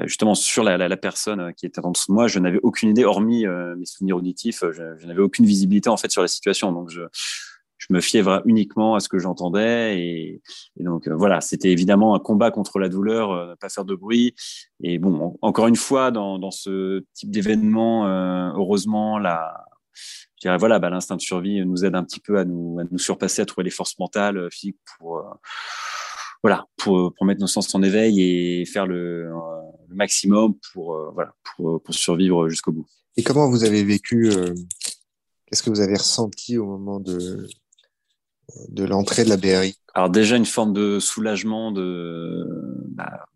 justement 0.04 0.34
sur 0.34 0.62
la, 0.62 0.76
la, 0.76 0.88
la, 0.88 0.96
personne 0.96 1.52
qui 1.54 1.66
était 1.66 1.84
en 1.84 1.90
dessous 1.90 2.12
de 2.12 2.14
moi, 2.14 2.28
je 2.28 2.38
n'avais 2.38 2.60
aucune 2.62 2.90
idée, 2.90 3.04
hormis 3.04 3.46
mes 3.46 3.86
souvenirs 3.86 4.16
auditifs, 4.16 4.62
je, 4.72 4.96
je 4.98 5.06
n'avais 5.06 5.22
aucune 5.22 5.46
visibilité 5.46 5.88
en 5.88 5.96
fait 5.96 6.10
sur 6.10 6.22
la 6.22 6.28
situation. 6.28 6.72
Donc 6.72 6.90
je 6.90 7.02
je 7.78 7.92
me 7.94 8.00
fiais 8.00 8.22
uniquement 8.44 8.94
à 8.94 9.00
ce 9.00 9.08
que 9.08 9.18
j'entendais 9.18 10.00
et, 10.00 10.42
donc 10.76 11.08
voilà 11.08 11.40
c'était 11.40 11.70
évidemment 11.70 12.14
un 12.14 12.18
combat 12.18 12.50
contre 12.50 12.78
la 12.78 12.88
douleur 12.88 13.30
euh, 13.32 13.54
pas 13.60 13.68
faire 13.68 13.84
de 13.84 13.94
bruit 13.94 14.34
et 14.82 14.98
bon 14.98 15.36
encore 15.42 15.66
une 15.66 15.76
fois 15.76 16.10
dans, 16.10 16.38
dans 16.38 16.50
ce 16.50 17.04
type 17.14 17.30
d'événement 17.30 18.06
euh, 18.06 18.50
heureusement 18.54 19.18
la 19.18 19.64
je 19.94 20.48
dirais 20.48 20.58
voilà 20.58 20.78
bah, 20.78 20.90
l'instinct 20.90 21.16
de 21.16 21.20
survie 21.20 21.64
nous 21.64 21.84
aide 21.84 21.94
un 21.94 22.04
petit 22.04 22.20
peu 22.20 22.38
à 22.38 22.44
nous 22.44 22.78
à 22.80 22.84
nous 22.90 22.98
surpasser 22.98 23.42
à 23.42 23.46
trouver 23.46 23.64
les 23.64 23.70
forces 23.70 23.98
mentales 23.98 24.38
euh, 24.38 24.48
physiques 24.50 24.78
pour 24.98 25.18
euh, 25.18 25.22
voilà 26.42 26.64
pour, 26.76 27.12
pour 27.14 27.26
mettre 27.26 27.40
nos 27.40 27.46
sens 27.46 27.74
en 27.74 27.82
éveil 27.82 28.20
et 28.20 28.64
faire 28.66 28.86
le, 28.86 29.30
le 29.88 29.94
maximum 29.94 30.54
pour 30.72 30.98
voilà 31.12 31.34
pour, 31.44 31.82
pour 31.82 31.94
survivre 31.94 32.48
jusqu'au 32.48 32.72
bout. 32.72 32.86
Et 33.16 33.22
comment 33.22 33.48
vous 33.48 33.64
avez 33.64 33.84
vécu 33.84 34.30
Qu'est-ce 35.46 35.62
que 35.62 35.70
vous 35.70 35.80
avez 35.80 35.96
ressenti 35.96 36.58
au 36.58 36.66
moment 36.66 37.00
de, 37.00 37.46
de 38.68 38.84
l'entrée 38.84 39.24
de 39.24 39.28
la 39.28 39.36
BRI 39.36 39.76
Alors 39.94 40.10
déjà 40.10 40.36
une 40.36 40.46
forme 40.46 40.72
de 40.72 40.98
soulagement 40.98 41.72
de, 41.72 42.46
bah, 42.88 43.26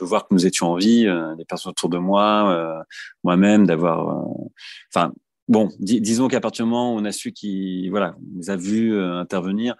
de 0.00 0.04
voir 0.04 0.26
que 0.26 0.34
nous 0.34 0.46
étions 0.46 0.68
en 0.68 0.76
vie, 0.76 1.06
euh, 1.06 1.34
les 1.36 1.44
personnes 1.44 1.70
autour 1.70 1.88
de 1.88 1.98
moi, 1.98 2.50
euh, 2.52 2.82
moi-même, 3.24 3.66
d'avoir, 3.66 4.08
euh, 4.08 4.48
enfin 4.92 5.12
bon, 5.48 5.70
disons 5.78 6.28
qu'à 6.28 6.40
partir 6.40 6.64
du 6.64 6.70
moment 6.70 6.94
où 6.94 6.98
on 6.98 7.04
a 7.04 7.12
su 7.12 7.32
qui, 7.32 7.88
voilà, 7.88 8.16
nous 8.34 8.50
a 8.50 8.56
vu 8.56 8.94
euh, 8.94 9.18
intervenir, 9.18 9.74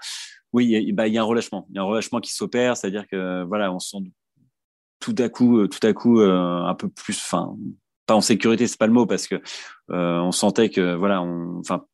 oui, 0.53 0.67
il 0.67 0.88
y, 0.88 0.93
bah, 0.93 1.07
il 1.07 1.14
y 1.14 1.19
a 1.19 1.23
un 1.23 1.25
relâchement, 1.25 1.67
il 1.71 1.77
y 1.77 1.79
a 1.79 1.83
un 1.83 1.87
relâchement 1.87 2.21
qui 2.21 2.33
s'opère, 2.33 2.77
c'est-à-dire 2.77 3.07
que 3.07 3.45
voilà, 3.45 3.73
on 3.73 3.79
se 3.79 3.91
sent 3.91 4.05
tout 5.01 5.15
à 5.19 5.29
coup, 5.29 5.67
tout 5.69 5.87
à 5.87 5.93
coup, 5.93 6.21
un 6.21 6.75
peu 6.75 6.89
plus, 6.89 7.17
enfin, 7.17 7.55
pas 8.07 8.15
en 8.15 8.21
sécurité, 8.21 8.67
c'est 8.67 8.79
pas 8.79 8.87
le 8.87 8.93
mot, 8.93 9.07
parce 9.07 9.27
que 9.27 9.41
on 9.89 10.33
sentait 10.33 10.71
que 10.71 10.95
voilà, 10.95 11.23
on, 11.23 11.59
enfin, 11.59 11.85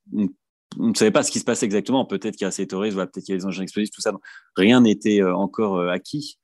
on 0.79 0.88
ne 0.88 0.95
savait 0.95 1.11
pas 1.11 1.23
ce 1.23 1.31
qui 1.31 1.38
se 1.38 1.45
passait 1.45 1.67
exactement. 1.67 2.05
Peut-être 2.05 2.37
qu'il 2.37 2.45
y 2.45 2.49
a 2.49 2.51
ces 2.51 2.67
terroristes, 2.67 2.95
voilà, 2.95 3.07
peut-être 3.07 3.25
qu'il 3.25 3.35
y 3.35 3.37
a 3.37 3.38
des 3.38 3.47
engins 3.47 3.62
explosifs, 3.62 3.90
tout 3.90 4.01
ça. 4.01 4.12
rien 4.57 4.81
n'était 4.81 5.21
euh, 5.23 5.35
encore 5.35 5.79
euh, 5.79 5.88
acquis 5.88 6.38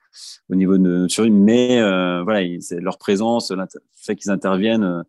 au 0.48 0.56
niveau 0.56 0.76
de 0.76 0.82
notre 0.82 1.12
survie, 1.12 1.30
mais 1.30 1.80
euh, 1.80 2.22
voilà, 2.24 2.46
c'est 2.60 2.80
leur 2.80 2.98
présence, 2.98 3.52
le 3.52 3.64
fait 3.94 4.16
qu'ils 4.16 4.32
interviennent, 4.32 5.04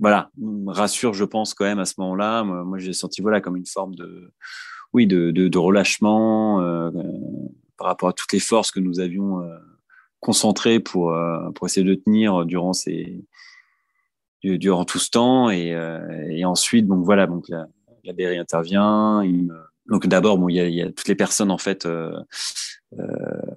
voilà, 0.00 0.30
rassure, 0.66 1.12
je 1.12 1.24
pense 1.24 1.52
quand 1.52 1.66
même 1.66 1.78
à 1.78 1.84
ce 1.84 1.94
moment-là. 1.98 2.42
Moi, 2.42 2.78
j'ai 2.78 2.94
senti 2.94 3.20
voilà 3.20 3.42
comme 3.42 3.56
une 3.56 3.66
forme 3.66 3.94
de, 3.94 4.32
oui, 4.94 5.06
de, 5.06 5.32
de, 5.32 5.48
de 5.48 5.58
relâchement 5.58 6.62
par 7.76 7.88
rapport 7.88 8.08
à 8.08 8.14
toutes 8.14 8.32
les 8.32 8.40
forces 8.40 8.70
que 8.70 8.80
nous 8.80 9.00
avions 9.00 9.42
concentrées 10.20 10.80
pour 10.80 11.14
pour 11.54 11.66
essayer 11.66 11.86
de 11.86 11.94
tenir 11.94 12.44
durant 12.44 12.72
ces 12.72 13.24
durant 14.42 14.84
tout 14.84 14.98
ce 14.98 15.10
temps 15.10 15.50
et, 15.50 15.74
et 16.30 16.44
ensuite 16.44 16.86
donc 16.86 17.04
voilà 17.04 17.26
donc 17.26 17.48
la, 17.48 17.66
la 18.06 18.12
BRI 18.12 18.38
intervient. 18.38 19.22
Donc 19.88 20.06
d'abord, 20.06 20.38
bon, 20.38 20.48
il 20.48 20.56
y, 20.56 20.60
a, 20.60 20.68
il 20.68 20.74
y, 20.74 20.82
a, 20.82 20.90
toutes 20.90 21.08
les 21.08 21.14
personnes 21.14 21.50
en 21.50 21.58
fait 21.58 21.86
euh, 21.86 22.12
euh, 22.98 23.04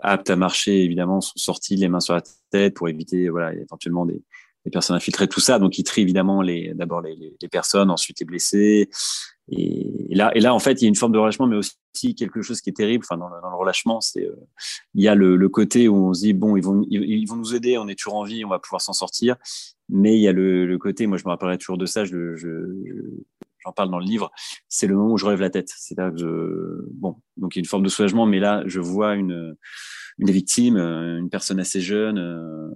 aptes 0.02 0.30
à 0.30 0.36
marcher, 0.36 0.84
évidemment, 0.84 1.22
sont 1.22 1.38
sorties 1.38 1.76
les 1.76 1.88
mains 1.88 2.00
sur 2.00 2.14
la 2.14 2.22
tête 2.52 2.76
pour 2.76 2.90
éviter, 2.90 3.30
voilà, 3.30 3.54
éventuellement 3.54 4.06
des, 4.06 4.22
des 4.66 4.72
personnes 4.72 4.96
infiltrées, 4.96 5.28
tout 5.28 5.40
ça. 5.40 5.58
Donc 5.58 5.78
ils 5.78 5.84
trient 5.84 6.02
évidemment 6.02 6.42
les, 6.42 6.74
d'abord 6.76 7.02
les, 7.02 7.16
les, 7.16 7.48
personnes, 7.48 7.90
ensuite 7.90 8.20
les 8.20 8.26
blessés. 8.26 8.90
Et, 9.52 10.14
là, 10.16 10.32
et 10.36 10.40
là, 10.40 10.54
en 10.54 10.60
fait, 10.60 10.74
il 10.74 10.84
y 10.84 10.86
a 10.86 10.90
une 10.90 10.96
forme 10.96 11.14
de 11.14 11.18
relâchement, 11.18 11.48
mais 11.48 11.56
aussi 11.56 11.72
quelque 11.94 12.42
chose 12.42 12.62
qui 12.62 12.70
est 12.70 12.74
terrible. 12.74 13.04
Enfin, 13.06 13.18
dans 13.18 13.30
le, 13.30 13.58
relâchement, 13.58 14.02
c'est 14.02 14.26
euh, 14.26 14.36
il 14.94 15.04
y 15.04 15.08
a 15.08 15.16
le, 15.16 15.50
côté 15.50 15.88
où 15.88 16.10
on 16.10 16.14
se 16.14 16.22
dit 16.22 16.34
bon, 16.34 16.56
ils 16.56 16.64
vont, 16.64 16.86
ils, 16.90 17.26
vont 17.28 17.36
nous 17.36 17.56
aider, 17.56 17.78
on 17.78 17.88
est 17.88 17.96
toujours 17.96 18.16
en 18.16 18.24
vie, 18.24 18.46
on 18.46 18.50
va 18.50 18.60
pouvoir 18.60 18.82
s'en 18.82 18.94
sortir. 18.94 19.36
Mais 19.90 20.16
il 20.16 20.22
y 20.22 20.28
a 20.28 20.34
le, 20.34 20.78
côté, 20.78 21.08
moi, 21.08 21.18
je 21.18 21.24
me 21.26 21.30
rappellerai 21.30 21.58
toujours 21.58 21.78
de 21.78 21.86
ça. 21.86 22.06
Je, 22.06 22.36
je, 22.36 22.48
j'en 23.60 23.72
parle 23.72 23.92
dans 23.92 24.00
le 24.00 24.06
livre, 24.06 24.32
c'est 24.68 24.88
le 24.88 24.96
moment 24.96 25.14
où 25.14 25.18
je 25.18 25.26
relève 25.26 25.42
la 25.42 25.50
tête. 25.50 25.70
C'est 25.76 25.98
là 25.98 26.12
que 26.12 26.88
bon, 26.94 27.18
donc 27.38 27.56
il 27.56 27.60
y 27.60 27.62
a 27.62 27.62
une 27.62 27.68
forme 27.68 27.84
de 27.84 27.90
soulagement, 27.90 28.26
mais 28.26 28.40
là, 28.40 28.64
je 28.66 28.80
vois 28.80 29.16
une, 29.16 29.56
une 30.20 30.32
victime, 30.32 30.78
euh, 30.78 31.18
une 31.18 31.30
personne 31.30 31.60
assez 31.60 31.82
jeune, 31.82 32.18
euh, 32.20 32.70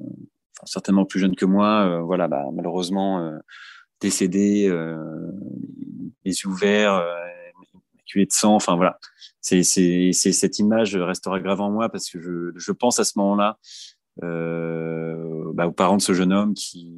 certainement 0.66 1.06
plus 1.06 1.20
jeune 1.20 1.36
que 1.36 1.46
moi, 1.46 1.86
euh, 1.86 2.02
voilà, 2.02 2.28
bah, 2.28 2.46
malheureusement 2.54 3.32
décédée, 4.02 4.70
les 6.26 6.32
yeux 6.32 6.50
ouverts, 6.50 7.06
maculée 8.04 8.26
de 8.26 8.32
sang, 8.32 8.56
enfin 8.56 8.76
voilà. 8.76 9.00
C'est, 9.42 9.64
cette 10.14 10.60
image 10.60 10.96
restera 10.96 11.40
grave 11.40 11.62
en 11.62 11.70
moi 11.70 11.90
parce 11.90 12.10
que 12.10 12.20
je, 12.56 12.72
pense 12.72 13.00
à 13.00 13.04
ce 13.04 13.20
moment-là 13.20 13.58
euh, 14.24 15.52
bah, 15.54 15.68
aux 15.68 15.74
parents 15.74 15.98
de 15.98 16.02
ce 16.02 16.14
jeune 16.14 16.32
homme 16.32 16.54
qui, 16.54 16.92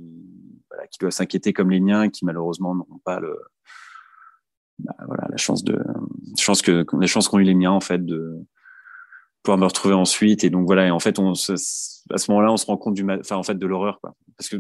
doit 1.02 1.12
s'inquiéter 1.12 1.52
comme 1.52 1.72
les 1.72 1.80
miens, 1.80 2.10
qui 2.10 2.24
malheureusement 2.24 2.76
n'ont 2.76 3.02
pas 3.04 3.20
bah, 4.80 4.94
la 5.30 5.38
chance 5.38 5.63
de 5.63 5.78
chance 6.38 6.62
que 6.62 6.84
qu'ont 6.84 7.39
eu 7.39 7.44
les 7.44 7.56
miens 7.56 7.72
en 7.72 7.82
fait 7.82 8.06
de 8.06 8.38
pouvoir 9.44 9.58
me 9.58 9.65
retrouver 9.65 9.96
ensuite. 9.96 10.44
Et 10.44 10.50
donc 10.50 10.68
voilà. 10.68 10.88
Et 10.88 10.91
en 10.91 11.00
fait 11.00 11.20
on 11.20 11.32
à 11.32 11.36
ce 11.36 12.32
moment-là 12.32 12.52
on 12.52 12.58
se 12.58 12.65
rend 12.68 12.78
compte 12.78 12.96
de 12.96 13.65
l'horreur 13.65 14.00
parce 14.38 14.50
que 14.50 14.58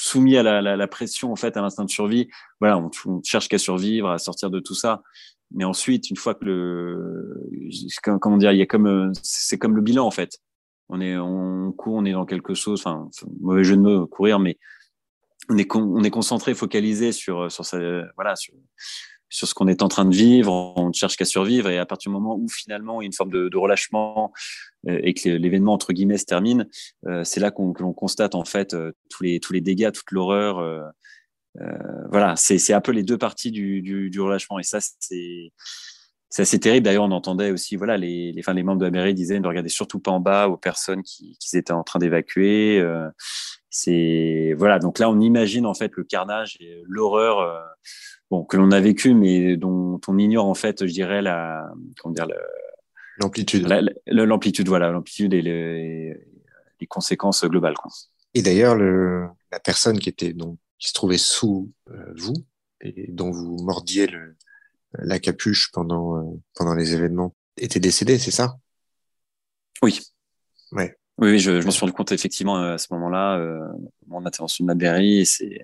soumis 0.00 0.36
à 0.36 0.42
la, 0.42 0.88
pression 0.88 1.32
en 1.32 1.36
fait 1.36 1.56
à 1.56 1.60
l'instinct 1.60 1.84
de 1.84 1.90
survie 1.90 2.28
voilà 2.60 2.78
on, 2.78 2.90
on 3.06 3.20
cherche 3.24 3.48
qu'à 3.48 3.58
survivre 3.58 4.08
à 4.08 4.18
sortir 4.18 4.48
de 4.48 4.60
tout 4.60 4.74
ça 4.74 5.02
mais 5.50 5.64
ensuite 5.64 6.10
une 6.10 6.16
fois 6.16 6.34
que 6.34 6.44
le 6.44 7.44
comment 8.20 8.36
dire 8.36 8.52
il 8.52 8.58
y 8.58 8.62
a 8.62 8.66
comme 8.66 9.12
c'est 9.22 9.58
comme 9.58 9.76
le 9.76 9.82
bilan 9.82 10.06
en 10.06 10.10
fait 10.10 10.38
on 10.88 11.00
est 11.00 11.16
on 11.16 11.72
court 11.72 11.94
on 11.94 12.04
est 12.04 12.12
dans 12.12 12.26
quelque 12.26 12.54
chose 12.54 12.80
enfin 12.84 13.08
mauvais 13.40 13.64
jeu 13.64 13.76
de 13.76 13.82
mots 13.82 14.06
courir 14.06 14.38
mais 14.38 14.58
on 15.48 15.56
est, 15.56 15.74
on 15.74 16.02
est 16.04 16.10
concentré, 16.10 16.54
focalisé 16.54 17.12
sur, 17.12 17.50
sur, 17.50 17.64
sa, 17.64 17.78
voilà, 18.16 18.36
sur, 18.36 18.54
sur 19.28 19.48
ce 19.48 19.54
qu'on 19.54 19.68
est 19.68 19.82
en 19.82 19.88
train 19.88 20.04
de 20.04 20.14
vivre, 20.14 20.74
on 20.76 20.88
ne 20.88 20.92
cherche 20.92 21.16
qu'à 21.16 21.24
survivre, 21.24 21.68
et 21.68 21.78
à 21.78 21.86
partir 21.86 22.10
du 22.10 22.14
moment 22.14 22.36
où 22.36 22.48
finalement 22.48 23.00
il 23.00 23.04
y 23.04 23.06
a 23.06 23.08
une 23.08 23.12
forme 23.12 23.30
de, 23.30 23.56
relâchement 23.56 24.32
euh, 24.88 25.00
et 25.02 25.14
que 25.14 25.28
l'événement 25.28 25.72
entre 25.72 25.92
guillemets 25.92 26.18
se 26.18 26.26
termine, 26.26 26.68
euh, 27.06 27.24
c'est 27.24 27.40
là 27.40 27.50
qu'on 27.50 27.72
que 27.72 27.82
l'on 27.82 27.92
constate 27.92 28.34
en 28.34 28.44
fait 28.44 28.74
euh, 28.74 28.92
tous 29.10 29.22
les 29.22 29.40
tous 29.40 29.52
les 29.52 29.60
dégâts, 29.60 29.92
toute 29.92 30.10
l'horreur. 30.12 30.82
Euh, 31.60 32.06
voilà, 32.10 32.36
c'est 32.36 32.72
un 32.72 32.80
peu 32.80 32.92
les 32.92 33.02
deux 33.02 33.18
parties 33.18 33.50
du, 33.50 33.82
du, 33.82 34.10
du 34.10 34.20
relâchement, 34.20 34.58
et 34.58 34.62
ça 34.62 34.78
c'est 34.80 35.52
c'est 36.30 36.42
assez 36.42 36.60
terrible. 36.60 36.84
D'ailleurs, 36.84 37.04
on 37.04 37.10
entendait 37.10 37.50
aussi, 37.50 37.76
voilà, 37.76 37.96
les, 37.96 38.32
les, 38.32 38.40
enfin, 38.40 38.52
les 38.52 38.62
membres 38.62 38.80
de 38.80 38.84
la 38.84 38.90
mairie 38.90 39.14
disaient 39.14 39.40
ne 39.40 39.48
regardez 39.48 39.70
surtout 39.70 39.98
pas 39.98 40.10
en 40.10 40.20
bas 40.20 40.48
aux 40.48 40.58
personnes 40.58 41.02
qui, 41.02 41.36
qui 41.40 41.56
étaient 41.56 41.72
en 41.72 41.84
train 41.84 41.98
d'évacuer. 41.98 42.78
Euh, 42.80 43.08
c'est 43.70 44.54
voilà, 44.56 44.78
donc 44.78 44.98
là 44.98 45.10
on 45.10 45.20
imagine 45.20 45.66
en 45.66 45.74
fait 45.74 45.92
le 45.94 46.04
carnage 46.04 46.56
et 46.60 46.82
l'horreur 46.86 47.40
euh, 47.40 47.60
bon 48.30 48.44
que 48.44 48.56
l'on 48.56 48.70
a 48.70 48.80
vécu, 48.80 49.14
mais 49.14 49.56
dont 49.56 50.00
on 50.08 50.18
ignore 50.18 50.46
en 50.46 50.54
fait, 50.54 50.86
je 50.86 50.92
dirais 50.92 51.20
la 51.20 51.68
comment 52.00 52.14
dire 52.14 52.26
l'amplitude, 53.18 53.68
l'amplitude 54.06 54.68
voilà, 54.68 54.90
l'amplitude 54.90 55.34
et 55.34 55.42
les, 55.42 56.14
les, 56.80 56.86
conséquences 56.86 57.44
globales. 57.44 57.74
Quoi. 57.74 57.90
Et 58.34 58.40
d'ailleurs 58.42 58.74
le 58.74 59.26
la 59.52 59.60
personne 59.60 59.98
qui 59.98 60.08
était 60.08 60.32
donc 60.32 60.58
qui 60.78 60.88
se 60.88 60.94
trouvait 60.94 61.18
sous 61.18 61.72
euh, 61.90 62.12
vous 62.16 62.34
et 62.80 63.10
dont 63.10 63.30
vous 63.30 63.56
mordiez 63.62 64.06
le, 64.06 64.36
la 64.94 65.18
capuche 65.18 65.70
pendant 65.72 66.16
euh, 66.16 66.40
pendant 66.54 66.74
les 66.74 66.94
événements 66.94 67.34
était 67.56 67.80
décédée, 67.80 68.18
c'est 68.18 68.30
ça? 68.30 68.56
Oui. 69.82 70.00
Ouais. 70.72 70.96
Oui, 71.18 71.30
oui, 71.32 71.38
je, 71.40 71.60
je 71.60 71.66
m'en 71.66 71.72
suis 71.72 71.80
rendu 71.80 71.92
compte 71.92 72.12
effectivement 72.12 72.58
euh, 72.58 72.74
à 72.74 72.78
ce 72.78 72.92
moment-là, 72.92 73.38
euh, 73.38 73.66
mon 74.06 74.24
intervention 74.24 74.64
de 74.64 74.72
ma 74.72 75.02
et 75.02 75.24
c'est 75.24 75.60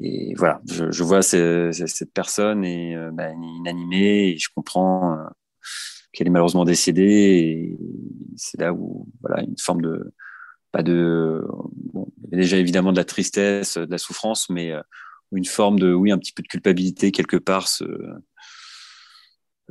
et 0.00 0.34
voilà, 0.36 0.60
je, 0.68 0.90
je 0.90 1.02
vois 1.02 1.22
cette, 1.22 1.72
cette 1.72 2.12
personne 2.12 2.64
et 2.64 2.94
euh, 2.96 3.10
bah, 3.12 3.30
inanimée 3.30 4.30
et 4.30 4.38
je 4.38 4.48
comprends 4.54 5.18
euh, 5.18 5.24
qu'elle 6.12 6.28
est 6.28 6.30
malheureusement 6.30 6.64
décédée 6.64 7.02
et 7.02 7.78
c'est 8.36 8.60
là 8.60 8.72
où 8.72 9.08
voilà 9.20 9.42
une 9.42 9.58
forme 9.58 9.82
de 9.82 10.12
pas 10.72 10.82
de 10.82 11.44
bon, 11.92 12.06
il 12.24 12.32
y 12.32 12.34
a 12.34 12.42
déjà 12.42 12.56
évidemment 12.56 12.92
de 12.92 12.96
la 12.96 13.04
tristesse, 13.04 13.76
de 13.76 13.90
la 13.90 13.98
souffrance, 13.98 14.50
mais 14.50 14.72
une 15.32 15.44
forme 15.44 15.78
de 15.78 15.92
oui 15.92 16.12
un 16.12 16.18
petit 16.18 16.32
peu 16.32 16.42
de 16.42 16.48
culpabilité 16.48 17.12
quelque 17.12 17.36
part 17.36 17.68
se 17.68 17.84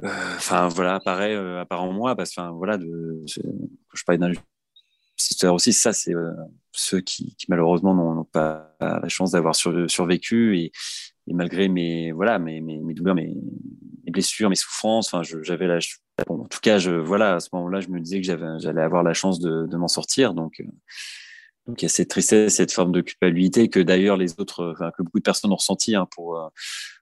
enfin 0.03 0.67
voilà, 0.69 0.95
apparaît, 0.95 1.35
apparaît 1.59 1.81
en 1.81 1.91
moi 1.91 2.15
parce 2.15 2.33
que 2.33 2.41
voilà, 2.53 2.77
de, 2.77 3.21
je, 3.27 3.41
je 3.93 4.03
parlais 4.05 4.17
d'injustice 4.17 5.43
aussi, 5.43 5.73
ça 5.73 5.93
c'est 5.93 6.13
ceux 6.71 7.01
qui, 7.01 7.35
qui 7.35 7.45
malheureusement 7.49 7.93
n'ont 7.93 8.23
pas 8.23 8.75
la 8.79 9.09
chance 9.09 9.31
d'avoir 9.31 9.55
survécu 9.55 10.57
et, 10.57 10.71
et, 11.27 11.33
malgré 11.33 11.67
mes 11.67 12.11
voilà 12.11 12.39
mes, 12.39 12.61
mes, 12.61 12.93
douleurs, 12.93 13.15
mes, 13.15 13.35
mes, 14.05 14.11
blessures, 14.11 14.49
mes 14.49 14.55
souffrances, 14.55 15.13
enfin 15.13 15.23
j'avais 15.43 15.67
la 15.67 15.79
en 16.27 16.45
tout 16.45 16.59
cas 16.61 16.77
je 16.77 16.91
voilà 16.91 17.35
à 17.35 17.39
ce 17.39 17.49
moment-là 17.53 17.81
je 17.81 17.89
me 17.89 17.99
disais 17.99 18.21
que 18.21 18.27
j'allais 18.59 18.81
avoir 18.81 19.03
la 19.03 19.13
chance 19.13 19.39
de, 19.39 19.75
m'en 19.75 19.87
sortir. 19.87 20.33
Donc 20.33 20.61
donc 21.67 21.81
il 21.81 21.85
y 21.85 21.87
a 21.87 21.89
cette 21.89 22.09
tristesse, 22.09 22.55
cette 22.55 22.71
forme 22.71 22.91
de 22.91 23.01
culpabilité 23.01 23.69
que 23.69 23.79
d'ailleurs 23.79 24.17
les 24.17 24.39
autres, 24.39 24.75
que 24.97 25.03
beaucoup 25.03 25.19
de 25.19 25.23
personnes 25.23 25.51
ont 25.51 25.57
ressenti 25.57 25.95
hein, 25.95 26.07
pour 26.11 26.51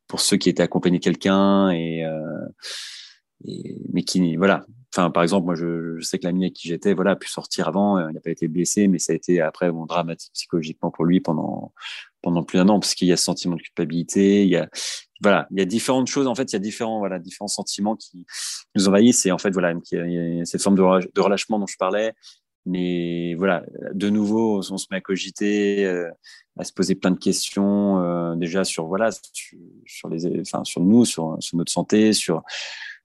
pour 0.07 0.21
ceux 0.21 0.37
qui 0.37 0.49
étaient 0.49 0.63
accompagnés 0.63 0.99
de 0.99 1.03
quelqu'un 1.03 1.69
et, 1.69 2.05
euh, 2.05 2.47
et, 3.45 3.77
mais 3.91 4.03
qui 4.03 4.35
voilà 4.35 4.65
enfin 4.93 5.11
par 5.11 5.23
exemple 5.23 5.45
moi 5.45 5.55
je, 5.55 5.99
sais 6.01 6.17
que 6.19 6.25
l'ami 6.25 6.45
avec 6.45 6.53
qui 6.53 6.67
j'étais 6.67 6.93
voilà 6.93 7.11
a 7.11 7.15
pu 7.15 7.29
sortir 7.29 7.67
avant 7.67 7.97
euh, 7.97 8.07
il 8.09 8.13
n'a 8.13 8.19
pas 8.19 8.31
été 8.31 8.47
blessé 8.47 8.87
mais 8.87 8.99
ça 8.99 9.13
a 9.13 9.15
été 9.15 9.41
après 9.41 9.71
bon, 9.71 9.85
dramatique 9.85 10.31
psychologiquement 10.33 10.91
pour 10.91 11.05
lui 11.05 11.19
pendant 11.19 11.73
pendant 12.21 12.43
plus 12.43 12.57
d'un 12.57 12.69
an 12.69 12.79
parce 12.79 12.95
qu'il 12.95 13.07
y 13.07 13.11
a 13.11 13.17
ce 13.17 13.25
sentiment 13.25 13.55
de 13.55 13.61
culpabilité 13.61 14.43
il 14.43 14.49
y 14.49 14.55
a 14.55 14.69
voilà 15.21 15.47
il 15.51 15.59
y 15.59 15.61
a 15.61 15.65
différentes 15.65 16.07
choses 16.07 16.27
en 16.27 16.35
fait 16.35 16.51
il 16.51 16.53
y 16.53 16.55
a 16.55 16.59
différents 16.59 16.99
voilà 16.99 17.19
différents 17.19 17.47
sentiments 17.47 17.95
qui 17.95 18.25
nous 18.75 18.87
envahissent 18.87 19.25
et 19.25 19.31
en 19.31 19.37
fait 19.37 19.51
voilà 19.51 19.73
il 19.91 20.37
y 20.37 20.41
a 20.41 20.45
cette 20.45 20.61
forme 20.61 20.75
de, 20.75 21.11
de 21.13 21.21
relâchement 21.21 21.59
dont 21.59 21.67
je 21.67 21.77
parlais. 21.77 22.13
Mais 22.69 23.33
voilà, 23.35 23.63
de 23.93 24.09
nouveau, 24.09 24.57
on 24.57 24.77
se 24.77 24.87
met 24.91 24.97
à 24.97 25.01
cogiter, 25.01 25.85
euh, 25.85 26.11
à 26.59 26.65
se 26.65 26.73
poser 26.73 26.95
plein 26.95 27.11
de 27.11 27.17
questions 27.17 28.01
euh, 28.01 28.35
déjà 28.35 28.65
sur 28.65 28.87
voilà 28.87 29.09
sur, 29.85 30.09
les, 30.09 30.41
enfin 30.41 30.65
sur 30.65 30.81
nous, 30.81 31.05
sur, 31.05 31.37
sur 31.39 31.57
notre 31.57 31.71
santé, 31.71 32.11
sur 32.11 32.43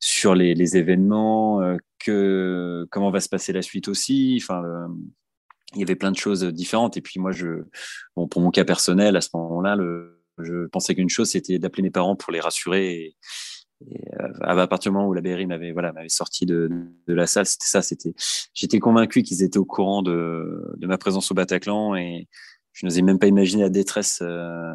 sur 0.02 0.34
les, 0.34 0.54
les 0.54 0.76
événements, 0.76 1.62
euh, 1.62 1.76
que 2.00 2.88
comment 2.90 3.12
va 3.12 3.20
se 3.20 3.28
passer 3.28 3.52
la 3.52 3.62
suite 3.62 3.86
aussi. 3.86 4.36
Enfin, 4.42 4.60
il 5.74 5.78
y 5.78 5.82
avait 5.84 5.94
plein 5.94 6.10
de 6.10 6.16
choses 6.16 6.42
différentes. 6.42 6.96
Et 6.96 7.00
puis 7.00 7.20
moi, 7.20 7.30
je, 7.30 7.62
bon, 8.16 8.26
pour 8.26 8.42
mon 8.42 8.50
cas 8.50 8.64
personnel, 8.64 9.16
à 9.16 9.20
ce 9.20 9.28
moment-là, 9.34 9.76
je 10.38 10.66
pensais 10.66 10.96
qu'une 10.96 11.08
chose, 11.08 11.30
c'était 11.30 11.60
d'appeler 11.60 11.84
mes 11.84 11.90
parents 11.90 12.16
pour 12.16 12.32
les 12.32 12.40
rassurer. 12.40 12.94
Et, 12.94 13.16
euh, 14.20 14.28
à 14.40 14.66
partir 14.66 14.90
du 14.90 14.96
moment 14.96 15.08
où 15.08 15.14
la 15.14 15.20
BRI 15.20 15.46
m'avait 15.46 15.72
voilà 15.72 15.92
m'avait 15.92 16.08
sorti 16.08 16.46
de, 16.46 16.68
de, 17.06 17.14
la 17.14 17.28
salle, 17.28 17.46
c'était 17.46 17.66
ça. 17.66 17.80
C'était 17.80 18.14
j'étais 18.54 18.80
convaincu 18.80 19.22
qu'ils 19.22 19.44
étaient 19.44 19.58
au 19.58 19.64
courant 19.64 20.02
de, 20.02 20.74
de, 20.78 20.86
ma 20.88 20.98
présence 20.98 21.30
au 21.30 21.34
Bataclan 21.34 21.94
et 21.94 22.28
je 22.72 22.86
n'osais 22.86 23.02
même 23.02 23.18
pas 23.20 23.28
imaginer 23.28 23.62
la 23.62 23.70
détresse 23.70 24.18
euh, 24.22 24.72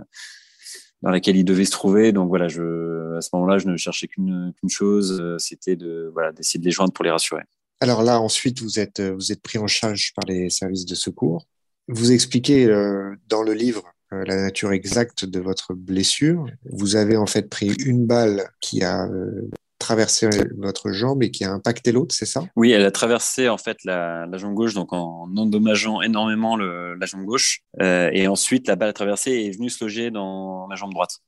dans 1.01 1.11
laquelle 1.11 1.35
ils 1.37 1.45
devaient 1.45 1.65
se 1.65 1.71
trouver. 1.71 2.11
Donc 2.11 2.29
voilà, 2.29 2.47
je, 2.47 3.15
à 3.15 3.21
ce 3.21 3.29
moment-là, 3.33 3.57
je 3.57 3.67
ne 3.67 3.77
cherchais 3.77 4.07
qu'une 4.07 4.53
chose, 4.69 5.19
euh, 5.21 5.37
c'était 5.37 5.75
de 5.75 6.09
voilà 6.13 6.31
d'essayer 6.31 6.59
de 6.59 6.65
les 6.65 6.71
joindre 6.71 6.93
pour 6.93 7.05
les 7.05 7.11
rassurer. 7.11 7.43
Alors 7.79 8.01
là, 8.03 8.19
ensuite, 8.19 8.61
vous 8.61 8.79
êtes 8.79 9.01
vous 9.01 9.31
êtes 9.31 9.41
pris 9.41 9.59
en 9.59 9.67
charge 9.67 10.13
par 10.15 10.25
les 10.25 10.49
services 10.49 10.85
de 10.85 10.95
secours. 10.95 11.45
Vous 11.87 12.11
expliquez 12.11 12.65
euh, 12.65 13.15
dans 13.27 13.43
le 13.43 13.53
livre 13.53 13.83
euh, 14.13 14.23
la 14.25 14.35
nature 14.41 14.73
exacte 14.73 15.25
de 15.25 15.39
votre 15.39 15.73
blessure. 15.73 16.45
Vous 16.65 16.95
avez 16.95 17.15
en 17.15 17.25
fait 17.25 17.49
pris 17.49 17.71
une 17.85 18.05
balle 18.05 18.49
qui 18.59 18.83
a 18.83 19.05
euh, 19.05 19.49
traversé 19.80 20.28
votre 20.57 20.91
jambe 20.91 21.23
et 21.23 21.32
qui 21.32 21.43
a 21.43 21.51
impacté 21.51 21.91
l'autre, 21.91 22.13
c'est 22.15 22.25
ça? 22.25 22.43
Oui, 22.55 22.71
elle 22.71 22.84
a 22.84 22.91
traversé 22.91 23.49
en 23.49 23.57
fait 23.57 23.78
la, 23.84 24.25
la 24.25 24.38
jambe 24.38 24.53
gauche, 24.53 24.73
donc 24.73 24.93
en 24.93 25.30
endommageant 25.36 26.01
énormément 26.01 26.55
le, 26.55 26.95
la 26.95 27.05
jambe 27.05 27.25
gauche. 27.25 27.61
Euh, 27.82 28.09
et 28.13 28.28
ensuite, 28.28 28.67
la 28.67 28.75
balle 28.75 28.89
a 28.89 28.93
traversé 28.93 29.32
et 29.32 29.47
est 29.47 29.51
venue 29.51 29.69
se 29.69 29.84
loger 29.84 30.11
dans 30.11 30.67
ma 30.67 30.75
jambe 30.75 30.93
droite. 30.93 31.19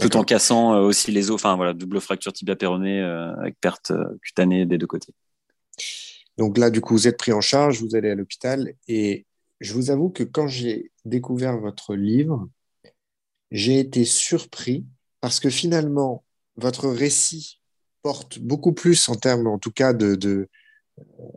Tout 0.00 0.16
en 0.16 0.24
cassant 0.24 0.74
euh, 0.74 0.80
aussi 0.80 1.12
les 1.12 1.30
os, 1.30 1.34
enfin 1.34 1.56
voilà, 1.56 1.74
double 1.74 2.00
fracture 2.00 2.32
tibia 2.32 2.56
péronée 2.56 3.00
avec 3.00 3.60
perte 3.60 3.92
cutanée 4.22 4.66
des 4.66 4.78
deux 4.78 4.86
côtés. 4.86 5.12
Donc 6.38 6.56
là, 6.56 6.70
du 6.70 6.80
coup, 6.80 6.94
vous 6.94 7.06
êtes 7.06 7.18
pris 7.18 7.32
en 7.32 7.40
charge, 7.40 7.82
vous 7.82 7.94
allez 7.94 8.10
à 8.10 8.14
l'hôpital 8.14 8.72
et 8.88 9.26
je 9.60 9.74
vous 9.74 9.90
avoue 9.90 10.08
que 10.08 10.22
quand 10.22 10.46
j'ai 10.46 10.90
découvert 11.04 11.58
votre 11.58 11.94
livre, 11.94 12.48
j'ai 13.50 13.78
été 13.78 14.04
surpris 14.04 14.86
parce 15.20 15.38
que 15.38 15.50
finalement, 15.50 16.24
votre 16.60 16.88
récit 16.88 17.60
porte 18.02 18.38
beaucoup 18.38 18.72
plus 18.72 19.08
en 19.08 19.16
termes, 19.16 19.46
en 19.46 19.58
tout 19.58 19.72
cas, 19.72 19.92
de. 19.92 20.14
de 20.14 20.48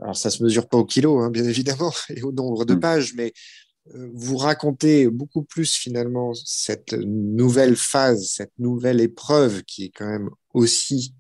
alors, 0.02 0.18
ça 0.18 0.30
se 0.30 0.44
mesure 0.44 0.68
pas 0.68 0.78
au 0.78 0.86
kilo, 0.86 1.20
hein, 1.20 1.30
bien 1.30 1.46
évidemment, 1.46 1.94
et 2.10 2.22
au 2.22 2.32
nombre 2.32 2.66
de 2.66 2.76
mm. 2.76 2.80
pages, 2.80 3.14
mais 3.16 3.34
euh, 3.96 4.10
vous 4.14 4.38
racontez 4.38 5.10
beaucoup 5.10 5.44
plus 5.44 5.74
finalement 5.74 6.34
cette 6.34 6.94
nouvelle 6.94 7.76
phase, 7.76 8.28
cette 8.28 8.54
nouvelle 8.58 9.02
épreuve 9.02 9.64
qui 9.64 9.86
est 9.86 9.92
quand 9.96 10.08
même 10.08 10.30
aussi 10.54 11.14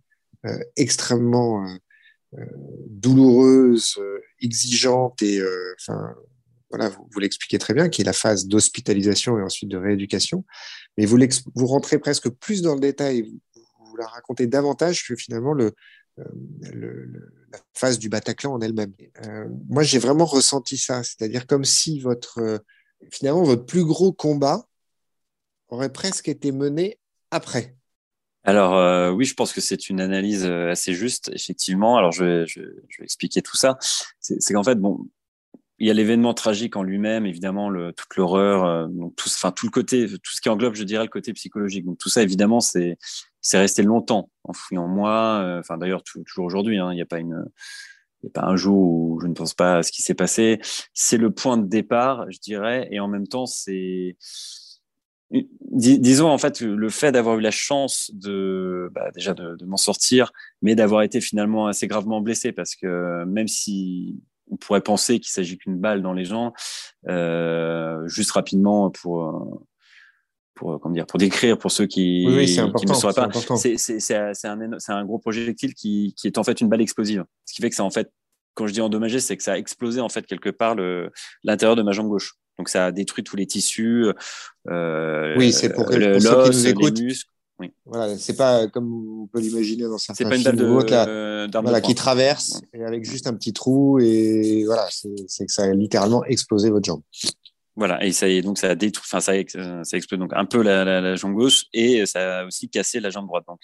euh, 0.45 0.57
extrêmement 0.75 1.65
euh, 2.35 2.45
douloureuse, 2.87 3.99
exigeante 4.41 5.21
et 5.21 5.41
enfin 5.79 6.15
voilà, 6.69 6.89
vous, 6.89 7.07
vous 7.11 7.19
l'expliquez 7.19 7.59
très 7.59 7.75
bien, 7.75 7.87
qui 7.87 8.01
est 8.01 8.05
la 8.05 8.13
phase 8.13 8.47
d'hospitalisation 8.47 9.37
et 9.37 9.43
ensuite 9.43 9.69
de 9.69 9.77
rééducation. 9.77 10.43
Mais 10.97 11.05
vous, 11.05 11.19
vous 11.53 11.67
rentrez 11.67 11.99
presque 11.99 12.29
plus 12.29 12.63
dans 12.63 12.73
le 12.73 12.79
détail, 12.79 13.31
la 14.03 14.09
racontez 14.09 14.47
davantage 14.47 15.07
que 15.07 15.15
finalement 15.15 15.53
le, 15.53 15.73
euh, 16.19 16.23
le, 16.73 17.31
la 17.51 17.59
phase 17.73 17.97
du 17.97 18.07
Bataclan 18.07 18.53
en 18.53 18.61
elle-même. 18.61 18.93
Euh, 19.25 19.47
moi, 19.67 19.81
j'ai 19.81 19.97
vraiment 19.97 20.25
ressenti 20.25 20.77
ça, 20.77 21.03
c'est-à-dire 21.03 21.47
comme 21.47 21.65
si 21.65 21.99
votre, 21.99 22.39
euh, 22.39 22.59
finalement, 23.11 23.41
votre 23.41 23.65
plus 23.65 23.83
gros 23.83 24.13
combat 24.13 24.67
aurait 25.69 25.91
presque 25.91 26.27
été 26.27 26.51
mené 26.51 26.99
après. 27.31 27.75
Alors 28.45 29.15
oui, 29.15 29.23
je 29.23 29.35
pense 29.35 29.53
que 29.53 29.61
c'est 29.61 29.89
une 29.89 30.01
analyse 30.01 30.45
assez 30.45 30.93
juste, 30.93 31.31
effectivement. 31.33 31.95
Alors 31.97 32.11
je 32.11 32.25
vais, 32.25 32.45
expliquer 33.01 33.41
tout 33.41 33.55
ça. 33.55 33.77
C'est 34.19 34.53
qu'en 34.53 34.63
fait, 34.63 34.75
bon, 34.75 35.07
il 35.79 35.87
y 35.87 35.89
a 35.89 35.93
l'événement 35.93 36.33
tragique 36.33 36.75
en 36.75 36.83
lui-même, 36.83 37.25
évidemment, 37.25 37.69
le, 37.69 37.93
toute 37.93 38.17
l'horreur, 38.17 38.89
tout, 39.15 39.29
enfin 39.29 39.53
tout 39.53 39.65
le 39.65 39.71
côté, 39.71 40.07
tout 40.09 40.33
ce 40.33 40.41
qui 40.41 40.49
englobe, 40.49 40.75
je 40.75 40.83
dirais, 40.83 41.05
le 41.05 41.09
côté 41.09 41.31
psychologique. 41.31 41.85
Donc 41.85 41.97
tout 41.97 42.09
ça, 42.09 42.21
évidemment, 42.21 42.59
c'est 42.59 42.97
c'est 43.43 43.59
resté 43.59 43.83
longtemps 43.83 44.31
enfoui 44.43 44.79
en 44.79 44.87
moi. 44.87 45.41
Euh, 45.43 45.59
enfin 45.59 45.77
d'ailleurs, 45.77 46.01
toujours 46.03 46.45
aujourd'hui, 46.45 46.79
hein, 46.79 46.91
il 46.91 46.95
n'y 46.95 47.01
a 47.01 47.05
pas 47.05 47.19
une 47.19 47.45
il 48.23 48.27
n'y 48.27 48.29
a 48.29 48.41
pas 48.41 48.47
un 48.47 48.55
jour 48.55 48.77
où 48.77 49.19
je 49.21 49.27
ne 49.27 49.33
pense 49.33 49.53
pas 49.53 49.77
à 49.79 49.83
ce 49.83 49.91
qui 49.91 50.01
s'est 50.01 50.13
passé. 50.13 50.59
C'est 50.93 51.17
le 51.17 51.29
point 51.29 51.57
de 51.57 51.67
départ, 51.67 52.25
je 52.31 52.39
dirais, 52.39 52.87
et 52.89 53.01
en 53.01 53.09
même 53.09 53.27
temps, 53.27 53.45
c'est 53.45 54.15
disons 55.71 56.29
en 56.29 56.37
fait 56.37 56.61
le 56.61 56.89
fait 56.89 57.11
d'avoir 57.11 57.37
eu 57.39 57.41
la 57.41 57.51
chance 57.51 58.11
de 58.13 58.89
bah, 58.93 59.09
déjà 59.13 59.33
de, 59.33 59.65
m'en 59.65 59.77
sortir, 59.77 60.31
mais 60.61 60.75
d'avoir 60.75 61.01
été 61.01 61.21
finalement 61.21 61.67
assez 61.67 61.87
gravement 61.87 62.21
blessé 62.21 62.51
parce 62.51 62.75
que 62.75 63.25
même 63.25 63.47
si 63.47 64.21
on 64.51 64.57
pourrait 64.57 64.81
penser 64.81 65.19
qu'il 65.19 65.31
s'agit 65.31 65.57
qu'une 65.57 65.79
balle 65.79 66.01
dans 66.01 66.13
les 66.13 66.25
gens. 66.25 66.53
Euh, 67.07 68.07
juste 68.07 68.31
rapidement 68.31 68.91
pour 68.91 69.63
pour 70.63 70.79
comment 70.79 70.95
dire 70.95 71.05
pour 71.05 71.19
décrire 71.19 71.57
pour 71.57 71.71
ceux 71.71 71.85
qui, 71.85 72.25
qui 72.77 72.85
ne 72.85 72.93
sauraient 72.93 73.13
pas, 73.13 73.29
c'est 73.57 74.45
un, 74.45 74.59
un 74.87 75.05
gros 75.05 75.19
projectile 75.19 75.73
qui, 75.73 76.13
qui 76.17 76.27
est 76.27 76.37
en 76.37 76.43
fait 76.43 76.61
une 76.61 76.69
balle 76.69 76.81
explosive. 76.81 77.25
Ce 77.45 77.53
qui 77.53 77.61
fait 77.61 77.69
que 77.69 77.75
ça 77.75 77.83
en 77.83 77.89
fait 77.89 78.09
quand 78.53 78.67
je 78.67 78.73
dis 78.73 78.81
endommagé, 78.81 79.19
c'est 79.19 79.35
que 79.35 79.43
ça 79.43 79.53
a 79.53 79.57
explosé 79.57 79.99
en 79.99 80.09
fait 80.09 80.25
quelque 80.25 80.49
part 80.49 80.75
l'intérieur 81.43 81.75
de 81.75 81.81
ma 81.81 81.91
jambe 81.91 82.07
gauche. 82.07 82.35
Donc 82.57 82.69
ça 82.69 82.85
a 82.85 82.91
détruit 82.91 83.23
tous 83.23 83.35
les 83.35 83.47
tissus. 83.47 84.05
Euh, 84.69 85.33
oui, 85.37 85.51
c'est 85.51 85.73
pour, 85.73 85.85
que, 85.85 86.13
pour 86.13 86.21
ceux 86.21 86.43
qui 86.43 86.57
nous 86.57 86.67
écoutent. 86.67 87.01
Oui. 87.59 87.71
Voilà, 87.85 88.17
c'est 88.17 88.35
pas 88.35 88.67
comme 88.67 89.21
on 89.21 89.27
peut 89.27 89.39
l'imaginer 89.39 89.83
dans 89.83 89.97
certains 89.97 90.27
pas 90.27 90.35
une 90.35 90.41
films 90.41 90.55
de, 90.55 90.89
là, 90.89 91.61
voilà, 91.61 91.81
qui 91.81 91.93
traverse 91.93 92.61
et 92.73 92.83
avec 92.83 93.05
juste 93.05 93.27
un 93.27 93.33
petit 93.35 93.53
trou 93.53 93.99
et 93.99 94.63
voilà, 94.65 94.87
c'est 94.89 95.45
que 95.45 95.51
ça 95.51 95.63
a 95.63 95.71
littéralement 95.71 96.23
explosé 96.25 96.71
votre 96.71 96.85
jambe. 96.85 97.01
Voilà, 97.75 98.03
et 98.05 98.11
ça 98.11 98.29
est 98.29 98.43
donc 98.43 98.59
ça 98.59 98.69
a 98.69 98.75
détruit, 98.75 99.03
enfin 99.07 99.19
ça 99.19 99.31
a, 99.31 99.83
ça 99.83 99.97
explosé 99.97 100.19
donc 100.19 100.31
un 100.33 100.45
peu 100.45 100.61
la, 100.61 100.85
la, 100.85 101.01
la, 101.01 101.15
jambe 101.15 101.33
gauche 101.33 101.65
et 101.73 102.05
ça 102.05 102.41
a 102.41 102.45
aussi 102.45 102.69
cassé 102.69 102.99
la 102.99 103.09
jambe 103.09 103.25
droite. 103.25 103.45
Donc 103.47 103.61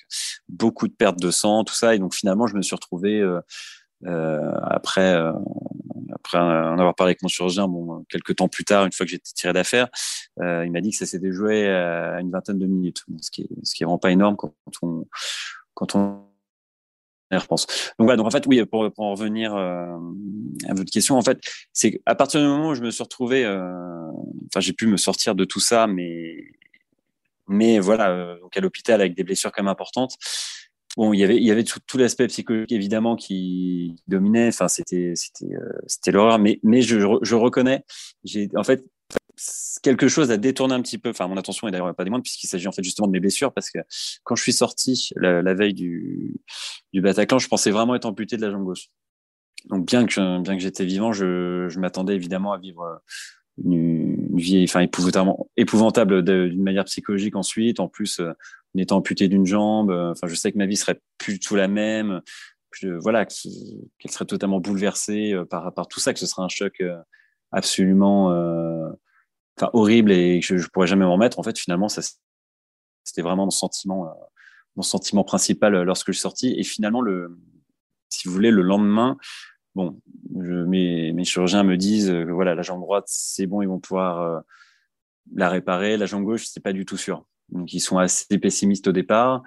beaucoup 0.48 0.88
de 0.88 0.94
pertes 0.94 1.20
de 1.20 1.30
sang, 1.30 1.64
tout 1.64 1.76
ça, 1.76 1.94
et 1.94 2.00
donc 2.00 2.16
finalement 2.16 2.48
je 2.48 2.56
me 2.56 2.64
suis 2.64 2.76
retrouvé 2.76 3.20
euh, 3.20 3.40
euh, 4.06 4.52
après, 4.64 5.14
euh, 5.14 5.34
après 6.14 6.38
en 6.38 6.80
avoir 6.80 6.96
parlé 6.96 7.12
avec 7.12 7.22
mon 7.22 7.28
chirurgien, 7.28 7.68
bon, 7.68 8.06
quelques 8.10 8.38
temps 8.38 8.48
plus 8.48 8.64
tard, 8.64 8.86
une 8.86 8.92
fois 8.92 9.06
que 9.06 9.12
j'étais 9.12 9.32
tiré 9.34 9.54
d'affaire, 9.54 9.90
euh, 10.42 10.66
il 10.66 10.72
m'a 10.72 10.82
dit 10.82 10.92
que 10.92 10.98
ça 10.98 11.06
s'est 11.06 11.20
déjoué 11.20 11.68
à 11.68 12.20
une 12.22 12.32
vingtaine 12.32 12.60
de 12.60 12.66
minutes, 12.66 13.04
ce 13.22 13.32
qui 13.32 13.42
est, 13.44 13.50
ce 13.64 13.76
qui 13.76 13.84
est 13.84 13.86
vraiment 13.86 14.00
pas 14.00 14.12
énorme 14.12 14.36
quand 14.38 14.54
on, 14.82 15.06
quand 15.74 15.96
on 15.96 16.29
Donc 17.32 17.60
voilà, 18.00 18.18
donc 18.18 18.28
en 18.28 18.32
fait, 18.32 18.46
oui, 18.48 18.64
pour, 18.66 18.92
pour 18.92 19.06
en 19.06 19.12
revenir 19.12 19.56
euh, 19.56 19.98
à 20.68 20.74
votre 20.74 20.92
question, 20.92 21.16
en 21.16 21.22
fait, 21.22 21.40
c'est 21.74 22.02
à 22.06 22.16
partir 22.16 22.42
du 22.42 22.48
moment 22.48 22.70
où 22.70 22.76
je 22.76 22.82
me 22.82 22.92
suis 22.92 23.04
retrouvé, 23.04 23.46
euh, 23.46 24.12
enfin, 24.48 24.60
j'ai 24.60 24.74
pu 24.74 24.88
me 24.88 24.98
sortir 24.98 25.36
de 25.36 25.46
tout 25.46 25.60
ça, 25.60 25.88
mais, 25.88 26.38
mais 27.48 27.80
voilà, 27.80 28.36
donc 28.42 28.56
à 28.58 28.62
l'hôpital 28.62 29.00
avec 29.02 29.16
des 29.16 29.24
blessures 29.24 29.52
quand 29.52 29.64
même 29.64 29.72
importantes. 29.72 30.18
Bon, 30.98 31.14
il 31.14 31.20
y 31.20 31.24
avait, 31.24 31.38
il 31.38 31.44
y 31.44 31.52
avait 31.52 31.64
tout, 31.64 31.98
l'aspect 31.98 32.28
psychologique 32.28 32.72
évidemment 32.72 33.16
qui 33.16 33.96
dominait. 34.08 34.48
Enfin, 34.48 34.68
c'était, 34.68 35.14
c'était, 35.16 35.54
euh, 35.54 35.72
c'était 35.88 36.12
l'horreur. 36.12 36.40
Mais, 36.40 36.60
mais 36.64 36.82
je, 36.82 37.00
je 37.22 37.36
reconnais. 37.36 37.84
J'ai, 38.24 38.50
en 38.56 38.64
fait, 38.64 38.84
quelque 39.82 40.08
chose 40.08 40.32
a 40.32 40.38
détourné 40.38 40.74
un 40.74 40.82
petit 40.82 40.98
peu, 40.98 41.10
enfin 41.10 41.28
mon 41.28 41.38
attention 41.38 41.68
est 41.68 41.72
d'ailleurs 41.72 41.96
pas 41.96 42.04
des 42.04 42.10
moindres 42.10 42.24
puisqu'il 42.24 42.48
s'agit 42.48 42.68
en 42.68 42.72
fait 42.72 42.84
justement 42.84 43.08
de 43.08 43.12
mes 43.12 43.20
blessures 43.20 43.54
parce 43.54 43.70
que 43.70 43.80
quand 44.24 44.36
je 44.36 44.44
suis 44.44 44.54
sorti 44.54 45.10
la, 45.16 45.54
veille 45.54 45.74
du, 45.74 46.42
du 46.94 47.02
Bataclan, 47.02 47.40
je 47.40 47.48
pensais 47.48 47.72
vraiment 47.72 47.96
être 47.96 48.06
amputé 48.06 48.38
de 48.38 48.42
la 48.42 48.52
jambe 48.52 48.64
gauche. 48.64 48.88
Donc 49.66 49.86
bien 49.86 50.06
que 50.06 50.42
bien 50.42 50.56
que 50.56 50.62
j'étais 50.62 50.86
vivant, 50.86 51.12
je, 51.12 51.68
je 51.70 51.80
m'attendais 51.80 52.16
évidemment 52.16 52.54
à 52.54 52.58
vivre 52.58 53.02
une, 53.64 54.38
vie 54.38 54.64
enfin 54.64 54.86
épouvantable 55.58 56.24
d'une 56.24 56.64
manière 56.64 56.86
psychologique 56.86 57.36
ensuite. 57.36 57.80
En 57.80 57.88
plus, 57.88 58.20
euh, 58.20 58.32
en 58.76 58.80
étant 58.80 58.98
amputé 58.98 59.28
d'une 59.28 59.46
jambe, 59.46 59.92
euh, 59.92 60.12
enfin 60.12 60.28
je 60.28 60.36
sais 60.36 60.52
que 60.52 60.58
ma 60.58 60.66
vie 60.66 60.78
serait 60.78 61.00
plus 61.18 61.40
tout 61.40 61.56
la 61.56 61.68
même. 61.68 62.22
voilà, 63.02 63.26
qu'elle 63.26 64.12
serait 64.12 64.26
totalement 64.26 64.60
bouleversée 64.60 65.34
euh, 65.34 65.46
par, 65.46 65.74
par 65.74 65.88
tout 65.88 66.00
ça, 66.00 66.14
que 66.14 66.20
ce 66.20 66.26
serait 66.26 66.44
un 66.44 66.50
choc 66.50 66.82
absolument 67.52 68.32
horrible 69.74 70.12
et 70.12 70.40
que 70.40 70.46
je, 70.46 70.58
je 70.58 70.68
pourrais 70.70 70.88
jamais 70.88 71.06
m'en 71.06 71.14
remettre. 71.14 71.40
En 71.40 71.44
fait, 71.44 71.58
finalement, 71.58 71.90
ça 71.90 72.02
c'était 73.04 73.22
vraiment 73.22 73.46
mon 73.46 73.52
sentiment, 73.52 74.14
mon 74.76 74.84
sentiment 74.84 75.24
principal 75.24 75.82
lorsque 75.84 76.08
je 76.08 76.14
suis 76.14 76.22
sorti. 76.22 76.54
Et 76.58 76.64
finalement, 76.64 77.02
le, 77.02 77.38
si 78.10 78.28
vous 78.28 78.34
voulez, 78.34 78.52
le 78.52 78.62
lendemain, 78.62 79.18
bon, 79.76 80.02
mes, 80.32 81.24
chirurgiens 81.24 81.64
me 81.64 81.78
disent 81.78 82.10
que 82.10 82.32
voilà, 82.32 82.56
la 82.56 82.62
jambe 82.62 82.82
droite, 82.82 83.06
c'est 83.08 83.48
bon, 83.48 83.62
ils 83.62 83.68
vont 83.68 83.80
pouvoir 83.80 84.22
euh, 84.22 84.40
la 85.34 85.50
réparer. 85.50 85.98
La 85.98 86.06
jambe 86.06 86.24
gauche, 86.24 86.46
c'est 86.46 86.64
pas 86.64 86.74
du 86.74 86.86
tout 86.86 86.98
sûr. 86.98 87.26
Donc, 87.50 87.74
ils 87.74 87.80
sont 87.80 87.98
assez 87.98 88.38
pessimistes 88.38 88.88
au 88.88 88.92
départ. 88.92 89.44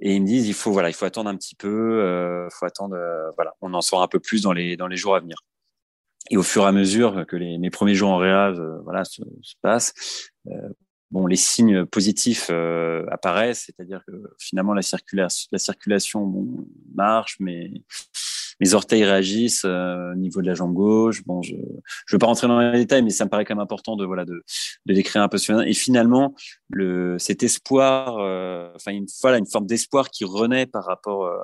Et 0.00 0.14
ils 0.16 0.22
me 0.22 0.26
disent, 0.26 0.48
il 0.48 0.54
faut, 0.54 0.72
voilà, 0.72 0.88
il 0.88 0.94
faut 0.94 1.04
attendre 1.04 1.30
un 1.30 1.36
petit 1.36 1.54
peu, 1.54 1.68
euh, 2.00 2.48
faut 2.50 2.66
attendre, 2.66 2.96
euh, 2.96 3.30
voilà, 3.36 3.54
on 3.60 3.72
en 3.74 3.82
saura 3.82 4.04
un 4.04 4.08
peu 4.08 4.18
plus 4.18 4.42
dans 4.42 4.52
les, 4.52 4.76
dans 4.76 4.88
les 4.88 4.96
jours 4.96 5.14
à 5.14 5.20
venir. 5.20 5.36
Et 6.30 6.36
au 6.36 6.42
fur 6.42 6.62
et 6.62 6.66
à 6.66 6.72
mesure 6.72 7.26
que 7.26 7.36
les, 7.36 7.58
mes 7.58 7.70
premiers 7.70 7.94
jours 7.94 8.10
en 8.10 8.16
réa, 8.16 8.52
voilà, 8.84 9.04
se, 9.04 9.22
se 9.42 9.54
passent, 9.60 9.92
bon, 11.10 11.26
les 11.26 11.36
signes 11.36 11.84
positifs 11.84 12.50
apparaissent, 13.10 13.64
c'est-à-dire 13.66 14.02
que 14.06 14.12
finalement 14.38 14.72
la 14.72 14.82
la 15.14 15.58
circulation 15.58 16.26
bon, 16.26 16.66
marche, 16.94 17.36
mais 17.40 17.70
mes 18.62 18.74
orteils 18.74 19.02
réagissent 19.02 19.64
euh, 19.64 20.12
au 20.12 20.14
niveau 20.14 20.40
de 20.40 20.46
la 20.46 20.54
jambe 20.54 20.72
gauche. 20.72 21.24
Bon, 21.26 21.42
je 21.42 21.56
ne 21.56 21.60
veux 22.12 22.18
pas 22.18 22.26
rentrer 22.26 22.46
dans 22.46 22.60
les 22.60 22.78
détails, 22.78 23.02
mais 23.02 23.10
ça 23.10 23.24
me 23.24 23.28
paraît 23.28 23.44
quand 23.44 23.56
même 23.56 23.62
important 23.62 23.96
de 23.96 24.06
voilà 24.06 24.24
de, 24.24 24.44
de 24.86 24.94
décrire 24.94 25.20
un 25.20 25.28
peu 25.28 25.36
ce 25.36 25.66
Et 25.66 25.74
finalement, 25.74 26.36
le, 26.68 27.18
cet 27.18 27.42
espoir, 27.42 28.18
euh, 28.18 28.70
enfin 28.76 28.92
une 28.92 29.06
une 29.24 29.46
forme 29.46 29.66
d'espoir 29.66 30.10
qui 30.10 30.24
renaît 30.24 30.66
par 30.66 30.84
rapport 30.84 31.24
euh, 31.24 31.36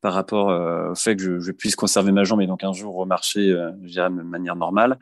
par 0.00 0.12
rapport 0.12 0.48
au 0.90 0.94
fait 0.96 1.14
que 1.14 1.38
je, 1.38 1.52
puisse 1.52 1.76
conserver 1.76 2.10
ma 2.10 2.24
jambe 2.24 2.40
et 2.40 2.46
donc 2.48 2.64
un 2.64 2.72
jour 2.72 2.96
remarcher, 2.96 3.48
de 3.48 4.08
manière 4.08 4.56
normale. 4.56 4.98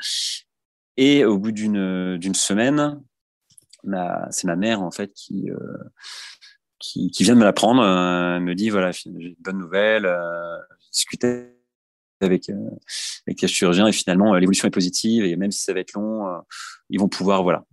Et 0.99 1.25
au 1.25 1.39
bout 1.39 1.53
d'une 1.53 2.19
d'une 2.19 2.35
semaine, 2.35 3.01
c'est 4.31 4.47
ma 4.47 4.57
mère 4.57 4.83
en 4.83 4.91
fait 4.91 5.13
qui 5.15 5.51
qui, 6.79 7.23
vient 7.23 7.35
de 7.35 7.41
me 7.41 7.45
l'apprendre, 7.45 7.83
euh, 7.83 8.41
me 8.41 8.55
dit 8.55 8.71
voilà, 8.71 8.93
j'ai 8.93 9.11
une 9.11 9.35
bonne 9.41 9.59
nouvelle, 9.59 10.07
discuter 10.93 11.55
avec, 12.21 12.49
euh, 12.51 12.71
avec 13.27 13.41
les 13.41 13.49
chirurgiens 13.49 13.87
et 13.87 13.93
finalement 13.93 14.35
euh, 14.35 14.39
l'évolution 14.39 14.67
est 14.67 14.73
positive 14.73 15.25
et 15.25 15.37
même 15.37 15.53
si 15.53 15.63
ça 15.63 15.73
va 15.73 15.81
être 15.81 15.93
long, 15.93 16.27
ils 16.91 16.99
vont 16.99 17.09
pouvoir 17.09 17.43
voilà 17.43 17.65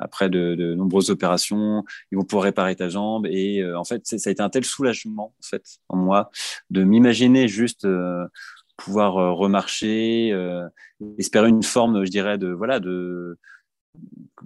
après 0.00 0.30
de, 0.30 0.54
de, 0.54 0.74
nombreuses 0.74 1.10
opérations, 1.10 1.84
ils 2.10 2.16
vont 2.16 2.24
pouvoir 2.24 2.44
réparer 2.44 2.76
ta 2.76 2.88
jambe 2.88 3.26
et 3.26 3.62
en 3.74 3.84
fait 3.84 4.06
ça 4.06 4.16
a 4.26 4.30
été 4.30 4.42
un 4.42 4.48
tel 4.48 4.64
soulagement 4.64 5.34
en 5.38 5.42
fait 5.42 5.64
en 5.88 5.96
moi 5.96 6.30
de 6.70 6.82
m'imaginer 6.82 7.48
juste 7.48 7.86
pouvoir 8.76 9.36
remarcher, 9.36 10.32
espérer 11.18 11.48
une 11.48 11.62
forme, 11.64 12.04
je 12.04 12.10
dirais, 12.10 12.38
de 12.38 12.48
voilà 12.48 12.80
de 12.80 13.38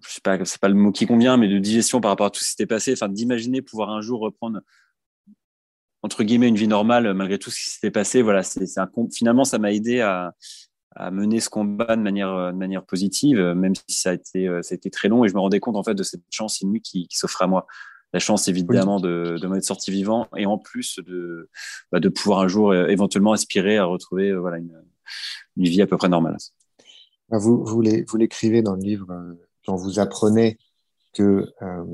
je 0.04 0.14
sais 0.14 0.20
pas, 0.22 0.42
c'est 0.44 0.60
pas 0.60 0.68
le 0.68 0.74
mot 0.74 0.92
qui 0.92 1.06
convient, 1.06 1.36
mais 1.36 1.48
de 1.48 1.58
digestion 1.58 2.00
par 2.00 2.10
rapport 2.10 2.26
à 2.26 2.30
tout 2.30 2.40
ce 2.40 2.44
qui 2.44 2.50
s'était 2.52 2.66
passé, 2.66 2.92
enfin 2.92 3.08
d'imaginer 3.08 3.62
pouvoir 3.62 3.90
un 3.90 4.00
jour 4.00 4.20
reprendre 4.20 4.60
entre 6.02 6.24
guillemets 6.24 6.48
une 6.48 6.56
vie 6.56 6.68
normale 6.68 7.14
malgré 7.14 7.38
tout 7.38 7.50
ce 7.50 7.56
qui 7.56 7.70
s'était 7.70 7.90
passé. 7.90 8.22
Voilà, 8.22 8.42
c'est 8.42 8.64
finalement 9.12 9.44
ça 9.44 9.58
m'a 9.58 9.72
aidé 9.72 10.00
à, 10.00 10.34
à, 10.96 11.10
mener 11.10 11.40
ce 11.40 11.48
combat 11.48 11.96
de 11.96 12.02
manière 12.02 12.52
de 12.52 12.58
manière 12.58 12.84
positive, 12.84 13.38
même 13.38 13.74
si 13.74 13.96
ça 13.96 14.10
a 14.10 14.12
été 14.14 14.46
ça 14.62 14.74
a 14.74 14.76
été 14.76 14.90
très 14.90 15.08
long 15.08 15.24
et 15.24 15.28
je 15.28 15.34
me 15.34 15.40
rendais 15.40 15.60
compte 15.60 15.76
en 15.76 15.82
fait 15.82 15.94
de 15.94 16.02
cette 16.02 16.22
chance 16.30 16.60
inouïe 16.60 16.80
qui, 16.80 17.08
qui 17.08 17.16
s'offrait 17.16 17.44
à 17.44 17.48
moi. 17.48 17.66
La 18.14 18.20
chance 18.20 18.46
évidemment 18.46 19.00
de, 19.00 19.38
de 19.40 19.46
m'être 19.46 19.64
sorti 19.64 19.90
vivant 19.90 20.28
et 20.36 20.44
en 20.44 20.58
plus 20.58 20.98
de 20.98 21.48
bah, 21.90 21.98
de 21.98 22.10
pouvoir 22.10 22.40
un 22.40 22.48
jour 22.48 22.70
euh, 22.70 22.86
éventuellement 22.88 23.32
aspirer 23.32 23.78
à 23.78 23.86
retrouver 23.86 24.28
euh, 24.28 24.38
voilà 24.38 24.58
une, 24.58 24.76
une 25.56 25.64
vie 25.64 25.80
à 25.80 25.86
peu 25.86 25.96
près 25.96 26.08
normale. 26.08 26.36
Vous, 27.30 27.64
vous 27.64 28.16
l'écrivez 28.16 28.62
dans 28.62 28.74
le 28.74 28.82
livre 28.82 29.10
euh, 29.10 29.34
quand 29.64 29.76
vous 29.76 29.98
apprenez 29.98 30.58
que 31.14 31.48
euh, 31.62 31.84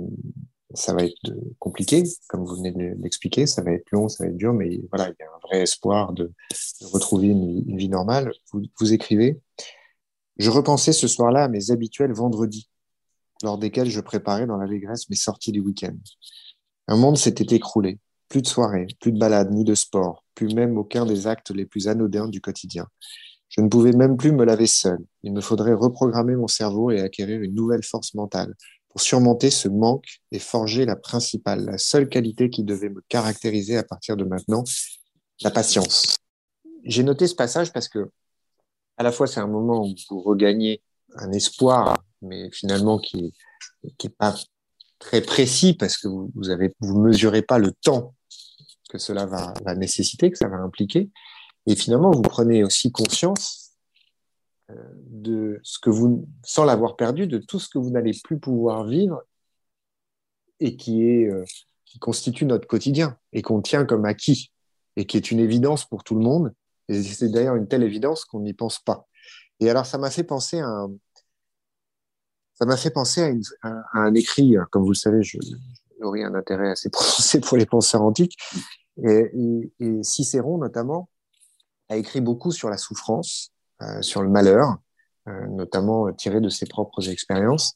ça 0.78 0.94
va 0.94 1.04
être 1.04 1.16
compliqué, 1.58 2.04
comme 2.28 2.44
vous 2.44 2.56
venez 2.56 2.70
de 2.70 2.94
l'expliquer, 3.02 3.46
ça 3.46 3.62
va 3.62 3.72
être 3.72 3.90
long, 3.90 4.08
ça 4.08 4.24
va 4.24 4.30
être 4.30 4.36
dur, 4.36 4.52
mais 4.52 4.80
voilà, 4.90 5.08
il 5.08 5.16
y 5.18 5.22
a 5.22 5.26
un 5.26 5.38
vrai 5.42 5.62
espoir 5.62 6.12
de, 6.12 6.32
retrouver 6.82 7.28
une, 7.28 7.76
vie 7.76 7.88
normale. 7.88 8.32
Vous, 8.52 8.62
vous 8.78 8.92
écrivez 8.92 9.40
Je 10.36 10.50
repensais 10.50 10.92
ce 10.92 11.08
soir-là 11.08 11.44
à 11.44 11.48
mes 11.48 11.70
habituels 11.70 12.12
vendredis, 12.12 12.70
lors 13.42 13.58
desquels 13.58 13.90
je 13.90 14.00
préparais 14.00 14.46
dans 14.46 14.56
l'allégresse 14.56 15.10
mes 15.10 15.16
sorties 15.16 15.52
du 15.52 15.60
week-end. 15.60 15.96
Un 16.86 16.96
monde 16.96 17.18
s'était 17.18 17.54
écroulé. 17.54 17.98
Plus 18.28 18.42
de 18.42 18.46
soirées, 18.46 18.86
plus 19.00 19.12
de 19.12 19.18
balades, 19.18 19.50
ni 19.50 19.64
de 19.64 19.74
sport, 19.74 20.24
plus 20.34 20.54
même 20.54 20.76
aucun 20.76 21.06
des 21.06 21.26
actes 21.26 21.50
les 21.50 21.64
plus 21.64 21.88
anodins 21.88 22.28
du 22.28 22.40
quotidien. 22.40 22.86
Je 23.48 23.62
ne 23.62 23.68
pouvais 23.68 23.92
même 23.92 24.18
plus 24.18 24.32
me 24.32 24.44
laver 24.44 24.66
seul. 24.66 24.98
Il 25.22 25.32
me 25.32 25.40
faudrait 25.40 25.72
reprogrammer 25.72 26.36
mon 26.36 26.46
cerveau 26.46 26.90
et 26.90 27.00
acquérir 27.00 27.40
une 27.40 27.54
nouvelle 27.54 27.82
force 27.82 28.12
mentale 28.14 28.54
surmonter 29.00 29.50
ce 29.50 29.68
manque 29.68 30.06
et 30.32 30.38
forger 30.38 30.84
la 30.84 30.96
principale, 30.96 31.64
la 31.64 31.78
seule 31.78 32.08
qualité 32.08 32.50
qui 32.50 32.64
devait 32.64 32.88
me 32.88 33.02
caractériser 33.08 33.76
à 33.76 33.82
partir 33.82 34.16
de 34.16 34.24
maintenant, 34.24 34.64
la 35.42 35.50
patience. 35.50 36.16
J'ai 36.84 37.02
noté 37.02 37.26
ce 37.26 37.34
passage 37.34 37.72
parce 37.72 37.88
que 37.88 38.10
à 38.96 39.02
la 39.02 39.12
fois 39.12 39.26
c'est 39.26 39.40
un 39.40 39.46
moment 39.46 39.84
où 39.84 39.94
vous 40.10 40.20
regagnez 40.20 40.82
un 41.16 41.32
espoir, 41.32 41.96
mais 42.22 42.50
finalement 42.52 42.98
qui 42.98 43.34
qui 43.96 44.08
est 44.08 44.16
pas 44.16 44.34
très 44.98 45.20
précis 45.20 45.74
parce 45.74 45.96
que 45.96 46.08
vous 46.08 46.32
vous 46.80 47.00
mesurez 47.00 47.42
pas 47.42 47.58
le 47.58 47.72
temps 47.72 48.14
que 48.88 48.98
cela 48.98 49.26
va, 49.26 49.52
va 49.64 49.74
nécessiter, 49.74 50.30
que 50.30 50.38
ça 50.38 50.48
va 50.48 50.56
impliquer. 50.56 51.10
Et 51.66 51.76
finalement, 51.76 52.10
vous 52.10 52.22
prenez 52.22 52.64
aussi 52.64 52.90
conscience 52.90 53.67
de 54.68 55.60
ce 55.62 55.78
que 55.78 55.90
vous, 55.90 56.26
sans 56.44 56.64
l'avoir 56.64 56.96
perdu, 56.96 57.26
de 57.26 57.38
tout 57.38 57.58
ce 57.58 57.68
que 57.68 57.78
vous 57.78 57.90
n'allez 57.90 58.12
plus 58.22 58.38
pouvoir 58.38 58.84
vivre 58.84 59.22
et 60.60 60.76
qui 60.76 61.08
est, 61.08 61.30
euh, 61.30 61.44
qui 61.84 61.98
constitue 61.98 62.44
notre 62.44 62.66
quotidien 62.66 63.16
et 63.32 63.42
qu'on 63.42 63.62
tient 63.62 63.84
comme 63.84 64.04
acquis 64.04 64.52
et 64.96 65.06
qui 65.06 65.16
est 65.16 65.30
une 65.30 65.38
évidence 65.38 65.84
pour 65.84 66.04
tout 66.04 66.14
le 66.14 66.22
monde. 66.22 66.54
Et 66.88 67.02
c'est 67.02 67.30
d'ailleurs 67.30 67.56
une 67.56 67.68
telle 67.68 67.82
évidence 67.82 68.24
qu'on 68.24 68.40
n'y 68.40 68.54
pense 68.54 68.78
pas. 68.78 69.06
Et 69.60 69.70
alors, 69.70 69.86
ça 69.86 69.98
m'a 69.98 70.10
fait 70.10 70.24
penser 70.24 70.60
à 70.60 70.66
un, 70.66 70.90
ça 72.58 72.66
m'a 72.66 72.76
fait 72.76 72.90
penser 72.90 73.40
à, 73.62 73.72
un 73.94 74.14
écrit, 74.14 74.56
comme 74.70 74.82
vous 74.82 74.90
le 74.90 74.96
savez, 74.96 75.22
je, 75.22 75.38
j'aurais 76.00 76.24
un 76.24 76.34
intérêt 76.34 76.70
assez 76.70 76.90
prononcé 76.90 77.40
pour 77.40 77.56
les 77.56 77.66
penseurs 77.66 78.02
antiques, 78.02 78.36
et, 79.04 79.70
Cicéron 80.02 80.58
notamment, 80.58 81.08
a 81.88 81.96
écrit 81.96 82.20
beaucoup 82.20 82.50
sur 82.50 82.68
la 82.68 82.76
souffrance, 82.76 83.52
euh, 83.52 83.57
sur 84.00 84.22
le 84.22 84.28
malheur, 84.28 84.76
euh, 85.28 85.46
notamment 85.48 86.10
tiré 86.12 86.40
de 86.40 86.48
ses 86.48 86.66
propres 86.66 87.10
expériences. 87.10 87.74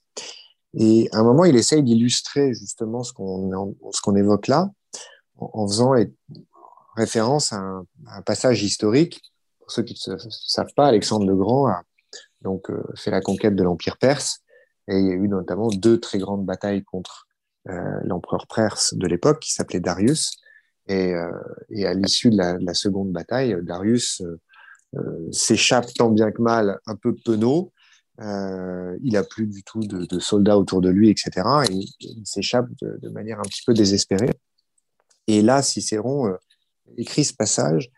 Et 0.75 1.09
à 1.13 1.19
un 1.19 1.23
moment, 1.23 1.45
il 1.45 1.57
essaye 1.57 1.83
d'illustrer 1.83 2.55
justement 2.55 3.03
ce 3.03 3.13
qu'on 3.13 4.17
évoque 4.17 4.47
là, 4.47 4.71
en, 5.37 5.67
faisant 5.67 5.93
référence 6.97 7.53
à 7.53 7.59
un, 7.59 8.23
passage 8.25 8.63
historique. 8.63 9.21
Pour 9.59 9.71
ceux 9.71 9.83
qui 9.83 10.01
ne 10.09 10.17
savent 10.17 10.73
pas, 10.75 10.87
Alexandre 10.87 11.27
le 11.27 11.37
Grand 11.37 11.67
a 11.67 11.83
donc 12.41 12.71
euh, 12.71 12.83
fait 12.97 13.11
la 13.11 13.21
conquête 13.21 13.55
de 13.55 13.63
l'empire 13.63 13.99
perse, 13.99 14.41
et 14.89 14.99
il 14.99 15.07
y 15.07 15.11
a 15.11 15.15
eu 15.15 15.29
notamment 15.29 15.69
deux 15.69 16.01
très 16.01 16.19
grandes 16.19 16.45
batailles 16.45 16.83
contre 16.83 17.29
euh, 17.69 18.01
l'empereur 18.05 18.47
perse 18.53 18.95
de 18.95 19.07
l'époque, 19.07 19.41
qui 19.41 19.53
s'appelait 19.53 19.81
Darius, 19.81 20.33
et, 20.89 21.15
euh, 21.15 21.31
à 21.87 21.95
l'issue 21.95 22.31
de, 22.31 22.37
la, 22.37 22.75
seconde 22.75 23.13
bataille, 23.13 23.57
Darius 23.63 24.21
euh, 24.23 24.25
euh, 24.25 24.41
s'échappe 25.31 25.93
tant 25.95 26.11
bien 26.11 26.31
que 26.31 26.43
mal, 26.43 26.79
un 26.87 26.97
peu 26.97 27.15
penaud. 27.15 27.73
Euh, 28.21 28.97
il 29.03 29.17
a 29.17 29.25
plus 29.25 29.47
du 29.47 29.63
tout 29.63 29.81
de, 29.81 30.19
soldats 30.19 30.59
autour 30.59 30.81
de 30.81 30.91
lui, 30.91 31.09
etc. 31.09 31.31
Et 31.71 31.85
il 32.01 32.27
s'échappe 32.27 32.69
de, 32.81 32.99
de, 33.01 33.09
manière 33.09 33.39
un 33.39 33.45
petit 33.45 33.63
peu 33.67 33.75
désespérée. 33.75 34.31
Et 35.27 35.41
là, 35.41 35.63
Cicéron 35.63 36.27
euh, 36.29 36.37
écrit 36.99 37.25
ce 37.25 37.35
passage 37.35 37.91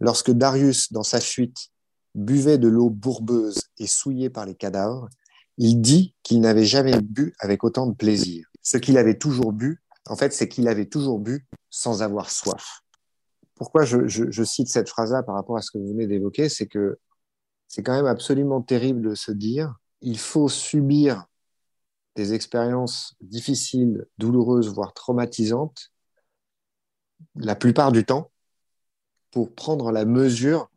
lorsque 0.00 0.30
Darius, 0.30 0.92
dans 0.92 1.02
sa 1.02 1.20
fuite, 1.20 1.68
buvait 2.14 2.58
de 2.58 2.68
l'eau 2.68 2.90
bourbeuse 2.90 3.60
et 3.78 3.86
souillée 3.86 4.30
par 4.30 4.44
les 4.44 4.54
cadavres, 4.54 5.08
il 5.56 5.80
dit 5.80 6.14
qu'il 6.22 6.40
n'avait 6.40 6.64
jamais 6.64 7.00
bu 7.00 7.34
avec 7.38 7.64
autant 7.64 7.86
de 7.86 7.94
plaisir. 7.94 8.46
Ce 8.62 8.76
qu'il 8.76 8.98
avait 8.98 9.18
toujours 9.18 9.52
bu 9.52 9.80
en 10.06 10.16
fait, 10.16 10.32
c'est 10.32 10.48
qu'il 10.48 10.68
avait 10.68 10.86
toujours 10.86 11.18
bu 11.18 11.46
sans 11.70 12.02
avoir 12.02 12.30
soif. 12.30 12.83
Pourquoi 13.54 13.84
je, 13.84 14.44
cite 14.44 14.68
cette 14.68 14.88
phrase-là 14.88 15.22
par 15.22 15.34
rapport 15.34 15.56
à 15.56 15.62
ce 15.62 15.70
que 15.70 15.78
vous 15.78 15.88
venez 15.88 16.06
d'évoquer, 16.06 16.48
c'est 16.48 16.66
que 16.66 16.98
c'est 17.68 17.82
quand 17.82 17.94
même 17.94 18.06
absolument 18.06 18.60
terrible 18.60 19.10
de 19.10 19.14
se 19.14 19.32
dire, 19.32 19.74
il 20.00 20.18
faut 20.18 20.48
subir 20.48 21.24
des 22.16 22.34
expériences 22.34 23.14
difficiles, 23.20 24.06
douloureuses, 24.18 24.72
voire 24.72 24.92
traumatisantes, 24.92 25.90
la 27.36 27.56
plupart 27.56 27.92
du 27.92 28.04
temps, 28.04 28.30
pour 29.30 29.54
prendre 29.54 29.90
la 29.90 30.04
mesure 30.04 30.70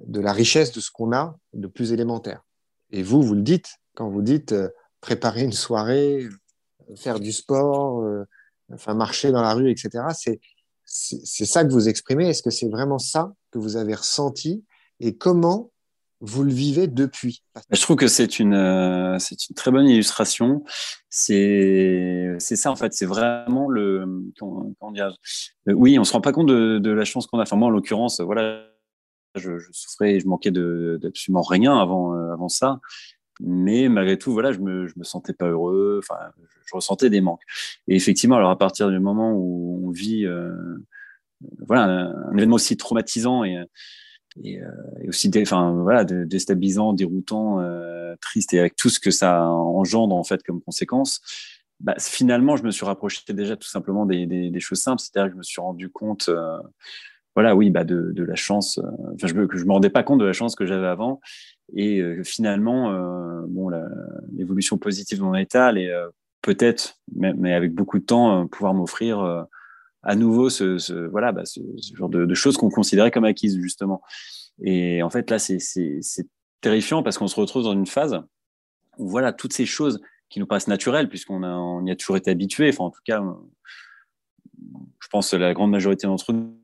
de 0.00 0.20
la 0.20 0.32
richesse 0.32 0.72
de 0.72 0.80
ce 0.80 0.90
qu'on 0.90 1.12
a 1.12 1.36
de 1.52 1.66
plus 1.66 1.92
élémentaire. 1.92 2.44
Et 2.90 3.02
vous, 3.02 3.22
vous 3.22 3.34
le 3.34 3.42
dites 3.42 3.76
quand 3.94 4.08
vous 4.08 4.22
dites 4.22 4.52
euh, 4.52 4.68
préparer 5.00 5.42
une 5.42 5.52
soirée, 5.52 6.28
faire 6.96 7.20
du 7.20 7.32
sport, 7.32 8.02
euh, 8.02 8.24
enfin 8.72 8.94
marcher 8.94 9.32
dans 9.32 9.42
la 9.42 9.54
rue, 9.54 9.70
etc. 9.70 10.04
C'est 10.14 10.40
c'est 10.96 11.44
ça 11.44 11.64
que 11.64 11.72
vous 11.72 11.88
exprimez. 11.88 12.28
Est-ce 12.28 12.42
que 12.42 12.50
c'est 12.50 12.68
vraiment 12.68 13.00
ça 13.00 13.34
que 13.50 13.58
vous 13.58 13.76
avez 13.76 13.94
ressenti 13.94 14.64
et 15.00 15.16
comment 15.16 15.72
vous 16.20 16.44
le 16.44 16.52
vivez 16.52 16.86
depuis? 16.86 17.42
Je 17.70 17.80
trouve 17.82 17.96
que 17.96 18.06
c'est 18.06 18.38
une, 18.38 19.18
c'est 19.18 19.48
une 19.50 19.56
très 19.56 19.72
bonne 19.72 19.88
illustration. 19.88 20.62
C'est, 21.10 22.36
ça 22.38 22.70
en 22.70 22.76
fait. 22.76 22.92
C'est 22.94 23.06
vraiment 23.06 23.68
le, 23.68 24.06
comment, 24.38 24.92
dire, 24.92 25.12
oui, 25.66 25.98
on 25.98 26.04
se 26.04 26.12
rend 26.12 26.20
pas 26.20 26.32
compte 26.32 26.46
de, 26.46 26.78
de 26.78 26.90
la 26.90 27.04
chance 27.04 27.26
qu'on 27.26 27.40
a. 27.40 27.42
Enfin 27.42 27.56
moi, 27.56 27.66
en 27.66 27.72
l'occurrence, 27.72 28.20
voilà, 28.20 28.64
je, 29.34 29.58
souffrais, 29.72 30.20
je 30.20 30.28
manquais 30.28 30.52
d'absolument 30.52 31.42
rien 31.42 31.76
avant, 31.76 32.12
avant 32.30 32.48
ça 32.48 32.78
mais 33.40 33.88
malgré 33.88 34.18
tout, 34.18 34.32
voilà, 34.32 34.52
je 34.52 34.60
me, 34.60 34.86
je 34.86 34.94
me 34.96 35.04
sentais 35.04 35.32
pas 35.32 35.48
heureux. 35.48 36.00
Enfin, 36.02 36.18
je, 36.66 36.74
ressentais 36.74 37.10
des 37.10 37.20
manques. 37.20 37.42
Et 37.88 37.96
effectivement, 37.96 38.36
alors 38.36 38.50
à 38.50 38.58
partir 38.58 38.90
du 38.90 38.98
moment 38.98 39.32
où 39.32 39.86
on 39.86 39.90
vit, 39.90 40.24
euh, 40.24 40.52
voilà, 41.66 41.84
un, 41.84 42.36
événement 42.36 42.56
aussi 42.56 42.76
traumatisant 42.76 43.44
et, 43.44 43.64
et, 44.42 44.60
euh, 44.60 44.68
aussi, 45.08 45.30
enfin, 45.36 45.72
voilà, 45.82 46.04
déstabilisant, 46.04 46.92
déroutant, 46.92 47.60
euh, 47.60 48.14
triste, 48.20 48.54
et 48.54 48.60
avec 48.60 48.76
tout 48.76 48.88
ce 48.88 49.00
que 49.00 49.10
ça 49.10 49.44
engendre 49.44 50.14
en 50.14 50.24
fait 50.24 50.42
comme 50.42 50.60
conséquence. 50.60 51.20
Bah, 51.80 51.94
finalement, 51.98 52.56
je 52.56 52.62
me 52.62 52.70
suis 52.70 52.86
rapproché 52.86 53.20
déjà 53.32 53.56
tout 53.56 53.68
simplement 53.68 54.06
des, 54.06 54.26
des, 54.26 54.50
des 54.50 54.60
choses 54.60 54.78
simples, 54.80 55.02
c'est-à-dire 55.02 55.28
que 55.28 55.32
je 55.34 55.38
me 55.38 55.42
suis 55.42 55.60
rendu 55.60 55.90
compte, 55.90 56.28
euh, 56.28 56.58
voilà, 57.34 57.56
oui, 57.56 57.70
bah, 57.70 57.84
de, 57.84 58.12
de 58.12 58.22
la 58.22 58.36
chance, 58.36 58.78
euh, 58.78 59.14
enfin, 59.14 59.26
je, 59.26 59.34
que 59.34 59.58
je 59.58 59.64
me 59.64 59.72
rendais 59.72 59.90
pas 59.90 60.02
compte 60.02 60.20
de 60.20 60.24
la 60.24 60.32
chance 60.32 60.54
que 60.54 60.66
j'avais 60.66 60.86
avant, 60.86 61.20
et 61.74 62.00
euh, 62.00 62.22
finalement, 62.22 62.92
euh, 62.92 63.44
bon, 63.48 63.70
l'évolution 64.32 64.78
positive 64.78 65.18
de 65.18 65.24
mon 65.24 65.34
état, 65.34 65.70
elle 65.70 65.78
est 65.78 65.92
peut-être, 66.42 66.98
mais, 67.14 67.52
avec 67.52 67.74
beaucoup 67.74 67.98
de 67.98 68.04
temps, 68.04 68.46
pouvoir 68.46 68.74
m'offrir 68.74 69.46
à 70.02 70.14
nouveau 70.14 70.50
ce, 70.50 70.78
ce 70.78 70.92
voilà, 70.92 71.32
bah, 71.32 71.44
ce, 71.44 71.60
genre 71.94 72.08
de, 72.08 72.24
de 72.24 72.34
choses 72.34 72.56
qu'on 72.56 72.70
considérait 72.70 73.10
comme 73.10 73.24
acquises 73.24 73.58
justement. 73.58 74.02
Et 74.62 75.02
en 75.02 75.10
fait, 75.10 75.30
là, 75.30 75.38
c'est 75.38 75.58
terrifiant 76.60 77.02
parce 77.02 77.18
qu'on 77.18 77.26
se 77.26 77.40
retrouve 77.40 77.64
dans 77.64 77.72
une 77.72 77.86
phase 77.86 78.20
où 78.98 79.08
voilà 79.08 79.32
toutes 79.32 79.52
ces 79.52 79.66
choses 79.66 80.00
qui 80.28 80.38
nous 80.38 80.46
paraissent 80.46 80.68
naturelles 80.68 81.08
puisqu'on 81.08 81.42
on 81.42 81.84
y 81.84 81.90
a 81.90 81.96
toujours 81.96 82.16
été 82.16 82.30
habitué. 82.30 82.68
Enfin, 82.68 82.84
en 82.84 82.90
tout 82.90 83.00
cas, 83.04 83.22
je 85.00 85.08
pense 85.08 85.30
que 85.30 85.36
la 85.36 85.54
grande 85.54 85.70
majorité 85.70 86.06
d'entre 86.06 86.32
nous 86.32 86.54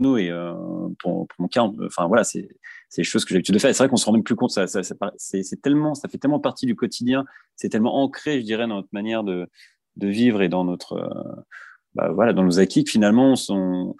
nous 0.00 0.16
et 0.16 0.30
euh, 0.30 0.54
pour, 0.98 1.26
mon 1.38 1.48
cas, 1.48 1.62
enfin 1.84 2.06
voilà, 2.06 2.24
c'est 2.24 2.48
des 2.96 3.04
choses 3.04 3.24
que 3.24 3.30
j'ai 3.30 3.36
l'habitude 3.36 3.54
de 3.54 3.60
faire. 3.60 3.74
C'est 3.74 3.82
vrai 3.82 3.88
qu'on 3.88 3.96
se 3.96 4.06
rend 4.06 4.12
même 4.12 4.22
plus 4.22 4.36
compte. 4.36 4.50
Ça, 4.50 4.66
c'est 4.66 5.62
tellement, 5.62 5.94
ça 5.94 6.08
fait 6.08 6.18
tellement 6.18 6.40
partie 6.40 6.66
du 6.66 6.74
quotidien. 6.74 7.24
C'est 7.56 7.68
tellement 7.68 8.02
ancré, 8.02 8.40
je 8.40 8.46
dirais, 8.46 8.66
dans 8.66 8.76
notre 8.76 8.88
manière 8.92 9.24
de 9.24 9.48
de 9.96 10.08
vivre 10.08 10.42
et 10.42 10.48
dans 10.48 10.64
notre 10.64 10.94
euh, 10.94 11.42
bah, 11.94 12.10
voilà, 12.12 12.32
dans 12.32 12.44
nos 12.44 12.58
acquis 12.58 12.84
que 12.84 12.90
finalement, 12.90 13.34
on, 13.48 13.94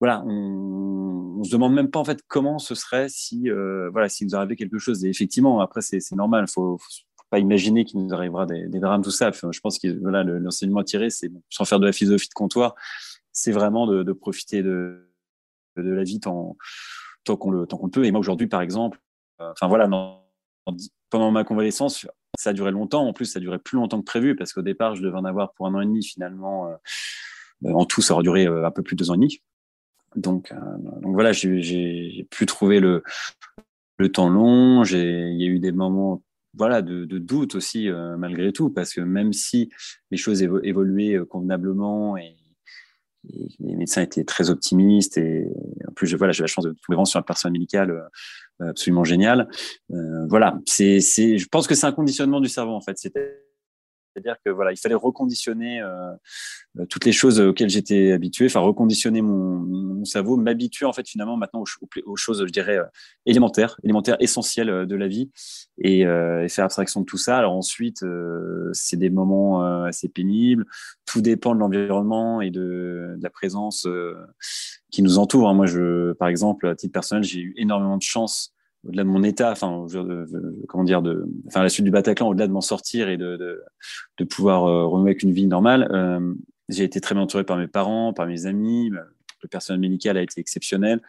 voilà, 0.00 0.24
on, 0.24 1.42
se 1.42 1.50
demande 1.50 1.74
même 1.74 1.90
pas 1.90 1.98
en 1.98 2.04
fait 2.04 2.22
comment 2.28 2.58
ce 2.58 2.74
serait 2.74 3.08
si 3.08 3.50
euh, 3.50 3.88
voilà, 3.90 4.08
s'il 4.08 4.26
nous 4.26 4.34
arrivait 4.34 4.56
quelque 4.56 4.78
chose. 4.78 5.04
Et 5.04 5.08
effectivement, 5.08 5.60
après, 5.60 5.80
c'est 5.80 6.12
normal. 6.12 6.46
Faut, 6.48 6.78
faut 6.78 7.24
pas 7.30 7.38
imaginer 7.38 7.84
qu'il 7.84 8.00
nous 8.00 8.12
arrivera 8.12 8.46
des, 8.46 8.68
drames, 8.68 9.02
tout 9.02 9.10
ça. 9.10 9.30
Je 9.32 9.60
pense 9.60 9.78
que 9.78 9.88
voilà, 10.00 10.22
l'enseignement 10.22 10.82
tiré, 10.82 11.10
c'est 11.10 11.30
sans 11.48 11.64
faire 11.64 11.80
de 11.80 11.86
la 11.86 11.92
philosophie 11.92 12.28
de 12.28 12.34
comptoir, 12.34 12.74
c'est 13.32 13.52
vraiment 13.52 13.86
de, 13.86 14.02
de 14.02 14.12
profiter 14.12 14.62
de 14.62 15.09
de 15.82 15.90
la 15.90 16.04
vie 16.04 16.20
tant, 16.20 16.56
tant 17.24 17.36
qu'on 17.36 17.50
le, 17.50 17.66
peut. 17.66 18.04
Et 18.04 18.10
moi, 18.10 18.20
aujourd'hui, 18.20 18.46
par 18.46 18.62
exemple, 18.62 19.00
euh, 19.40 19.50
enfin 19.52 19.68
voilà, 19.68 19.88
pendant 21.10 21.30
ma 21.30 21.44
convalescence, 21.44 22.06
ça 22.38 22.50
a 22.50 22.52
duré 22.52 22.70
longtemps. 22.70 23.06
En 23.06 23.12
plus, 23.12 23.26
ça 23.26 23.38
a 23.38 23.40
duré 23.40 23.58
plus 23.58 23.76
longtemps 23.76 24.00
que 24.00 24.04
prévu 24.04 24.36
parce 24.36 24.52
qu'au 24.52 24.62
départ, 24.62 24.96
je 24.96 25.02
devais 25.02 25.16
en 25.16 25.24
avoir 25.24 25.52
pour 25.54 25.66
un 25.66 25.74
an 25.74 25.80
et 25.80 25.86
demi. 25.86 26.04
Finalement, 26.04 26.68
euh, 26.68 26.74
euh, 27.66 27.72
en 27.72 27.84
tout, 27.84 28.02
ça 28.02 28.14
aurait 28.14 28.22
duré 28.22 28.46
un 28.46 28.70
peu 28.70 28.82
plus 28.82 28.96
de 28.96 29.04
deux 29.04 29.10
ans 29.10 29.14
et 29.14 29.18
demi. 29.18 29.40
Donc, 30.16 30.52
donc 31.02 31.12
voilà, 31.12 31.30
j'ai 31.32 32.26
pu 32.30 32.44
trouver 32.44 32.80
le, 32.80 33.04
le 33.98 34.10
temps 34.10 34.28
long. 34.28 34.82
Il 34.84 35.40
y 35.40 35.44
a 35.44 35.46
eu 35.46 35.60
des 35.60 35.70
moments 35.70 36.22
voilà, 36.54 36.82
de, 36.82 37.04
de 37.04 37.18
doute 37.18 37.54
aussi, 37.54 37.88
malgré 38.18 38.52
tout, 38.52 38.70
parce 38.70 38.92
que 38.92 39.00
même 39.00 39.32
si 39.32 39.70
les 40.10 40.16
choses 40.16 40.42
évoluaient 40.42 41.20
convenablement 41.28 42.16
et 42.16 42.39
les 43.24 43.76
médecins 43.76 44.02
étaient 44.02 44.24
très 44.24 44.50
optimistes 44.50 45.18
et 45.18 45.46
en 45.86 45.92
plus, 45.92 46.14
voilà, 46.14 46.32
j'ai 46.32 46.42
la 46.42 46.46
chance 46.46 46.64
de 46.64 46.70
tomber 46.70 46.78
vraiment 46.88 47.04
sur 47.04 47.18
un 47.18 47.22
personnel 47.22 47.52
médical 47.52 47.90
euh, 47.90 48.70
absolument 48.70 49.04
génial. 49.04 49.48
Euh, 49.92 50.26
voilà, 50.28 50.58
c'est, 50.66 51.00
c'est, 51.00 51.38
je 51.38 51.48
pense 51.48 51.66
que 51.66 51.74
c'est 51.74 51.86
un 51.86 51.92
conditionnement 51.92 52.40
du 52.40 52.48
cerveau 52.48 52.72
en 52.72 52.80
fait. 52.80 52.96
C'est-à-dire 54.20 54.40
que 54.44 54.50
voilà, 54.50 54.72
il 54.72 54.76
fallait 54.76 54.94
reconditionner 54.94 55.80
euh, 55.80 56.84
toutes 56.88 57.04
les 57.04 57.12
choses 57.12 57.40
auxquelles 57.40 57.70
j'étais 57.70 58.12
habitué, 58.12 58.46
enfin 58.46 58.60
reconditionner 58.60 59.22
mon, 59.22 60.04
cerveau, 60.04 60.36
m'habituer 60.36 60.86
en 60.86 60.92
fait 60.92 61.06
finalement 61.06 61.36
maintenant 61.36 61.62
aux, 62.06 62.16
choses, 62.16 62.44
je 62.46 62.52
dirais 62.52 62.78
euh, 62.78 62.84
élémentaires, 63.26 63.76
élémentaires, 63.82 64.16
essentielles 64.20 64.70
euh, 64.70 64.86
de 64.86 64.94
la 64.94 65.08
vie, 65.08 65.30
et, 65.78 66.04
faire 66.48 66.64
abstraction 66.64 67.00
de 67.00 67.06
tout 67.06 67.16
ça. 67.16 67.38
Alors 67.38 67.52
ensuite, 67.52 68.04
c'est 68.72 68.96
des 68.96 69.08
moments 69.08 69.62
assez 69.84 70.08
pénibles. 70.08 70.66
Tout 71.06 71.22
dépend 71.22 71.54
de 71.54 71.60
l'environnement 71.60 72.40
et 72.40 72.50
de, 72.50 73.14
de, 73.16 73.22
la 73.22 73.30
présence 73.30 73.86
qui 74.90 75.02
nous 75.02 75.18
entoure. 75.18 75.48
Hein. 75.48 75.54
Moi, 75.54 75.66
je, 75.66 76.12
par 76.14 76.28
exemple, 76.28 76.66
à 76.66 76.74
titre 76.74 76.92
personnel, 76.92 77.24
j'ai 77.24 77.40
eu 77.40 77.54
énormément 77.56 77.96
de 77.96 78.02
chance 78.02 78.52
au-delà 78.86 79.04
de 79.04 79.08
mon 79.08 79.22
état, 79.22 79.52
enfin, 79.52 79.86
comment 80.68 80.84
dire, 80.84 81.02
de, 81.02 81.26
enfin, 81.46 81.62
la 81.62 81.68
suite 81.68 81.84
du 81.84 81.90
Bataclan, 81.90 82.28
au-delà 82.28 82.46
de 82.46 82.52
m'en 82.52 82.60
sortir 82.60 83.08
et 83.08 83.16
de, 83.16 83.36
de, 83.36 83.62
de 84.18 84.24
pouvoir 84.24 84.64
euh, 84.64 84.86
renouer 84.86 85.10
avec 85.10 85.22
une 85.22 85.32
vie 85.32 85.46
normale, 85.46 85.88
euh, 85.92 86.34
j'ai 86.68 86.84
été 86.84 87.00
très 87.00 87.14
bien 87.14 87.24
entouré 87.24 87.44
par 87.44 87.56
mes 87.56 87.68
parents, 87.68 88.12
par 88.12 88.26
mes 88.26 88.46
amis. 88.46 88.90
Le 89.42 89.48
personnel 89.48 89.80
médical 89.80 90.16
a 90.16 90.22
été 90.22 90.40
exceptionnel. 90.40 91.00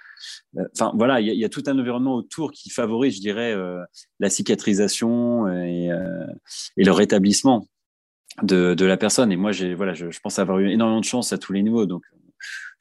Euh, 0.57 0.63
enfin, 0.73 0.91
voilà, 0.95 1.21
il 1.21 1.27
y, 1.27 1.37
y, 1.37 1.45
a 1.45 1.49
tout 1.49 1.63
un 1.67 1.77
environnement 1.77 2.15
autour 2.15 2.51
qui 2.51 2.69
favorise, 2.69 3.15
je 3.15 3.21
dirais, 3.21 3.53
euh, 3.53 3.81
la 4.19 4.29
cicatrisation 4.29 5.47
et, 5.47 5.91
euh, 5.91 6.25
et 6.77 6.83
le 6.83 6.91
rétablissement 6.91 7.67
de, 8.41 8.73
de, 8.73 8.85
la 8.85 8.97
personne. 8.97 9.31
Et 9.31 9.35
moi, 9.35 9.51
j'ai, 9.51 9.73
voilà, 9.75 9.93
je, 9.93 10.09
je 10.09 10.19
pense 10.19 10.39
avoir 10.39 10.59
eu 10.59 10.69
énormément 10.69 11.01
de 11.01 11.05
chance 11.05 11.33
à 11.33 11.37
tous 11.37 11.53
les 11.53 11.61
niveaux. 11.61 11.85
Donc, 11.85 12.03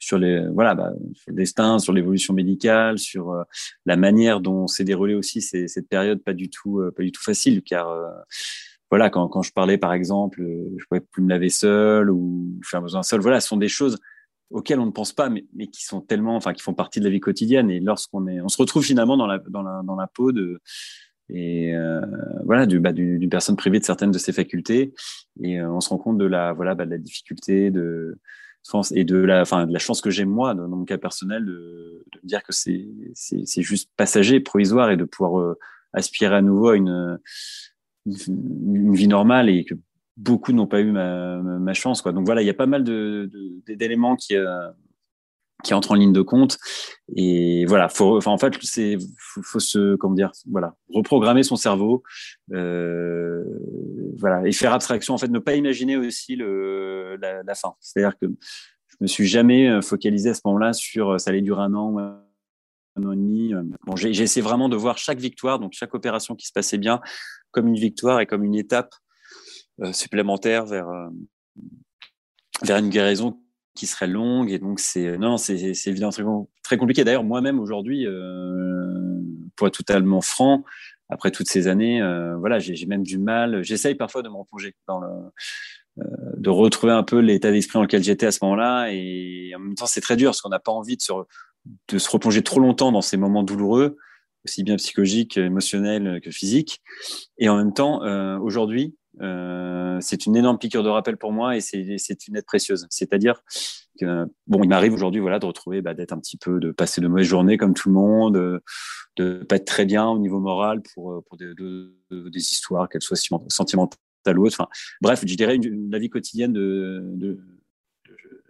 sur 0.01 0.17
les 0.17 0.47
voilà 0.49 0.75
bah, 0.75 0.91
sur 1.13 1.31
le 1.31 1.35
destin, 1.35 1.79
sur 1.79 1.93
l'évolution 1.93 2.33
médicale, 2.33 2.97
sur 2.97 3.31
euh, 3.31 3.43
la 3.85 3.95
manière 3.95 4.41
dont 4.41 4.67
s'est 4.67 4.83
déroulée 4.83 5.13
aussi 5.13 5.41
cette 5.41 5.87
période 5.87 6.23
pas 6.23 6.33
du 6.33 6.49
tout 6.49 6.79
euh, 6.79 6.91
pas 6.91 7.03
du 7.03 7.11
tout 7.11 7.21
facile 7.21 7.61
car 7.61 7.87
euh, 7.89 8.09
voilà 8.89 9.09
quand, 9.09 9.27
quand 9.27 9.43
je 9.43 9.53
parlais 9.53 9.77
par 9.77 9.93
exemple 9.93 10.43
je 10.77 10.83
pouvais 10.89 11.01
plus 11.01 11.21
me 11.21 11.29
laver 11.29 11.49
seul 11.49 12.09
ou 12.09 12.59
faire 12.63 12.81
besoin 12.81 13.03
seul 13.03 13.21
voilà 13.21 13.39
ce 13.39 13.47
sont 13.47 13.57
des 13.57 13.67
choses 13.67 13.99
auxquelles 14.49 14.79
on 14.79 14.87
ne 14.87 14.91
pense 14.91 15.13
pas 15.13 15.29
mais, 15.29 15.45
mais 15.53 15.67
qui 15.67 15.85
sont 15.85 16.01
tellement 16.01 16.35
enfin 16.35 16.53
qui 16.53 16.63
font 16.63 16.73
partie 16.73 16.99
de 16.99 17.05
la 17.05 17.11
vie 17.11 17.21
quotidienne. 17.21 17.69
Et 17.69 17.79
lorsqu'on 17.79 18.27
est 18.27 18.41
on 18.41 18.49
se 18.49 18.57
retrouve 18.57 18.83
finalement 18.83 19.17
dans 19.17 19.27
la 19.27 19.37
dans 19.37 19.61
la 19.61 19.81
dans 19.85 19.95
la 19.95 20.07
peau 20.07 20.31
de 20.31 20.59
et 21.33 21.73
voilà 22.43 22.65
du, 22.65 22.81
bah, 22.81 22.91
d'une 22.91 23.29
personne 23.29 23.55
privée 23.55 23.79
de 23.79 23.85
certaines 23.85 24.11
de 24.11 24.17
ses 24.17 24.33
facultés 24.33 24.93
et 25.41 25.61
on 25.61 25.79
se 25.79 25.87
rend 25.87 25.97
compte 25.97 26.17
de 26.17 26.25
la 26.25 26.51
voilà 26.51 26.75
bah, 26.75 26.85
de 26.85 26.91
la 26.91 26.97
difficulté 26.97 27.71
de 27.71 28.17
et 28.93 29.03
de 29.03 29.17
la, 29.17 29.41
enfin, 29.41 29.65
de 29.65 29.73
la 29.73 29.79
chance 29.79 30.01
que 30.01 30.09
j'ai 30.09 30.25
moi, 30.25 30.53
dans 30.53 30.67
mon 30.67 30.85
cas 30.85 30.97
personnel, 30.97 31.45
de, 31.45 32.05
de 32.11 32.19
me 32.23 32.27
dire 32.27 32.43
que 32.43 32.53
c'est, 32.53 33.61
juste 33.61 33.91
passager, 33.97 34.39
provisoire, 34.39 34.91
et 34.91 34.97
de 34.97 35.03
pouvoir 35.03 35.39
euh, 35.39 35.57
aspirer 35.93 36.35
à 36.35 36.41
nouveau 36.41 36.69
à 36.69 36.77
une, 36.77 37.19
une, 38.05 38.93
vie 38.93 39.07
normale 39.07 39.49
et 39.49 39.65
que 39.65 39.75
beaucoup 40.17 40.53
n'ont 40.53 40.67
pas 40.67 40.81
eu 40.81 40.91
ma, 40.91 41.37
ma 41.37 41.73
chance. 41.73 42.01
Quoi. 42.01 42.11
Donc 42.11 42.25
voilà, 42.25 42.41
il 42.41 42.45
y 42.45 42.51
a 42.51 42.55
pas 42.55 42.67
mal 42.67 42.83
de, 42.83 43.29
de, 43.31 43.73
d'éléments 43.73 44.15
qui, 44.15 44.35
euh, 44.35 44.69
qui 45.63 45.73
entrent 45.73 45.91
en 45.91 45.95
ligne 45.95 46.13
de 46.13 46.21
compte. 46.21 46.57
Et 47.15 47.65
voilà, 47.65 47.89
faut, 47.89 48.17
enfin, 48.17 48.31
en 48.31 48.37
fait, 48.37 48.53
c'est 48.61 48.97
faut, 49.17 49.59
se, 49.59 49.95
comment 49.95 50.15
dire, 50.15 50.31
voilà, 50.49 50.75
reprogrammer 50.93 51.43
son 51.43 51.55
cerveau, 51.55 52.03
euh, 52.53 53.43
voilà, 54.17 54.45
et 54.47 54.51
faire 54.51 54.73
abstraction. 54.73 55.13
En 55.13 55.17
fait, 55.17 55.27
ne 55.27 55.39
pas 55.39 55.55
imaginer 55.55 55.97
aussi 55.97 56.35
le, 56.35 57.17
la, 57.17 57.55
fin. 57.55 57.73
C'est-à-dire 57.79 58.17
que 58.17 58.27
je 58.27 58.95
me 59.01 59.07
suis 59.07 59.27
jamais 59.27 59.69
euh, 59.69 59.81
focalisé 59.81 60.29
à 60.29 60.33
ce 60.33 60.41
moment-là 60.45 60.73
sur 60.73 61.11
euh, 61.11 61.17
ça 61.17 61.31
allait 61.31 61.41
durer 61.41 61.61
un 61.61 61.73
an, 61.73 61.97
un 61.97 63.03
an 63.03 63.11
et 63.11 63.15
demi. 63.15 63.53
Bon, 63.85 63.95
j'ai, 63.95 64.09
essayé 64.09 64.41
vraiment 64.41 64.69
de 64.69 64.75
voir 64.75 64.97
chaque 64.97 65.19
victoire, 65.19 65.59
donc 65.59 65.73
chaque 65.73 65.93
opération 65.93 66.35
qui 66.35 66.47
se 66.47 66.53
passait 66.53 66.77
bien, 66.77 67.01
comme 67.51 67.67
une 67.67 67.79
victoire 67.79 68.19
et 68.19 68.25
comme 68.25 68.43
une 68.43 68.55
étape 68.55 68.93
supplémentaire 69.93 70.65
vers 70.65 70.87
vers 72.63 72.77
une 72.77 72.89
guérison 72.89 73.39
qui 73.73 73.87
serait 73.87 74.07
longue 74.07 74.51
et 74.51 74.59
donc 74.59 74.79
c'est 74.79 75.17
non 75.17 75.37
c'est 75.37 75.73
évidemment 75.85 76.11
très, 76.11 76.23
très 76.61 76.77
compliqué 76.77 77.03
d'ailleurs 77.03 77.23
moi-même 77.23 77.59
aujourd'hui 77.59 78.05
euh, 78.05 79.21
pour 79.55 79.67
être 79.67 79.77
totalement 79.77 80.21
franc 80.21 80.63
après 81.11 81.29
toutes 81.29 81.49
ces 81.49 81.67
années, 81.67 82.01
voilà, 82.39 82.57
j'ai 82.59 82.85
même 82.85 83.03
du 83.03 83.17
mal. 83.17 83.63
J'essaye 83.63 83.95
parfois 83.95 84.21
de 84.21 84.29
me 84.29 84.35
replonger 84.35 84.73
dans 84.87 85.01
le 85.01 85.09
de 86.37 86.49
retrouver 86.49 86.93
un 86.93 87.03
peu 87.03 87.19
l'état 87.19 87.51
d'esprit 87.51 87.77
dans 87.77 87.83
lequel 87.83 88.01
j'étais 88.01 88.25
à 88.25 88.31
ce 88.31 88.39
moment-là. 88.43 88.87
Et 88.91 89.51
en 89.55 89.59
même 89.59 89.75
temps, 89.75 89.85
c'est 89.85 90.01
très 90.01 90.15
dur 90.15 90.29
parce 90.29 90.41
qu'on 90.41 90.49
n'a 90.49 90.59
pas 90.59 90.71
envie 90.71 90.95
de 90.95 91.01
se, 91.01 91.11
de 91.89 91.97
se 91.97 92.09
replonger 92.09 92.41
trop 92.41 92.59
longtemps 92.59 92.91
dans 92.91 93.01
ces 93.01 93.17
moments 93.17 93.43
douloureux, 93.43 93.97
aussi 94.45 94.63
bien 94.63 94.77
psychologiques, 94.77 95.37
émotionnels 95.37 96.21
que 96.23 96.31
physiques. 96.31 96.81
Et 97.37 97.49
en 97.49 97.57
même 97.57 97.73
temps, 97.73 98.03
euh, 98.03 98.39
aujourd'hui, 98.39 98.95
euh, 99.21 99.97
c'est 100.01 100.25
une 100.25 100.35
énorme 100.35 100.57
piqûre 100.57 100.83
de 100.83 100.89
rappel 100.89 101.17
pour 101.17 101.31
moi 101.31 101.55
et 101.55 101.61
c'est 101.61 102.27
une 102.27 102.35
aide 102.35 102.45
précieuse. 102.45 102.87
C'est-à-dire 102.89 103.41
que, 103.99 104.25
bon, 104.47 104.63
il 104.63 104.69
m'arrive 104.69 104.93
aujourd'hui 104.93 105.21
voilà, 105.21 105.39
de 105.39 105.45
retrouver, 105.45 105.81
bah, 105.81 105.93
d'être 105.93 106.13
un 106.13 106.19
petit 106.19 106.37
peu, 106.37 106.59
de 106.59 106.71
passer 106.71 107.01
de 107.01 107.07
mauvaises 107.07 107.27
journées 107.27 107.57
comme 107.57 107.73
tout 107.73 107.89
le 107.89 107.95
monde, 107.95 108.33
de 108.33 108.61
ne 109.19 109.43
pas 109.43 109.57
être 109.57 109.65
très 109.65 109.85
bien 109.85 110.07
au 110.07 110.19
niveau 110.19 110.39
moral 110.39 110.81
pour, 110.93 111.23
pour 111.23 111.37
des, 111.37 111.53
histoires, 112.35 112.89
qu'elles 112.89 113.01
soient 113.01 113.17
sentimentales 113.47 113.97
ou 114.37 114.45
autres. 114.45 114.67
Bref, 115.01 115.23
je 115.25 115.35
dirais 115.35 115.59
la 115.89 115.99
vie 115.99 116.09
quotidienne 116.09 116.53
de, 116.53 117.03
de, 117.13 117.39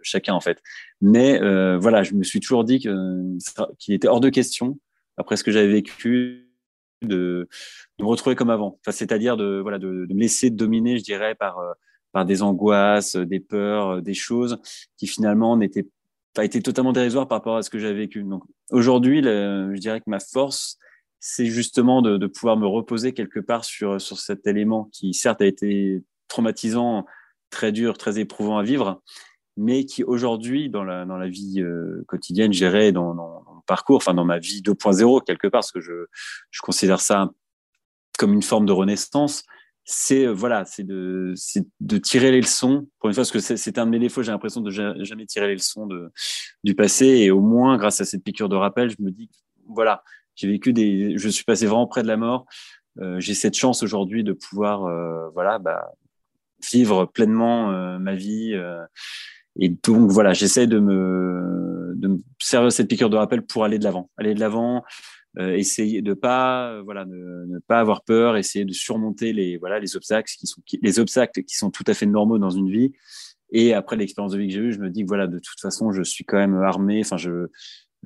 chacun 0.02 0.34
en 0.34 0.40
fait. 0.40 0.62
Mais 1.00 1.40
euh, 1.40 1.78
voilà, 1.78 2.02
je 2.02 2.14
me 2.14 2.22
suis 2.22 2.40
toujours 2.40 2.64
dit 2.64 2.78
qu'il 2.78 3.94
était 3.94 4.08
hors 4.08 4.20
de 4.20 4.28
question, 4.28 4.78
après 5.16 5.36
ce 5.36 5.44
que 5.44 5.52
j'avais 5.52 5.68
vécu, 5.68 6.51
de, 7.06 7.48
me 7.98 8.04
retrouver 8.04 8.36
comme 8.36 8.50
avant. 8.50 8.78
C'est-à-dire 8.88 9.36
de, 9.36 9.60
voilà, 9.60 9.78
de, 9.78 10.06
me 10.10 10.20
laisser 10.20 10.50
dominer, 10.50 10.98
je 10.98 11.04
dirais, 11.04 11.34
par, 11.34 11.58
euh, 11.58 11.72
par 12.12 12.24
des 12.24 12.42
angoisses, 12.42 13.16
des 13.16 13.40
peurs, 13.40 13.88
euh, 13.88 14.00
des 14.00 14.14
choses 14.14 14.58
qui 14.96 15.06
finalement 15.06 15.56
n'étaient 15.56 15.86
pas 16.34 16.44
été 16.44 16.62
totalement 16.62 16.92
dérisoires 16.92 17.28
par 17.28 17.38
rapport 17.38 17.56
à 17.56 17.62
ce 17.62 17.70
que 17.70 17.78
j'avais 17.78 17.94
vécu. 17.94 18.22
Donc 18.22 18.42
aujourd'hui, 18.70 19.22
je 19.22 19.78
dirais 19.78 20.00
que 20.00 20.08
ma 20.08 20.18
force, 20.18 20.78
c'est 21.20 21.46
justement 21.46 22.02
de, 22.02 22.26
pouvoir 22.26 22.56
me 22.56 22.66
reposer 22.66 23.12
quelque 23.12 23.38
part 23.38 23.64
sur, 23.64 24.00
sur 24.00 24.18
cet 24.18 24.46
élément 24.46 24.88
qui, 24.92 25.12
certes, 25.12 25.42
a 25.42 25.46
été 25.46 26.02
traumatisant, 26.28 27.04
très 27.50 27.70
dur, 27.70 27.98
très 27.98 28.18
éprouvant 28.18 28.58
à 28.58 28.62
vivre, 28.62 29.02
mais 29.56 29.84
qui 29.84 30.02
aujourd'hui, 30.02 30.70
dans 30.70 30.82
la, 30.82 31.04
dans 31.04 31.16
la 31.16 31.28
vie 31.28 31.60
euh, 31.60 32.02
quotidienne, 32.08 32.52
dans, 32.92 33.14
dans, 33.14 33.44
parcours, 33.66 33.96
enfin 33.96 34.14
dans 34.14 34.24
ma 34.24 34.38
vie 34.38 34.62
2.0 34.62 35.24
quelque 35.24 35.46
part, 35.48 35.60
parce 35.60 35.72
que 35.72 35.80
je, 35.80 36.06
je 36.50 36.60
considère 36.60 37.00
ça 37.00 37.30
comme 38.18 38.32
une 38.32 38.42
forme 38.42 38.66
de 38.66 38.72
renaissance, 38.72 39.44
c'est 39.84 40.26
euh, 40.26 40.32
voilà, 40.32 40.64
c'est 40.64 40.84
de, 40.84 41.34
de 41.80 41.98
tirer 41.98 42.30
les 42.30 42.40
leçons. 42.40 42.86
Pour 42.98 43.08
une 43.08 43.14
fois, 43.14 43.22
parce 43.22 43.32
que 43.32 43.40
c'est 43.40 43.78
un 43.78 43.86
de 43.86 43.90
mes 43.90 43.98
défauts, 43.98 44.22
j'ai 44.22 44.32
l'impression 44.32 44.60
de 44.60 44.70
jamais 44.70 45.26
tirer 45.26 45.48
les 45.48 45.54
leçons 45.54 45.88
du 46.62 46.74
passé, 46.74 47.06
et 47.06 47.30
au 47.30 47.40
moins 47.40 47.76
grâce 47.78 48.00
à 48.00 48.04
cette 48.04 48.22
piqûre 48.22 48.48
de 48.48 48.56
rappel, 48.56 48.90
je 48.90 48.96
me 49.00 49.10
dis 49.10 49.28
voilà, 49.68 50.02
j'ai 50.34 50.48
vécu 50.48 50.72
des, 50.72 51.16
je 51.16 51.28
suis 51.28 51.44
passé 51.44 51.66
vraiment 51.66 51.86
près 51.86 52.02
de 52.02 52.08
la 52.08 52.16
mort. 52.16 52.46
Euh, 53.00 53.18
j'ai 53.20 53.34
cette 53.34 53.56
chance 53.56 53.82
aujourd'hui 53.82 54.22
de 54.22 54.34
pouvoir 54.34 54.84
euh, 54.84 55.30
voilà 55.30 55.58
bah, 55.58 55.92
vivre 56.70 57.06
pleinement 57.06 57.98
ma 57.98 58.14
vie 58.14 58.54
et 59.58 59.68
donc 59.68 60.10
voilà, 60.10 60.32
j'essaie 60.32 60.66
de 60.66 60.78
me, 60.78 61.71
de 62.02 62.08
me 62.08 62.18
servir 62.38 62.70
cette 62.70 62.88
piqûre 62.88 63.08
de 63.08 63.16
rappel 63.16 63.42
pour 63.42 63.64
aller 63.64 63.78
de 63.78 63.84
l'avant, 63.84 64.10
aller 64.18 64.34
de 64.34 64.40
l'avant, 64.40 64.82
euh, 65.38 65.54
essayer 65.54 66.02
de 66.02 66.12
pas, 66.12 66.72
euh, 66.72 66.82
voilà, 66.82 67.06
ne, 67.06 67.58
pas 67.66 67.80
avoir 67.80 68.02
peur, 68.02 68.36
essayer 68.36 68.66
de 68.66 68.72
surmonter 68.72 69.32
les, 69.32 69.56
voilà, 69.56 69.78
les 69.78 69.96
obstacles 69.96 70.30
qui 70.38 70.46
sont, 70.46 70.60
les 70.82 70.98
obstacles 70.98 71.42
qui 71.44 71.56
sont 71.56 71.70
tout 71.70 71.84
à 71.86 71.94
fait 71.94 72.06
normaux 72.06 72.38
dans 72.38 72.50
une 72.50 72.70
vie. 72.70 72.92
Et 73.50 73.72
après 73.72 73.96
l'expérience 73.96 74.32
de 74.32 74.38
vie 74.38 74.48
que 74.48 74.52
j'ai 74.52 74.60
eue, 74.60 74.72
je 74.72 74.80
me 74.80 74.90
dis 74.90 75.02
que 75.02 75.08
voilà, 75.08 75.26
de 75.26 75.38
toute 75.38 75.60
façon, 75.60 75.92
je 75.92 76.02
suis 76.02 76.24
quand 76.24 76.38
même 76.38 76.56
armé. 76.56 77.00
Enfin, 77.04 77.16
je, 77.16 77.48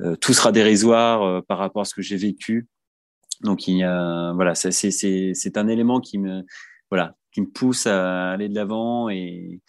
euh, 0.03 0.15
tout 0.17 0.35
sera 0.35 0.53
dérisoire 0.53 1.23
euh, 1.23 1.41
par 1.41 1.59
rapport 1.59 1.83
à 1.83 1.85
ce 1.85 1.95
que 1.95 2.03
j'ai 2.03 2.17
vécu. 2.17 2.69
Donc 3.43 3.67
il 3.69 3.79
y 3.79 3.83
a, 3.83 4.33
voilà, 4.35 4.55
c'est, 4.55 5.57
un 5.57 5.69
élément 5.69 6.01
qui 6.01 6.19
me, 6.19 6.43
voilà, 6.91 7.15
qui 7.33 7.41
me 7.41 7.47
pousse 7.47 7.87
à 7.87 8.33
aller 8.33 8.49
de 8.49 8.55
l'avant 8.55 9.09
et, 9.09 9.61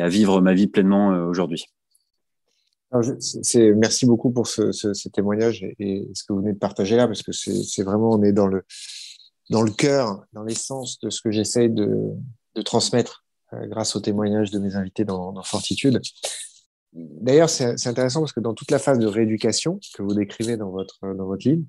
à 0.00 0.08
vivre 0.08 0.40
ma 0.40 0.54
vie 0.54 0.66
pleinement 0.66 1.08
aujourd'hui. 1.28 1.64
Merci 2.92 4.06
beaucoup 4.06 4.30
pour 4.30 4.46
ce, 4.46 4.72
ce, 4.72 5.08
témoignage 5.08 5.62
et, 5.78 6.08
ce 6.14 6.24
que 6.24 6.32
vous 6.32 6.40
venez 6.40 6.54
de 6.54 6.58
partager 6.58 6.96
là, 6.96 7.06
parce 7.06 7.22
que 7.22 7.32
c'est 7.32 7.82
vraiment, 7.82 8.10
on 8.10 8.22
est 8.22 8.32
dans 8.32 8.46
le, 8.46 8.64
dans 9.50 9.62
le 9.62 9.70
cœur, 9.70 10.24
dans 10.32 10.42
l'essence 10.42 10.98
de 11.00 11.10
ce 11.10 11.20
que 11.20 11.30
j'essaye 11.30 11.70
de, 11.70 12.14
transmettre 12.64 13.24
euh, 13.52 13.66
grâce 13.66 13.94
au 13.94 14.00
témoignage 14.00 14.50
de 14.50 14.58
mes 14.58 14.74
invités 14.74 15.04
dans, 15.04 15.32
dans 15.32 15.44
Fortitude. 15.44 16.00
D'ailleurs, 16.92 17.50
c'est 17.50 17.86
intéressant 17.86 18.20
parce 18.20 18.32
que 18.32 18.40
dans 18.40 18.54
toute 18.54 18.70
la 18.70 18.78
phase 18.78 18.98
de 18.98 19.06
rééducation 19.06 19.78
que 19.94 20.02
vous 20.02 20.14
décrivez 20.14 20.56
dans 20.56 20.70
votre, 20.70 20.98
dans 21.02 21.26
votre 21.26 21.46
livre, 21.46 21.62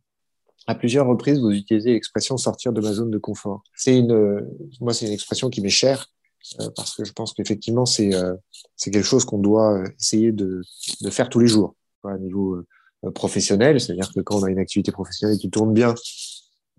à 0.65 0.75
plusieurs 0.75 1.05
reprises, 1.05 1.39
vous 1.39 1.51
utilisez 1.51 1.93
l'expression 1.93 2.37
sortir 2.37 2.73
de 2.73 2.81
ma 2.81 2.93
zone 2.93 3.11
de 3.11 3.17
confort. 3.17 3.63
C'est 3.75 3.97
une, 3.97 4.47
moi, 4.79 4.93
c'est 4.93 5.05
une 5.05 5.13
expression 5.13 5.49
qui 5.49 5.61
m'est 5.61 5.69
chère 5.69 6.07
parce 6.75 6.95
que 6.95 7.03
je 7.03 7.13
pense 7.13 7.33
qu'effectivement 7.33 7.85
c'est 7.85 8.13
euh, 8.13 8.35
c'est 8.75 8.91
quelque 8.91 9.05
chose 9.05 9.25
qu'on 9.25 9.39
doit 9.39 9.79
euh, 9.79 9.87
essayer 9.99 10.31
de, 10.31 10.61
de 11.01 11.09
faire 11.09 11.29
tous 11.29 11.39
les 11.39 11.47
jours 11.47 11.75
à 12.03 12.17
niveau 12.17 12.63
professionnel, 13.13 13.79
c'est-à-dire 13.79 14.11
que 14.13 14.19
quand 14.19 14.39
on 14.39 14.43
a 14.43 14.49
une 14.49 14.59
activité 14.59 14.91
professionnelle 14.91 15.37
qui 15.37 15.49
tourne 15.49 15.73
bien, 15.73 15.95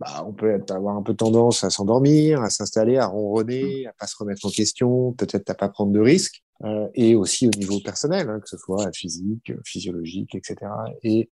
bah, 0.01 0.25
on 0.27 0.33
peut 0.33 0.59
avoir 0.71 0.97
un 0.97 1.03
peu 1.03 1.15
tendance 1.15 1.63
à 1.63 1.69
s'endormir, 1.69 2.41
à 2.41 2.49
s'installer, 2.49 2.97
à 2.97 3.07
ronronner, 3.07 3.87
à 3.87 3.93
pas 3.93 4.07
se 4.07 4.17
remettre 4.17 4.47
en 4.47 4.51
question, 4.51 5.13
peut-être 5.13 5.51
à 5.51 5.55
pas 5.55 5.69
prendre 5.69 5.93
de 5.93 6.01
risques, 6.01 6.43
euh, 6.65 6.89
et 6.95 7.15
aussi 7.15 7.47
au 7.47 7.51
niveau 7.51 7.81
personnel, 7.81 8.31
hein, 8.31 8.41
que 8.41 8.49
ce 8.49 8.57
soit 8.57 8.91
physique, 8.95 9.53
physiologique, 9.65 10.35
etc. 10.35 10.71
Et 11.03 11.31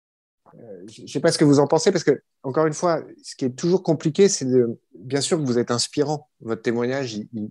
euh, 0.55 0.84
je 0.89 1.07
sais 1.07 1.20
pas 1.20 1.30
ce 1.30 1.39
que 1.39 1.45
vous 1.45 1.61
en 1.61 1.68
pensez, 1.68 1.93
parce 1.93 2.03
que 2.03 2.20
encore 2.43 2.66
une 2.66 2.72
fois, 2.72 3.05
ce 3.22 3.37
qui 3.37 3.45
est 3.45 3.57
toujours 3.57 3.84
compliqué, 3.84 4.28
c'est 4.28 4.47
de, 4.47 4.80
bien 4.99 5.20
sûr 5.20 5.39
que 5.39 5.45
vous 5.45 5.59
êtes 5.59 5.70
inspirant, 5.70 6.28
votre 6.41 6.62
témoignage, 6.62 7.14
il, 7.14 7.28
il, 7.34 7.51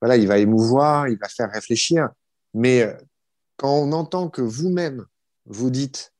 voilà, 0.00 0.16
il 0.16 0.26
va 0.26 0.38
émouvoir, 0.38 1.08
il 1.08 1.18
va 1.18 1.28
faire 1.28 1.50
réfléchir. 1.50 2.08
Mais 2.54 2.82
euh, 2.82 2.94
quand 3.56 3.72
on 3.72 3.92
entend 3.92 4.28
que 4.28 4.42
vous-même, 4.42 5.04
vous 5.46 5.70
dites 5.70 6.12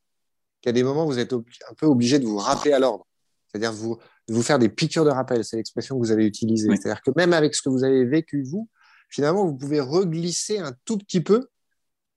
qu'à 0.62 0.72
des 0.72 0.83
moments, 0.83 1.07
vous 1.07 1.18
êtes 1.18 1.33
un 1.33 1.74
peu 1.77 1.87
obligé 1.87 2.18
de 2.18 2.27
vous 2.27 2.39
rappeler 2.39 2.72
à 2.72 2.79
l'ordre, 2.79 3.07
c'est-à-dire 3.49 3.72
vous, 3.72 3.99
de 4.29 4.35
vous 4.35 4.43
faire 4.43 4.59
des 4.59 4.68
piqûres 4.68 5.05
de 5.05 5.11
rappel, 5.11 5.45
c'est 5.45 5.57
l'expression 5.57 5.97
que 5.97 6.01
vous 6.01 6.12
avez 6.12 6.27
utilisée. 6.27 6.68
Oui. 6.68 6.77
C'est-à-dire 6.81 7.03
que 7.03 7.11
même 7.16 7.33
avec 7.33 7.55
ce 7.55 7.62
que 7.62 7.68
vous 7.68 7.85
avez 7.85 8.05
vécu, 8.05 8.43
vous, 8.43 8.68
finalement, 9.09 9.47
vous 9.47 9.55
pouvez 9.55 9.81
reglisser 9.81 10.59
un 10.59 10.72
tout 10.85 10.99
petit 10.99 11.20
peu, 11.20 11.49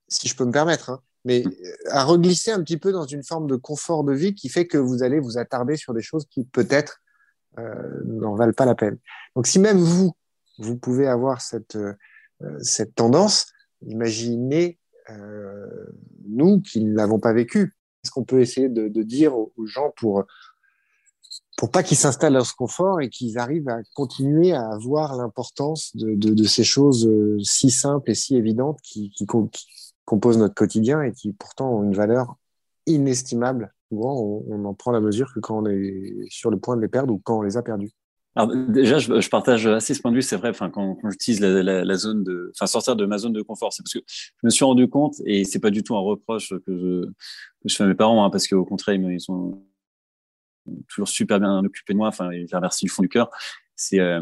si 0.08 0.28
je 0.28 0.36
peux 0.36 0.44
me 0.44 0.52
permettre, 0.52 0.90
hein, 0.90 1.00
mais 1.24 1.44
euh, 1.46 1.50
à 1.90 2.04
reglisser 2.04 2.50
un 2.50 2.62
petit 2.62 2.78
peu 2.78 2.92
dans 2.92 3.04
une 3.04 3.22
forme 3.22 3.46
de 3.46 3.56
confort 3.56 4.04
de 4.04 4.12
vie 4.12 4.34
qui 4.34 4.48
fait 4.48 4.66
que 4.66 4.78
vous 4.78 5.02
allez 5.02 5.20
vous 5.20 5.38
attarder 5.38 5.76
sur 5.76 5.94
des 5.94 6.02
choses 6.02 6.26
qui 6.30 6.44
peut-être 6.44 7.00
euh, 7.58 8.02
n'en 8.06 8.34
valent 8.34 8.52
pas 8.52 8.64
la 8.64 8.74
peine. 8.74 8.98
Donc 9.36 9.46
si 9.46 9.58
même 9.58 9.78
vous, 9.78 10.12
vous 10.60 10.76
pouvez 10.76 11.06
avoir 11.06 11.40
cette, 11.40 11.76
euh, 11.76 11.94
cette 12.60 12.94
tendance. 12.94 13.46
Imaginez 13.82 14.78
euh, 15.08 15.86
nous 16.28 16.60
qui 16.60 16.84
ne 16.84 16.94
l'avons 16.94 17.18
pas 17.18 17.32
vécu. 17.32 17.74
Qu'est-ce 18.02 18.12
qu'on 18.12 18.24
peut 18.24 18.40
essayer 18.40 18.68
de, 18.68 19.02
dire 19.02 19.36
aux, 19.36 19.52
gens 19.66 19.92
pour 19.96 20.24
pour 21.58 21.70
pas 21.70 21.82
qu'ils 21.82 21.98
s'installent 21.98 22.32
dans 22.32 22.44
ce 22.44 22.54
confort 22.54 23.02
et 23.02 23.10
qu'ils 23.10 23.38
arrivent 23.38 23.68
à 23.68 23.80
continuer 23.94 24.52
à 24.52 24.78
voir 24.78 25.14
l'importance 25.16 25.94
de, 25.94 26.14
de, 26.14 26.44
ces 26.44 26.64
choses 26.64 27.06
euh, 27.06 27.38
si 27.42 27.70
simples 27.70 28.12
et 28.12 28.14
si 28.14 28.36
évidentes 28.36 28.80
qui, 28.82 29.10
qui, 29.10 29.26
qui, 29.26 29.66
composent 30.06 30.38
notre 30.38 30.54
quotidien 30.54 31.02
et 31.02 31.12
qui 31.12 31.32
pourtant 31.34 31.70
ont 31.70 31.82
une 31.82 31.94
valeur 31.94 32.36
inestimable? 32.86 33.74
Souvent, 33.90 34.18
on, 34.18 34.44
on 34.48 34.64
en 34.64 34.72
prend 34.72 34.90
la 34.90 35.00
mesure 35.00 35.34
que 35.34 35.40
quand 35.40 35.58
on 35.58 35.66
est 35.66 36.24
sur 36.30 36.50
le 36.50 36.58
point 36.58 36.76
de 36.76 36.80
les 36.80 36.88
perdre 36.88 37.12
ou 37.12 37.18
quand 37.18 37.38
on 37.38 37.42
les 37.42 37.58
a 37.58 37.62
perdus. 37.62 37.92
Alors 38.36 38.54
déjà, 38.68 38.98
je, 38.98 39.28
partage 39.28 39.66
assez 39.66 39.92
ce 39.92 40.00
point 40.00 40.12
de 40.12 40.16
vue. 40.16 40.22
C'est 40.22 40.36
vrai. 40.36 40.50
Enfin, 40.50 40.70
quand, 40.70 40.94
quand 40.96 41.10
j'utilise 41.10 41.40
la, 41.40 41.94
zone 41.96 42.22
de, 42.22 42.52
enfin, 42.54 42.66
sortir 42.66 42.94
de 42.96 43.04
ma 43.04 43.18
zone 43.18 43.32
de 43.32 43.42
confort, 43.42 43.72
c'est 43.72 43.82
parce 43.82 43.94
que 43.94 44.00
je 44.08 44.44
me 44.44 44.50
suis 44.50 44.64
rendu 44.64 44.88
compte, 44.88 45.16
et 45.24 45.44
c'est 45.44 45.58
pas 45.58 45.70
du 45.70 45.82
tout 45.82 45.96
un 45.96 46.00
reproche 46.00 46.54
que 46.66 47.12
je, 47.66 47.74
fais 47.74 47.84
à 47.84 47.86
mes 47.86 47.94
parents, 47.94 48.24
hein, 48.24 48.30
parce 48.30 48.46
qu'au 48.46 48.64
contraire, 48.64 48.94
ils 48.94 49.20
sont 49.20 49.62
toujours 50.88 51.08
super 51.08 51.40
bien 51.40 51.64
occupés 51.64 51.92
de 51.92 51.98
moi. 51.98 52.08
Enfin, 52.08 52.30
je 52.32 52.54
remercie 52.54 52.84
du 52.84 52.90
fond 52.90 53.02
du 53.02 53.08
cœur. 53.08 53.30
C'est, 53.74 53.98
euh, 53.98 54.20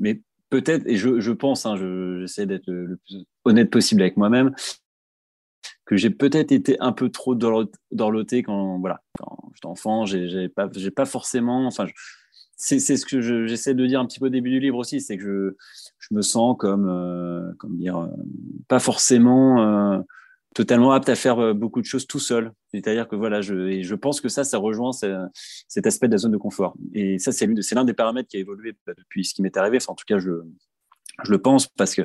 mais 0.00 0.22
peut-être, 0.50 0.86
et 0.86 0.96
je, 0.96 1.18
je 1.18 1.32
pense, 1.32 1.66
hein, 1.66 1.76
j'essaie 2.20 2.46
d'être 2.46 2.66
le, 2.68 2.86
le, 2.86 2.96
plus 2.96 3.24
honnête 3.44 3.70
possible 3.70 4.02
avec 4.02 4.16
moi-même, 4.16 4.54
que 5.84 5.96
j'ai 5.96 6.10
peut-être 6.10 6.52
été 6.52 6.78
un 6.80 6.92
peu 6.92 7.10
trop 7.10 7.34
dorloté 7.34 8.42
quand, 8.44 8.78
voilà, 8.78 9.02
quand 9.18 9.50
j'étais 9.54 9.66
enfant. 9.66 10.04
J'ai 10.06 10.48
pas, 10.48 10.68
j'ai 10.72 10.92
pas 10.92 11.06
forcément, 11.06 11.66
enfin. 11.66 11.86
Je, 11.86 11.92
c'est 12.56 12.78
ce 12.78 13.04
que 13.04 13.46
j'essaie 13.46 13.74
de 13.74 13.86
dire 13.86 14.00
un 14.00 14.06
petit 14.06 14.18
peu 14.18 14.26
au 14.26 14.30
début 14.30 14.50
du 14.50 14.60
livre 14.60 14.78
aussi, 14.78 15.00
c'est 15.00 15.16
que 15.18 15.22
je, 15.22 15.54
je, 15.98 16.14
me 16.14 16.22
sens 16.22 16.56
comme, 16.58 16.88
euh, 16.88 17.52
comme 17.58 17.76
dire, 17.76 17.98
euh, 17.98 18.08
pas 18.66 18.78
forcément 18.78 19.60
euh, 19.62 19.98
totalement 20.56 20.92
apte 20.92 21.10
à 21.10 21.14
faire 21.14 21.38
euh, 21.38 21.52
beaucoup 21.52 21.82
de 21.82 21.86
choses 21.86 22.06
tout 22.06 22.18
seul. 22.18 22.50
C'est-à-dire 22.72 23.08
que 23.08 23.14
voilà, 23.14 23.42
je, 23.42 23.82
je 23.82 23.94
pense 23.94 24.22
que 24.22 24.30
ça, 24.30 24.42
ça 24.42 24.56
rejoint 24.56 24.92
cet 24.92 25.86
aspect 25.86 26.08
de 26.08 26.12
la 26.12 26.18
zone 26.18 26.32
de 26.32 26.38
confort. 26.38 26.74
Et 26.94 27.18
ça, 27.18 27.30
c'est 27.30 27.46
l'un 27.74 27.84
des 27.84 27.92
paramètres 27.92 28.28
qui 28.28 28.38
a 28.38 28.40
évolué 28.40 28.72
bah, 28.86 28.94
depuis 28.96 29.26
ce 29.26 29.34
qui 29.34 29.42
m'est 29.42 29.54
arrivé. 29.58 29.76
Enfin, 29.76 29.92
en 29.92 29.96
tout 29.96 30.06
cas, 30.06 30.18
je, 30.18 30.30
je 31.24 31.30
le 31.30 31.38
pense 31.38 31.66
parce 31.66 31.94
que 31.94 32.02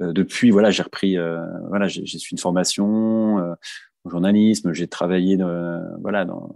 euh, 0.00 0.12
depuis, 0.12 0.50
voilà, 0.50 0.72
j'ai 0.72 0.82
repris, 0.82 1.16
euh, 1.16 1.38
voilà, 1.68 1.86
j'ai 1.86 2.04
suivi 2.04 2.32
une 2.32 2.38
formation 2.38 3.36
au 4.04 4.10
journalisme, 4.10 4.72
j'ai 4.72 4.88
travaillé, 4.88 5.36
de, 5.36 6.00
voilà, 6.00 6.24
dans 6.24 6.48
le 6.48 6.54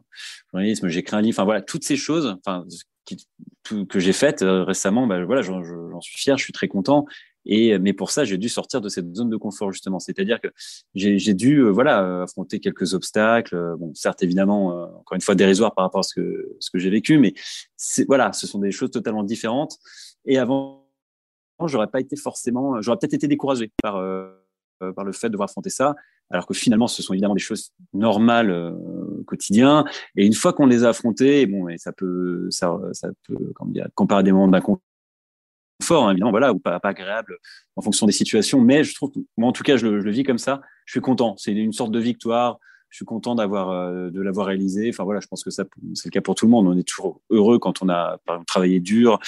journalisme, 0.50 0.88
j'ai 0.88 1.00
écrit 1.00 1.16
un 1.16 1.20
livre. 1.20 1.36
Enfin 1.36 1.44
voilà, 1.44 1.62
toutes 1.62 1.84
ces 1.84 1.96
choses, 1.96 2.36
que 3.88 4.00
j'ai 4.00 4.12
faites 4.12 4.42
récemment, 4.42 5.06
bah, 5.06 5.24
voilà, 5.24 5.42
j'en 5.42 6.00
suis 6.00 6.18
fier, 6.18 6.38
je 6.38 6.44
suis 6.44 6.52
très 6.52 6.68
content. 6.68 7.06
Et, 7.50 7.78
mais 7.78 7.94
pour 7.94 8.10
ça, 8.10 8.24
j'ai 8.24 8.36
dû 8.36 8.48
sortir 8.48 8.80
de 8.80 8.88
cette 8.90 9.14
zone 9.14 9.30
de 9.30 9.36
confort, 9.36 9.72
justement. 9.72 9.98
C'est-à-dire 9.98 10.40
que 10.40 10.48
j'ai 10.94 11.34
dû 11.34 11.62
voilà, 11.62 12.22
affronter 12.22 12.60
quelques 12.60 12.92
obstacles. 12.94 13.74
Bon, 13.78 13.94
certes, 13.94 14.22
évidemment, 14.22 14.68
encore 14.98 15.14
une 15.14 15.20
fois, 15.22 15.34
dérisoires 15.34 15.74
par 15.74 15.84
rapport 15.84 16.00
à 16.00 16.02
ce 16.02 16.14
que, 16.14 16.56
ce 16.60 16.70
que 16.70 16.78
j'ai 16.78 16.90
vécu, 16.90 17.18
mais 17.18 17.32
voilà, 18.06 18.32
ce 18.32 18.46
sont 18.46 18.58
des 18.58 18.70
choses 18.70 18.90
totalement 18.90 19.22
différentes. 19.22 19.78
Et 20.26 20.38
avant, 20.38 20.88
j'aurais 21.66 21.88
pas 21.88 22.00
été 22.00 22.16
forcément, 22.16 22.80
j'aurais 22.82 22.98
peut-être 22.98 23.14
été 23.14 23.26
découragé 23.26 23.72
par, 23.82 23.96
euh, 23.96 24.30
par 24.94 25.04
le 25.04 25.12
fait 25.12 25.28
de 25.28 25.32
devoir 25.32 25.48
affronter 25.48 25.70
ça, 25.70 25.96
alors 26.30 26.46
que 26.46 26.54
finalement, 26.54 26.86
ce 26.86 27.02
sont 27.02 27.14
évidemment 27.14 27.34
des 27.34 27.40
choses 27.40 27.72
normales 27.94 28.50
euh, 28.50 28.72
quotidien. 29.24 29.84
Et 30.16 30.26
une 30.26 30.34
fois 30.34 30.52
qu'on 30.52 30.66
les 30.66 30.84
a 30.84 30.90
affrontées, 30.90 31.46
bon, 31.46 31.68
et 31.68 31.78
ça 31.78 31.92
peut, 31.92 32.48
ça, 32.50 32.76
ça 32.92 33.08
peut, 33.26 33.52
comment 33.54 33.70
dire, 33.70 33.88
comparer 33.94 34.22
des 34.22 34.32
moments 34.32 34.48
d'inconfort, 34.48 34.80
hein, 35.90 36.10
évidemment, 36.10 36.30
voilà, 36.30 36.52
ou 36.52 36.58
pas, 36.58 36.80
agréable 36.82 37.38
en 37.76 37.82
fonction 37.82 38.06
des 38.06 38.12
situations. 38.12 38.60
Mais 38.60 38.84
je 38.84 38.94
trouve, 38.94 39.12
moi, 39.36 39.48
en 39.48 39.52
tout 39.52 39.62
cas, 39.62 39.76
je 39.76 39.86
le, 39.86 40.10
vis 40.10 40.24
comme 40.24 40.38
ça. 40.38 40.60
Je 40.86 40.92
suis 40.92 41.00
content. 41.00 41.36
C'est 41.36 41.52
une 41.52 41.72
sorte 41.72 41.92
de 41.92 42.00
victoire 42.00 42.58
je 42.90 42.96
suis 42.96 43.04
content 43.04 43.34
d'avoir 43.34 43.68
euh, 43.68 44.08
de 44.08 44.22
l'avoir 44.22 44.46
réalisé. 44.46 44.88
Enfin 44.88 45.04
voilà, 45.04 45.20
je 45.20 45.26
pense 45.26 45.44
que 45.44 45.50
ça 45.50 45.64
c'est 45.92 46.06
le 46.06 46.10
cas 46.10 46.22
pour 46.22 46.34
tout 46.34 46.46
le 46.46 46.50
monde. 46.50 46.66
On 46.66 46.78
est 46.78 46.88
toujours 46.88 47.20
heureux 47.28 47.58
quand 47.58 47.82
on 47.82 47.90
a 47.90 48.18
travaillé 48.46 48.80
dur 48.80 49.18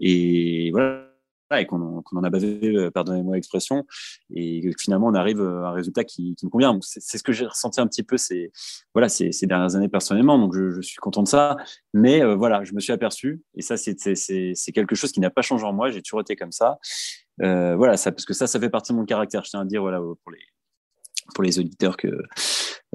et 0.00 0.70
voilà 0.70 1.09
et 1.58 1.66
qu'on 1.66 2.02
en 2.04 2.24
a 2.24 2.30
bavé, 2.30 2.60
euh, 2.76 2.90
pardonnez-moi 2.90 3.34
l'expression, 3.34 3.86
et 4.34 4.70
finalement 4.78 5.08
on 5.08 5.14
arrive 5.14 5.40
à 5.40 5.68
un 5.68 5.72
résultat 5.72 6.04
qui, 6.04 6.36
me 6.42 6.48
convient. 6.48 6.78
C'est 6.82 7.18
ce 7.18 7.22
que 7.22 7.32
j'ai 7.32 7.46
ressenti 7.46 7.80
un 7.80 7.86
petit 7.86 8.02
peu 8.02 8.16
ces, 8.16 8.52
voilà, 8.94 9.08
ces, 9.08 9.30
dernières 9.42 9.74
années 9.74 9.88
personnellement, 9.88 10.38
donc 10.38 10.54
je, 10.54 10.80
suis 10.80 10.98
content 10.98 11.22
de 11.22 11.28
ça. 11.28 11.56
Mais 11.94 12.22
euh, 12.22 12.36
voilà, 12.36 12.62
je 12.64 12.72
me 12.74 12.80
suis 12.80 12.92
aperçu, 12.92 13.42
et 13.54 13.62
ça 13.62 13.76
c'est 13.76 14.72
quelque 14.72 14.94
chose 14.94 15.12
qui 15.12 15.20
n'a 15.20 15.30
pas 15.30 15.42
changé 15.42 15.64
en 15.64 15.72
moi, 15.72 15.90
j'ai 15.90 16.02
toujours 16.02 16.20
été 16.20 16.36
comme 16.36 16.52
ça. 16.52 16.78
Euh, 17.42 17.74
voilà, 17.74 17.96
ça, 17.96 18.12
parce 18.12 18.26
que 18.26 18.34
ça, 18.34 18.46
ça 18.46 18.60
fait 18.60 18.68
partie 18.68 18.92
de 18.92 18.98
mon 18.98 19.06
caractère. 19.06 19.44
Je 19.44 19.50
tiens 19.50 19.60
à 19.60 19.64
dire, 19.64 19.80
voilà, 19.80 19.98
pour 19.98 20.30
les, 20.30 20.40
pour 21.34 21.44
les 21.44 21.58
auditeurs 21.58 21.96
que 21.96 22.08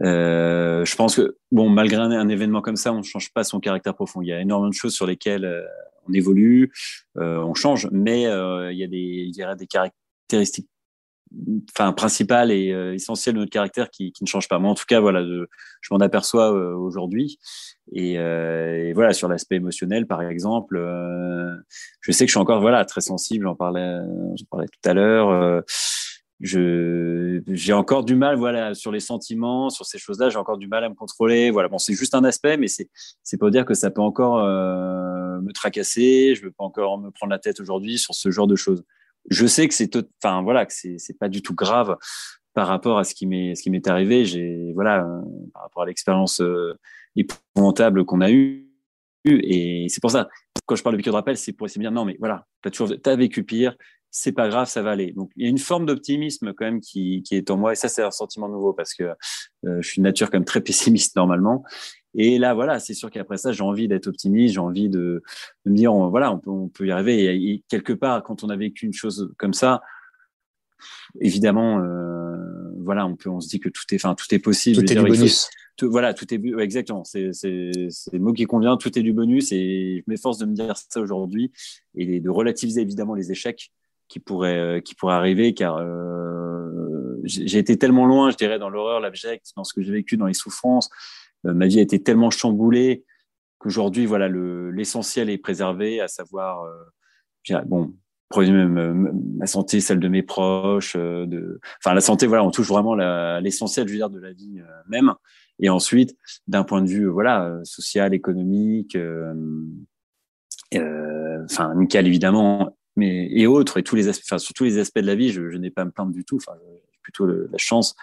euh, 0.03 0.83
je 0.83 0.95
pense 0.95 1.15
que 1.15 1.37
bon 1.51 1.69
malgré 1.69 2.01
un, 2.01 2.27
événement 2.27 2.61
comme 2.61 2.75
ça 2.75 2.91
on 2.91 2.97
ne 2.97 3.03
change 3.03 3.31
pas 3.31 3.45
son 3.45 3.61
caractère 3.61 3.95
profond 3.95 4.21
il 4.21 4.27
y 4.27 4.33
a 4.33 4.41
énormément 4.41 4.69
de 4.69 4.73
choses 4.73 4.93
sur 4.93 5.05
lesquelles 5.05 5.45
euh, 5.45 5.63
on 6.07 6.13
évolue 6.13 6.71
euh, 7.17 7.37
on 7.39 7.53
change 7.53 7.87
mais 7.91 8.27
euh, 8.27 8.71
il 8.71 8.77
y 8.77 8.83
a 8.83 8.87
des 8.87 9.31
des 9.57 9.67
caractéristiques 9.67 10.69
enfin 11.71 11.91
principales 11.91 12.51
et 12.51 12.71
euh, 12.71 12.93
essentielles 12.93 13.35
de 13.35 13.39
notre 13.39 13.51
caractère 13.51 13.89
qui, 13.89 14.11
qui, 14.13 14.23
ne 14.23 14.27
changent 14.27 14.47
pas. 14.47 14.59
Moi 14.59 14.69
en 14.69 14.75
tout 14.75 14.85
cas 14.87 14.99
voilà 14.99 15.23
je 15.23 15.87
m'en 15.91 15.99
aperçois 15.99 16.51
aujourd'hui. 16.51 17.39
Et, 17.91 18.13
et, 18.13 18.93
voilà 18.93 19.11
sur 19.13 19.27
l'aspect 19.27 19.55
émotionnel 19.55 20.07
par 20.07 20.21
exemple 20.21 20.77
je 22.01 22.11
sais 22.11 22.25
que 22.25 22.29
je 22.29 22.33
suis 22.33 22.39
encore 22.39 22.61
voilà 22.61 22.85
très 22.85 23.01
sensible 23.01 23.45
j'en 23.45 23.55
parlais 23.55 23.97
j'en 24.35 24.45
parlais 24.49 24.67
tout 24.67 24.89
à 24.89 24.93
l'heure 24.93 25.63
je 26.41 27.41
j'ai 27.47 27.73
encore 27.73 28.03
du 28.03 28.15
mal 28.15 28.35
voilà 28.35 28.73
sur 28.73 28.91
les 28.91 28.99
sentiments 28.99 29.69
sur 29.69 29.85
ces 29.85 29.97
choses-là 29.97 30.29
j'ai 30.29 30.37
encore 30.37 30.57
du 30.57 30.67
mal 30.67 30.83
à 30.83 30.89
me 30.89 30.95
contrôler. 30.95 31.49
Voilà. 31.49 31.69
Bon 31.69 31.77
c'est 31.77 31.93
juste 31.93 32.13
un 32.13 32.23
aspect 32.23 32.57
mais 32.57 32.67
c'est 32.67 32.89
c'est 33.23 33.37
pour 33.37 33.51
dire 33.51 33.65
que 33.65 33.73
ça 33.73 33.89
peut 33.89 34.01
encore 34.01 34.39
euh, 34.39 35.39
me 35.41 35.51
tracasser. 35.53 36.35
Je 36.35 36.43
veux 36.43 36.51
pas 36.51 36.65
encore 36.65 36.99
me 36.99 37.09
prendre 37.11 37.31
la 37.31 37.39
tête 37.39 37.59
aujourd'hui 37.59 37.97
sur 37.97 38.13
ce 38.15 38.31
genre 38.31 38.47
de 38.47 38.55
choses. 38.55 38.83
Je 39.29 39.47
sais 39.47 39.67
que 39.67 39.73
c'est 39.73 39.95
enfin 40.21 40.41
voilà 40.41 40.65
que 40.65 40.73
c'est 40.73 40.97
c'est 40.97 41.17
pas 41.17 41.29
du 41.29 41.41
tout 41.41 41.55
grave 41.55 41.97
par 42.53 42.67
rapport 42.67 42.97
à 42.99 43.03
ce 43.05 43.15
qui 43.15 43.27
m'est 43.27 43.55
ce 43.55 43.63
qui 43.63 43.69
m'est 43.69 43.87
arrivé. 43.87 44.25
J'ai 44.25 44.73
voilà 44.73 45.05
euh, 45.05 45.21
par 45.53 45.63
rapport 45.63 45.83
à 45.83 45.85
l'expérience 45.85 46.41
euh, 46.41 46.77
épouvantable 47.15 48.03
qu'on 48.03 48.21
a 48.21 48.31
eue. 48.31 48.69
Et 49.23 49.87
c'est 49.89 50.01
pour 50.01 50.11
ça. 50.11 50.27
Quand 50.67 50.75
je 50.75 50.83
parle 50.83 50.95
de 50.95 50.97
vécu 50.97 51.09
de 51.09 51.15
rappel 51.15 51.37
c'est 51.37 51.53
pour 51.53 51.65
essayer 51.65 51.79
de 51.79 51.83
dire 51.83 51.91
non 51.91 52.03
mais 52.03 52.17
voilà. 52.19 52.45
T'as 52.61 52.71
toujours 52.71 52.93
t'as 53.01 53.15
vécu 53.15 53.43
pire 53.43 53.75
c'est 54.17 54.31
pas 54.31 54.47
grave, 54.47 54.69
ça 54.69 54.81
va 54.81 54.91
aller. 54.91 55.11
Donc 55.11 55.29
il 55.35 55.43
y 55.43 55.45
a 55.45 55.49
une 55.49 55.57
forme 55.57 55.85
d'optimisme 55.85 56.53
quand 56.53 56.63
même 56.63 56.79
qui, 56.79 57.21
qui, 57.21 57.35
est 57.35 57.51
en 57.51 57.57
moi 57.57 57.73
et 57.73 57.75
ça 57.75 57.89
c'est 57.89 58.01
un 58.01 58.11
sentiment 58.11 58.47
nouveau 58.47 58.71
parce 58.71 58.93
que 58.93 59.03
euh, 59.03 59.81
je 59.81 59.87
suis 59.87 59.97
une 59.97 60.05
nature 60.05 60.29
même 60.31 60.45
très 60.45 60.61
pessimiste 60.61 61.17
normalement. 61.17 61.65
Et 62.13 62.39
là 62.39 62.53
voilà, 62.53 62.79
c'est 62.79 62.93
sûr 62.93 63.11
qu'après 63.11 63.35
ça 63.35 63.51
j'ai 63.51 63.61
envie 63.61 63.89
d'être 63.89 64.07
optimiste, 64.07 64.53
j'ai 64.53 64.61
envie 64.61 64.87
de, 64.87 65.21
de, 65.65 65.69
me 65.69 65.75
dire 65.75 65.93
voilà 65.93 66.31
on 66.31 66.39
peut, 66.39 66.49
on 66.49 66.69
peut 66.69 66.87
y 66.87 66.91
arriver. 66.91 67.25
Et, 67.25 67.63
quelque 67.67 67.91
part 67.91 68.23
quand 68.23 68.45
on 68.45 68.49
a 68.49 68.55
vécu 68.55 68.85
une 68.85 68.93
chose 68.93 69.33
comme 69.37 69.53
ça, 69.53 69.81
évidemment 71.19 71.79
euh, 71.79 72.37
voilà 72.79 73.05
on 73.05 73.17
peut 73.17 73.29
on 73.29 73.41
se 73.41 73.49
dit 73.49 73.59
que 73.59 73.67
tout 73.67 73.83
est 73.91 73.95
enfin 73.95 74.15
tout 74.15 74.33
est 74.33 74.39
possible. 74.39 74.77
Tout 74.77 74.93
est 74.93 74.95
du 74.95 75.01
bonus. 75.01 75.49
tout, 75.75 75.91
voilà 75.91 76.13
tout 76.13 76.33
est 76.33 76.41
exactement 76.59 77.03
c'est 77.03 77.33
c'est 77.33 77.69
le 78.13 78.19
mot 78.19 78.31
qui 78.31 78.45
convient 78.45 78.77
tout 78.77 78.97
est 78.97 79.03
du 79.03 79.11
bonus 79.11 79.51
et 79.51 79.97
je 79.97 80.03
m'efforce 80.09 80.37
de 80.37 80.45
me 80.45 80.53
dire 80.53 80.77
ça 80.77 81.01
aujourd'hui 81.01 81.51
et 81.95 82.21
de 82.21 82.29
relativiser 82.29 82.79
évidemment 82.79 83.13
les 83.13 83.29
échecs 83.29 83.73
qui 84.07 84.19
pourrait 84.19 84.57
euh, 84.57 84.79
qui 84.79 84.95
pourrait 84.95 85.15
arriver 85.15 85.53
car 85.53 85.77
euh, 85.77 87.19
j'ai 87.23 87.57
été 87.57 87.77
tellement 87.77 88.05
loin 88.05 88.29
je 88.29 88.37
dirais 88.37 88.59
dans 88.59 88.69
l'horreur 88.69 88.99
l'abject 88.99 89.51
dans 89.57 89.63
ce 89.63 89.73
que 89.73 89.81
j'ai 89.81 89.91
vécu 89.91 90.17
dans 90.17 90.27
les 90.27 90.33
souffrances. 90.33 90.89
Euh, 91.45 91.53
ma 91.53 91.67
vie 91.67 91.79
a 91.79 91.81
été 91.81 92.01
tellement 92.01 92.29
chamboulée 92.29 93.03
qu'aujourd'hui 93.57 94.05
voilà 94.05 94.27
le 94.27 94.71
l'essentiel 94.71 95.29
est 95.29 95.37
préservé 95.37 96.01
à 96.01 96.07
savoir 96.07 96.63
euh, 96.63 97.61
bon 97.65 97.93
ma 98.35 99.45
santé 99.45 99.79
celle 99.79 99.99
de 99.99 100.07
mes 100.07 100.23
proches 100.23 100.97
de 100.97 101.59
enfin 101.79 101.93
la 101.93 102.01
santé 102.01 102.27
voilà 102.27 102.43
on 102.43 102.51
touche 102.51 102.67
vraiment 102.67 102.95
l'essentiel 103.39 103.87
je 103.87 103.93
veux 103.93 103.99
dire 103.99 104.09
de 104.09 104.19
la 104.19 104.33
vie 104.33 104.59
même. 104.87 105.13
Et 105.59 105.69
ensuite 105.69 106.17
d'un 106.47 106.63
point 106.63 106.81
de 106.81 106.87
vue 106.87 107.05
voilà 107.07 107.59
social 107.63 108.13
économique 108.13 108.97
enfin 110.73 111.71
amical 111.71 112.07
évidemment 112.07 112.74
mais 112.95 113.27
et 113.31 113.47
autres 113.47 113.77
et 113.77 113.83
tous 113.83 113.95
les 113.95 114.07
aspects, 114.07 114.23
enfin 114.25 114.37
sur 114.37 114.53
tous 114.53 114.63
les 114.63 114.77
aspects 114.77 114.99
de 114.99 115.07
la 115.07 115.15
vie, 115.15 115.31
je, 115.31 115.41
n'ai 115.41 115.69
pas 115.69 115.81
à 115.81 115.85
me 115.85 115.91
plaindre 115.91 116.11
du 116.11 116.23
tout. 116.23 116.37
Enfin, 116.37 116.57
j'ai 116.91 116.99
plutôt 117.01 117.25
la 117.25 117.57
chance 117.57 117.95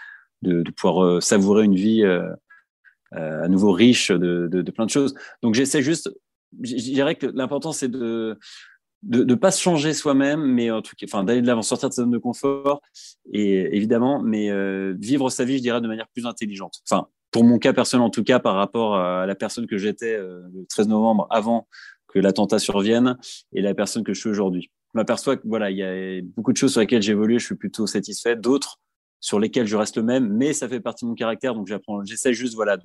de, 0.43 0.63
pouvoir 0.71 1.05
euh, 1.05 1.21
savourer 1.21 1.65
une 1.65 1.75
vie 1.75 2.03
euh, 2.03 2.29
euh, 3.15 3.45
à 3.45 3.49
nouveau 3.49 3.73
riche 3.73 4.11
de, 4.11 4.71
plein 4.75 4.87
de 4.87 4.91
choses. 4.91 5.15
Donc 5.43 5.55
j'essaie 5.55 5.83
juste, 5.83 6.11
je 6.63 6.75
dirais 6.75 7.15
que 7.15 7.27
l'important 7.27 7.73
c'est 7.73 7.89
de 7.89 8.39
ne 9.05 9.35
pas 9.35 9.51
se 9.51 9.61
changer 9.61 9.95
soi-même, 9.95 10.43
mais 10.43 10.71
enfin 10.71 11.25
d'aller 11.25 11.43
de 11.43 11.47
l'avant, 11.47 11.63
sortir 11.63 11.89
de 11.89 11.95
sa 11.95 12.03
zone 12.03 12.13
de 12.13 12.19
confort, 12.19 12.81
et 13.33 13.77
évidemment, 13.77 14.23
mais 14.23 14.51
euh, 14.51 14.95
vivre 14.99 15.31
sa 15.31 15.45
vie, 15.45 15.57
je 15.57 15.63
dirais, 15.63 15.81
de 15.81 15.89
manière 15.89 16.09
plus 16.09 16.27
intelligente. 16.27 16.81
Enfin, 16.89 17.09
pour 17.33 17.45
mon 17.45 17.59
cas 17.59 17.73
personnel, 17.73 18.07
en 18.07 18.11
tout 18.11 18.23
cas, 18.23 18.39
par 18.39 18.55
rapport 18.55 18.97
à 18.97 19.27
la 19.27 19.35
personne 19.35 19.67
que 19.67 19.79
j'étais 19.79 20.19
le 20.19 20.67
13 20.69 20.87
novembre, 20.89 21.27
avant 21.31 21.67
que 22.07 22.19
l'attentat 22.19 22.59
survienne, 22.59 23.17
et 23.53 23.63
la 23.63 23.75
personne 23.75 24.05
que 24.05 24.13
je 24.15 24.21
suis 24.21 24.29
aujourd'hui 24.29 24.71
je 24.93 24.99
m'aperçois 24.99 25.37
que 25.37 25.47
voilà, 25.47 25.71
il 25.71 25.79
y 25.79 25.83
a 25.83 26.21
beaucoup 26.37 26.53
de 26.53 26.57
choses 26.57 26.73
sur 26.73 26.81
lesquelles 26.81 27.03
j'évolue, 27.03 27.39
je 27.39 27.47
suis 27.47 27.55
plutôt 27.55 27.87
satisfait, 27.87 28.37
d'autres 28.37 28.79
sur 29.21 29.39
lesquelles 29.39 29.69
je 29.69 29.77
reste 29.77 29.97
le 29.97 30.03
même, 30.03 30.37
mais 30.37 30.53
ça 30.53 30.69
fait 30.69 30.81
partie 30.81 31.05
de 31.05 31.09
mon 31.11 31.15
caractère, 31.15 31.55
donc 31.55 31.69
j'apprends, 31.69 32.05
j'essaie 32.05 32.35
juste 32.35 32.55
voilà 32.55 32.77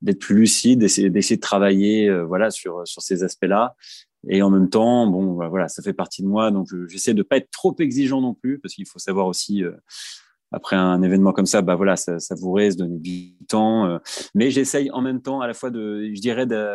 d'être 0.00 0.18
plus 0.18 0.34
lucide, 0.34 0.80
d'essayer 0.80 1.10
de 1.10 1.40
travailler 1.40 2.08
euh, 2.08 2.24
voilà 2.24 2.50
sur 2.50 2.80
sur 2.86 3.02
ces 3.02 3.22
aspects-là, 3.22 3.76
et 4.26 4.42
en 4.42 4.50
même 4.50 4.70
temps, 4.70 5.06
bon 5.06 5.34
bah, 5.34 5.48
voilà, 5.48 5.68
ça 5.68 5.82
fait 5.82 5.92
partie 5.92 6.22
de 6.22 6.28
moi, 6.28 6.50
donc 6.50 6.66
j'essaie 6.88 7.14
de 7.14 7.22
pas 7.22 7.36
être 7.36 7.50
trop 7.50 7.76
exigeant 7.78 8.22
non 8.22 8.34
plus, 8.34 8.58
parce 8.58 8.74
qu'il 8.74 8.88
faut 8.88 8.98
savoir 8.98 9.26
aussi 9.26 9.62
euh, 9.62 9.72
après 10.50 10.76
un 10.76 11.02
événement 11.02 11.32
comme 11.32 11.46
ça, 11.46 11.60
bah 11.60 11.76
voilà, 11.76 11.94
vous 12.30 12.52
reste 12.52 12.78
donner 12.78 12.98
du 12.98 13.36
temps, 13.46 13.86
euh, 13.86 13.98
mais 14.34 14.50
j'essaye 14.50 14.90
en 14.90 15.02
même 15.02 15.20
temps 15.20 15.42
à 15.42 15.46
la 15.46 15.52
fois 15.54 15.70
de, 15.70 16.10
je 16.12 16.20
dirais 16.22 16.46
de 16.46 16.74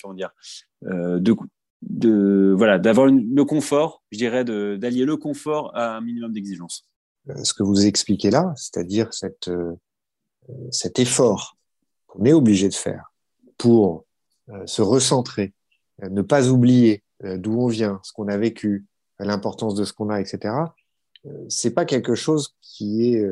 comment 0.00 0.14
dire, 0.14 0.30
de 0.82 1.34
de 1.82 2.54
voilà 2.56 2.78
d'avoir 2.78 3.06
le 3.06 3.44
confort, 3.44 4.02
je 4.10 4.18
dirais, 4.18 4.44
d'allier 4.44 5.04
le 5.04 5.16
confort 5.16 5.74
à 5.74 5.96
un 5.96 6.00
minimum 6.00 6.32
d'exigence. 6.32 6.86
Euh, 7.28 7.44
ce 7.44 7.54
que 7.54 7.62
vous 7.62 7.86
expliquez 7.86 8.30
là, 8.30 8.52
c'est-à-dire 8.56 9.12
cette, 9.12 9.48
euh, 9.48 9.74
cet 10.70 10.98
effort 10.98 11.56
qu'on 12.06 12.24
est 12.24 12.32
obligé 12.32 12.68
de 12.68 12.74
faire 12.74 13.12
pour 13.56 14.04
euh, 14.50 14.66
se 14.66 14.82
recentrer, 14.82 15.52
ne 16.02 16.22
pas 16.22 16.48
oublier 16.48 17.02
d'où 17.22 17.60
on 17.60 17.66
vient, 17.66 18.00
ce 18.02 18.14
qu'on 18.14 18.28
a 18.28 18.38
vécu, 18.38 18.86
l'importance 19.18 19.74
de 19.74 19.84
ce 19.84 19.92
qu'on 19.92 20.08
a, 20.08 20.18
etc. 20.18 20.54
C'est 21.50 21.74
pas 21.74 21.84
quelque 21.84 22.14
chose 22.14 22.54
qui 22.62 23.12
est 23.12 23.22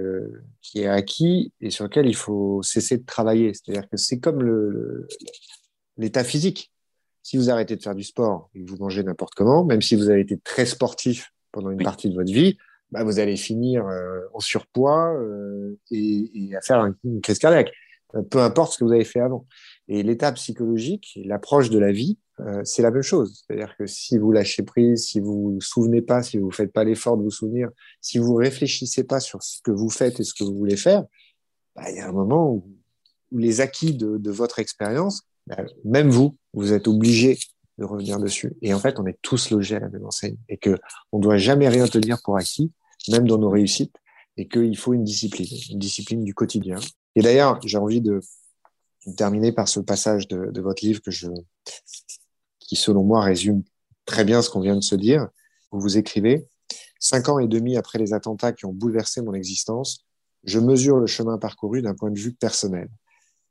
qui 0.61 0.81
est 0.83 0.87
acquis 0.87 1.55
et 1.63 1.71
sur 1.71 1.85
lequel 1.85 2.07
il 2.07 2.15
faut 2.15 2.63
cesser 2.63 2.99
de 2.99 3.07
travailler. 3.07 3.55
C'est-à-dire 3.55 3.89
que 3.89 3.97
c'est 3.97 4.19
comme 4.19 4.43
l'état 5.97 6.21
le, 6.21 6.29
physique 6.29 6.71
si 7.29 7.37
vous 7.37 7.51
arrêtez 7.51 7.77
de 7.77 7.83
faire 7.83 7.95
du 7.95 8.05
sport 8.05 8.49
et 8.55 8.65
que 8.65 8.71
vous 8.71 8.79
mangez 8.79 9.03
n'importe 9.03 9.35
comment, 9.35 9.63
même 9.63 9.83
si 9.83 9.97
vous 9.97 10.09
avez 10.09 10.23
été 10.23 10.39
très 10.39 10.65
sportif 10.65 11.31
pendant 11.53 11.69
une 11.69 11.83
partie 11.83 12.09
de 12.09 12.15
votre 12.15 12.33
vie, 12.33 12.57
bah, 12.91 13.05
vous 13.05 13.19
allez 13.19 13.37
finir 13.37 13.87
euh, 13.87 14.21
en 14.33 14.41
surpoids 14.41 15.13
euh, 15.13 15.79
et, 15.91 16.31
et, 16.35 16.57
à 16.57 16.63
faire 16.63 16.91
une 17.05 17.21
crise 17.21 17.39
cardiaque, 17.39 17.71
euh, 18.15 18.23
peu 18.23 18.39
importe 18.39 18.73
ce 18.73 18.79
que 18.79 18.85
vous 18.85 18.95
avez 18.95 19.05
fait 19.05 19.21
avant. 19.21 19.47
Et 19.89 20.03
l'état 20.03 20.33
psychologique, 20.33 21.19
l'approche 21.23 21.69
de 21.69 21.79
la 21.79 21.93
vie, 21.93 22.17
euh, 22.41 22.63
c'est 22.65 22.81
la 22.81 22.91
même 22.91 23.03
chose. 23.03 23.45
C'est-à-dire 23.47 23.77
que 23.77 23.85
si 23.85 24.17
vous 24.17 24.33
lâchez 24.33 24.63
prise, 24.63 25.05
si 25.05 25.21
vous 25.21 25.53
vous 25.53 25.61
souvenez 25.61 26.01
pas, 26.01 26.23
si 26.23 26.39
vous 26.39 26.51
faites 26.51 26.73
pas 26.73 26.85
l'effort 26.85 27.19
de 27.19 27.25
vous 27.25 27.31
souvenir, 27.31 27.69
si 28.01 28.17
vous 28.17 28.37
réfléchissez 28.37 29.05
pas 29.05 29.21
sur 29.21 29.43
ce 29.43 29.61
que 29.61 29.71
vous 29.71 29.91
faites 29.91 30.19
et 30.19 30.25
ce 30.25 30.33
que 30.33 30.45
vous 30.45 30.57
voulez 30.57 30.79
faire, 30.79 31.05
bah, 31.77 31.91
il 31.91 31.97
y 31.97 32.01
a 32.01 32.09
un 32.09 32.13
moment 32.13 32.51
où, 32.51 32.75
où 33.33 33.37
les 33.37 33.61
acquis 33.61 33.93
de, 33.93 34.17
de 34.17 34.31
votre 34.31 34.61
expérience 34.61 35.28
même 35.85 36.11
vous, 36.11 36.37
vous 36.53 36.73
êtes 36.73 36.89
obligé 36.89 37.39
de 37.79 37.85
revenir 37.85 38.19
dessus. 38.19 38.55
Et 38.63 38.75
en 38.75 38.81
fait, 38.81 38.99
on 38.99 39.07
est 39.07 39.19
tous 39.23 39.51
logés 39.51 39.77
à 39.77 39.81
la 39.81 39.89
même 39.89 40.05
enseigne 40.05 40.37
et 40.49 40.57
que 40.57 40.77
on 41.13 41.19
doit 41.19 41.37
jamais 41.37 41.69
rien 41.69 41.87
tenir 41.87 42.19
pour 42.23 42.37
acquis, 42.37 42.73
même 43.09 43.27
dans 43.27 43.39
nos 43.39 43.51
réussites, 43.51 43.95
et 44.37 44.49
qu'il 44.49 44.77
faut 44.77 44.95
une 44.95 45.05
discipline, 45.05 45.47
une 45.71 45.79
discipline 45.79 46.25
du 46.25 46.35
quotidien. 46.35 46.79
Et 47.15 47.23
d'ailleurs, 47.23 47.61
j'ai 47.65 47.79
envie 47.79 48.01
de 48.01 48.21
terminer 49.17 49.53
par 49.53 49.69
ce 49.69 49.81
passage 49.81 50.29
de, 50.29 50.51
de, 50.51 50.61
votre 50.61 50.85
livre 50.85 51.01
que 51.01 51.11
je, 51.11 51.29
qui, 52.59 52.77
selon 52.77 53.05
moi, 53.05 53.23
résume 53.23 53.63
très 54.05 54.25
bien 54.25 54.43
ce 54.43 54.51
qu'on 54.51 54.61
vient 54.61 54.77
de 54.77 54.83
se 54.83 54.95
dire. 54.95 55.29
Vous 55.71 55.81
vous 55.81 55.97
écrivez 55.97 56.47
Cinq 57.01 57.29
ans 57.29 57.39
et 57.39 57.47
demi 57.47 57.77
après 57.77 57.99
les 57.99 58.13
attentats 58.13 58.53
qui 58.53 58.67
ont 58.67 58.73
bouleversé 58.73 59.23
mon 59.23 59.33
existence, 59.33 60.05
je 60.45 60.59
mesure 60.59 60.99
le 60.99 61.07
chemin 61.07 61.39
parcouru 61.39 61.81
d'un 61.81 61.95
point 61.95 62.11
de 62.11 62.19
vue 62.19 62.33
personnel. 62.33 62.89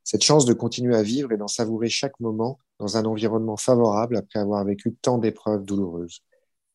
Cette 0.10 0.24
chance 0.24 0.45
de 0.45 0.53
continuer 0.53 0.95
à 0.95 1.03
vivre 1.03 1.34
et 1.34 1.38
d'en 1.38 1.49
savourer 1.49 1.89
chaque 1.89 2.18
moment 2.22 2.60
dans 2.80 2.95
un 2.95 3.03
environnement 3.03 3.58
favorable 3.58 4.16
après 4.16 4.39
avoir 4.39 4.64
vécu 4.64 4.95
tant 5.01 5.18
d'épreuves 5.18 5.66
douloureuses. 5.66 6.22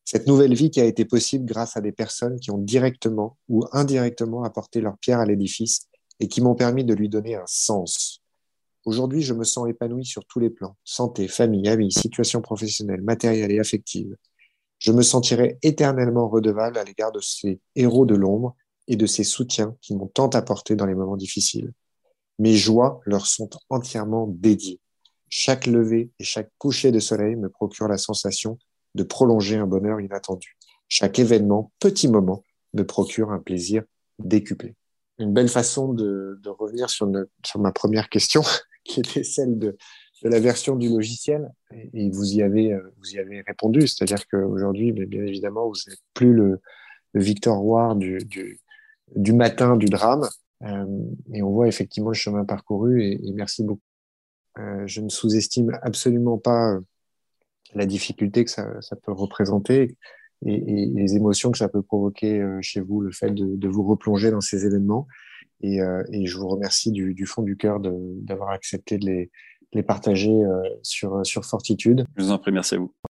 Cette 0.05 0.27
nouvelle 0.27 0.53
vie 0.53 0.69
qui 0.69 0.79
a 0.79 0.85
été 0.85 1.03
possible 1.03 1.43
grâce 1.43 1.75
à 1.75 1.81
des 1.81 1.91
personnes 1.91 2.39
qui 2.39 2.51
ont 2.51 2.59
directement 2.59 3.39
ou 3.49 3.65
indirectement 3.71 4.43
apporté 4.43 4.81
leur 4.81 4.99
pierre 4.99 5.17
à 5.17 5.25
l'édifice 5.25 5.87
et 6.19 6.27
qui 6.27 6.41
m'ont 6.41 6.53
permis 6.53 6.85
de 6.85 6.93
lui 6.93 7.09
donner 7.09 7.33
un 7.33 7.47
sens. 7.47 8.21
Aujourd'hui, 8.85 9.23
je 9.23 9.33
me 9.33 9.45
sens 9.45 9.67
épanoui 9.67 10.05
sur 10.05 10.23
tous 10.25 10.39
les 10.39 10.51
plans, 10.51 10.77
santé, 10.83 11.27
famille, 11.27 11.67
amis, 11.67 11.91
situation 11.91 12.39
professionnelle, 12.39 13.01
matérielle 13.01 13.51
et 13.51 13.59
affective. 13.59 14.15
Je 14.77 14.91
me 14.91 15.01
sentirai 15.01 15.57
éternellement 15.63 16.29
redevable 16.29 16.77
à 16.77 16.83
l'égard 16.83 17.11
de 17.11 17.19
ces 17.19 17.59
héros 17.75 18.05
de 18.05 18.13
l'ombre 18.13 18.55
et 18.87 18.95
de 18.95 19.07
ces 19.07 19.23
soutiens 19.23 19.75
qui 19.81 19.95
m'ont 19.95 20.05
tant 20.05 20.29
apporté 20.29 20.75
dans 20.75 20.85
les 20.85 20.93
moments 20.93 21.17
difficiles. 21.17 21.73
Mes 22.39 22.55
joies 22.55 23.01
leur 23.05 23.27
sont 23.27 23.49
entièrement 23.69 24.27
dédiées. 24.27 24.79
Chaque 25.29 25.65
lever 25.65 26.11
et 26.19 26.23
chaque 26.23 26.51
coucher 26.57 26.91
de 26.91 26.99
soleil 26.99 27.35
me 27.35 27.49
procure 27.49 27.87
la 27.87 27.97
sensation 27.97 28.59
de 28.95 29.03
prolonger 29.03 29.57
un 29.57 29.67
bonheur 29.67 29.99
inattendu. 29.99 30.57
Chaque 30.87 31.19
événement, 31.19 31.71
petit 31.79 32.07
moment, 32.07 32.43
me 32.73 32.85
procure 32.85 33.31
un 33.31 33.39
plaisir 33.39 33.83
décuplé. 34.19 34.75
Une 35.19 35.33
belle 35.33 35.49
façon 35.49 35.93
de, 35.93 36.39
de 36.41 36.49
revenir 36.49 36.89
sur, 36.89 37.09
sur, 37.45 37.59
ma 37.59 37.71
première 37.71 38.09
question, 38.09 38.41
qui 38.83 38.99
était 38.99 39.23
celle 39.23 39.57
de, 39.57 39.77
de 40.23 40.29
la 40.29 40.39
version 40.39 40.75
du 40.75 40.89
logiciel. 40.89 41.51
Et, 41.93 42.09
vous 42.09 42.33
y 42.33 42.41
avez, 42.41 42.73
euh, 42.73 42.93
vous 42.97 43.15
y 43.15 43.19
avez 43.19 43.41
répondu. 43.41 43.87
C'est-à-dire 43.87 44.27
qu'aujourd'hui, 44.27 44.91
bien 44.91 45.23
évidemment, 45.25 45.67
vous 45.67 45.75
n'êtes 45.87 45.99
plus 46.13 46.33
le, 46.33 46.61
Victor 47.15 47.63
War 47.63 47.95
du, 47.95 48.17
du, 48.25 48.59
du 49.15 49.33
matin 49.33 49.75
du 49.75 49.85
drame. 49.85 50.27
Euh, 50.61 50.85
et 51.33 51.41
on 51.41 51.51
voit 51.51 51.67
effectivement 51.67 52.09
le 52.09 52.15
chemin 52.15 52.45
parcouru. 52.45 53.03
Et, 53.03 53.19
merci 53.33 53.63
beaucoup. 53.63 53.81
Euh, 54.59 54.85
je 54.85 55.01
ne 55.01 55.09
sous-estime 55.09 55.77
absolument 55.81 56.37
pas 56.37 56.73
euh, 56.73 56.79
la 57.73 57.85
difficulté 57.85 58.45
que 58.45 58.51
ça, 58.51 58.65
peut 59.01 59.11
représenter 59.11 59.97
et, 60.45 60.91
les 60.93 61.15
émotions 61.15 61.51
que 61.51 61.57
ça 61.57 61.69
peut 61.69 61.81
provoquer 61.81 62.45
chez 62.61 62.81
vous, 62.81 63.01
le 63.01 63.11
fait 63.11 63.31
de, 63.31 63.67
vous 63.67 63.83
replonger 63.83 64.29
dans 64.29 64.41
ces 64.41 64.65
événements. 64.65 65.07
Et, 65.61 65.79
je 65.79 66.37
vous 66.37 66.47
remercie 66.47 66.91
du, 66.91 67.25
fond 67.25 67.41
du 67.41 67.57
cœur 67.57 67.79
d'avoir 67.79 68.49
accepté 68.49 68.97
de 68.97 69.29
les, 69.71 69.83
partager 69.83 70.39
sur 70.83 71.45
Fortitude. 71.45 72.05
Je 72.15 72.25
vous 72.25 72.31
en 72.31 72.37
prie, 72.37 72.51
merci 72.51 72.75
à 72.75 72.77
vous. 72.77 72.93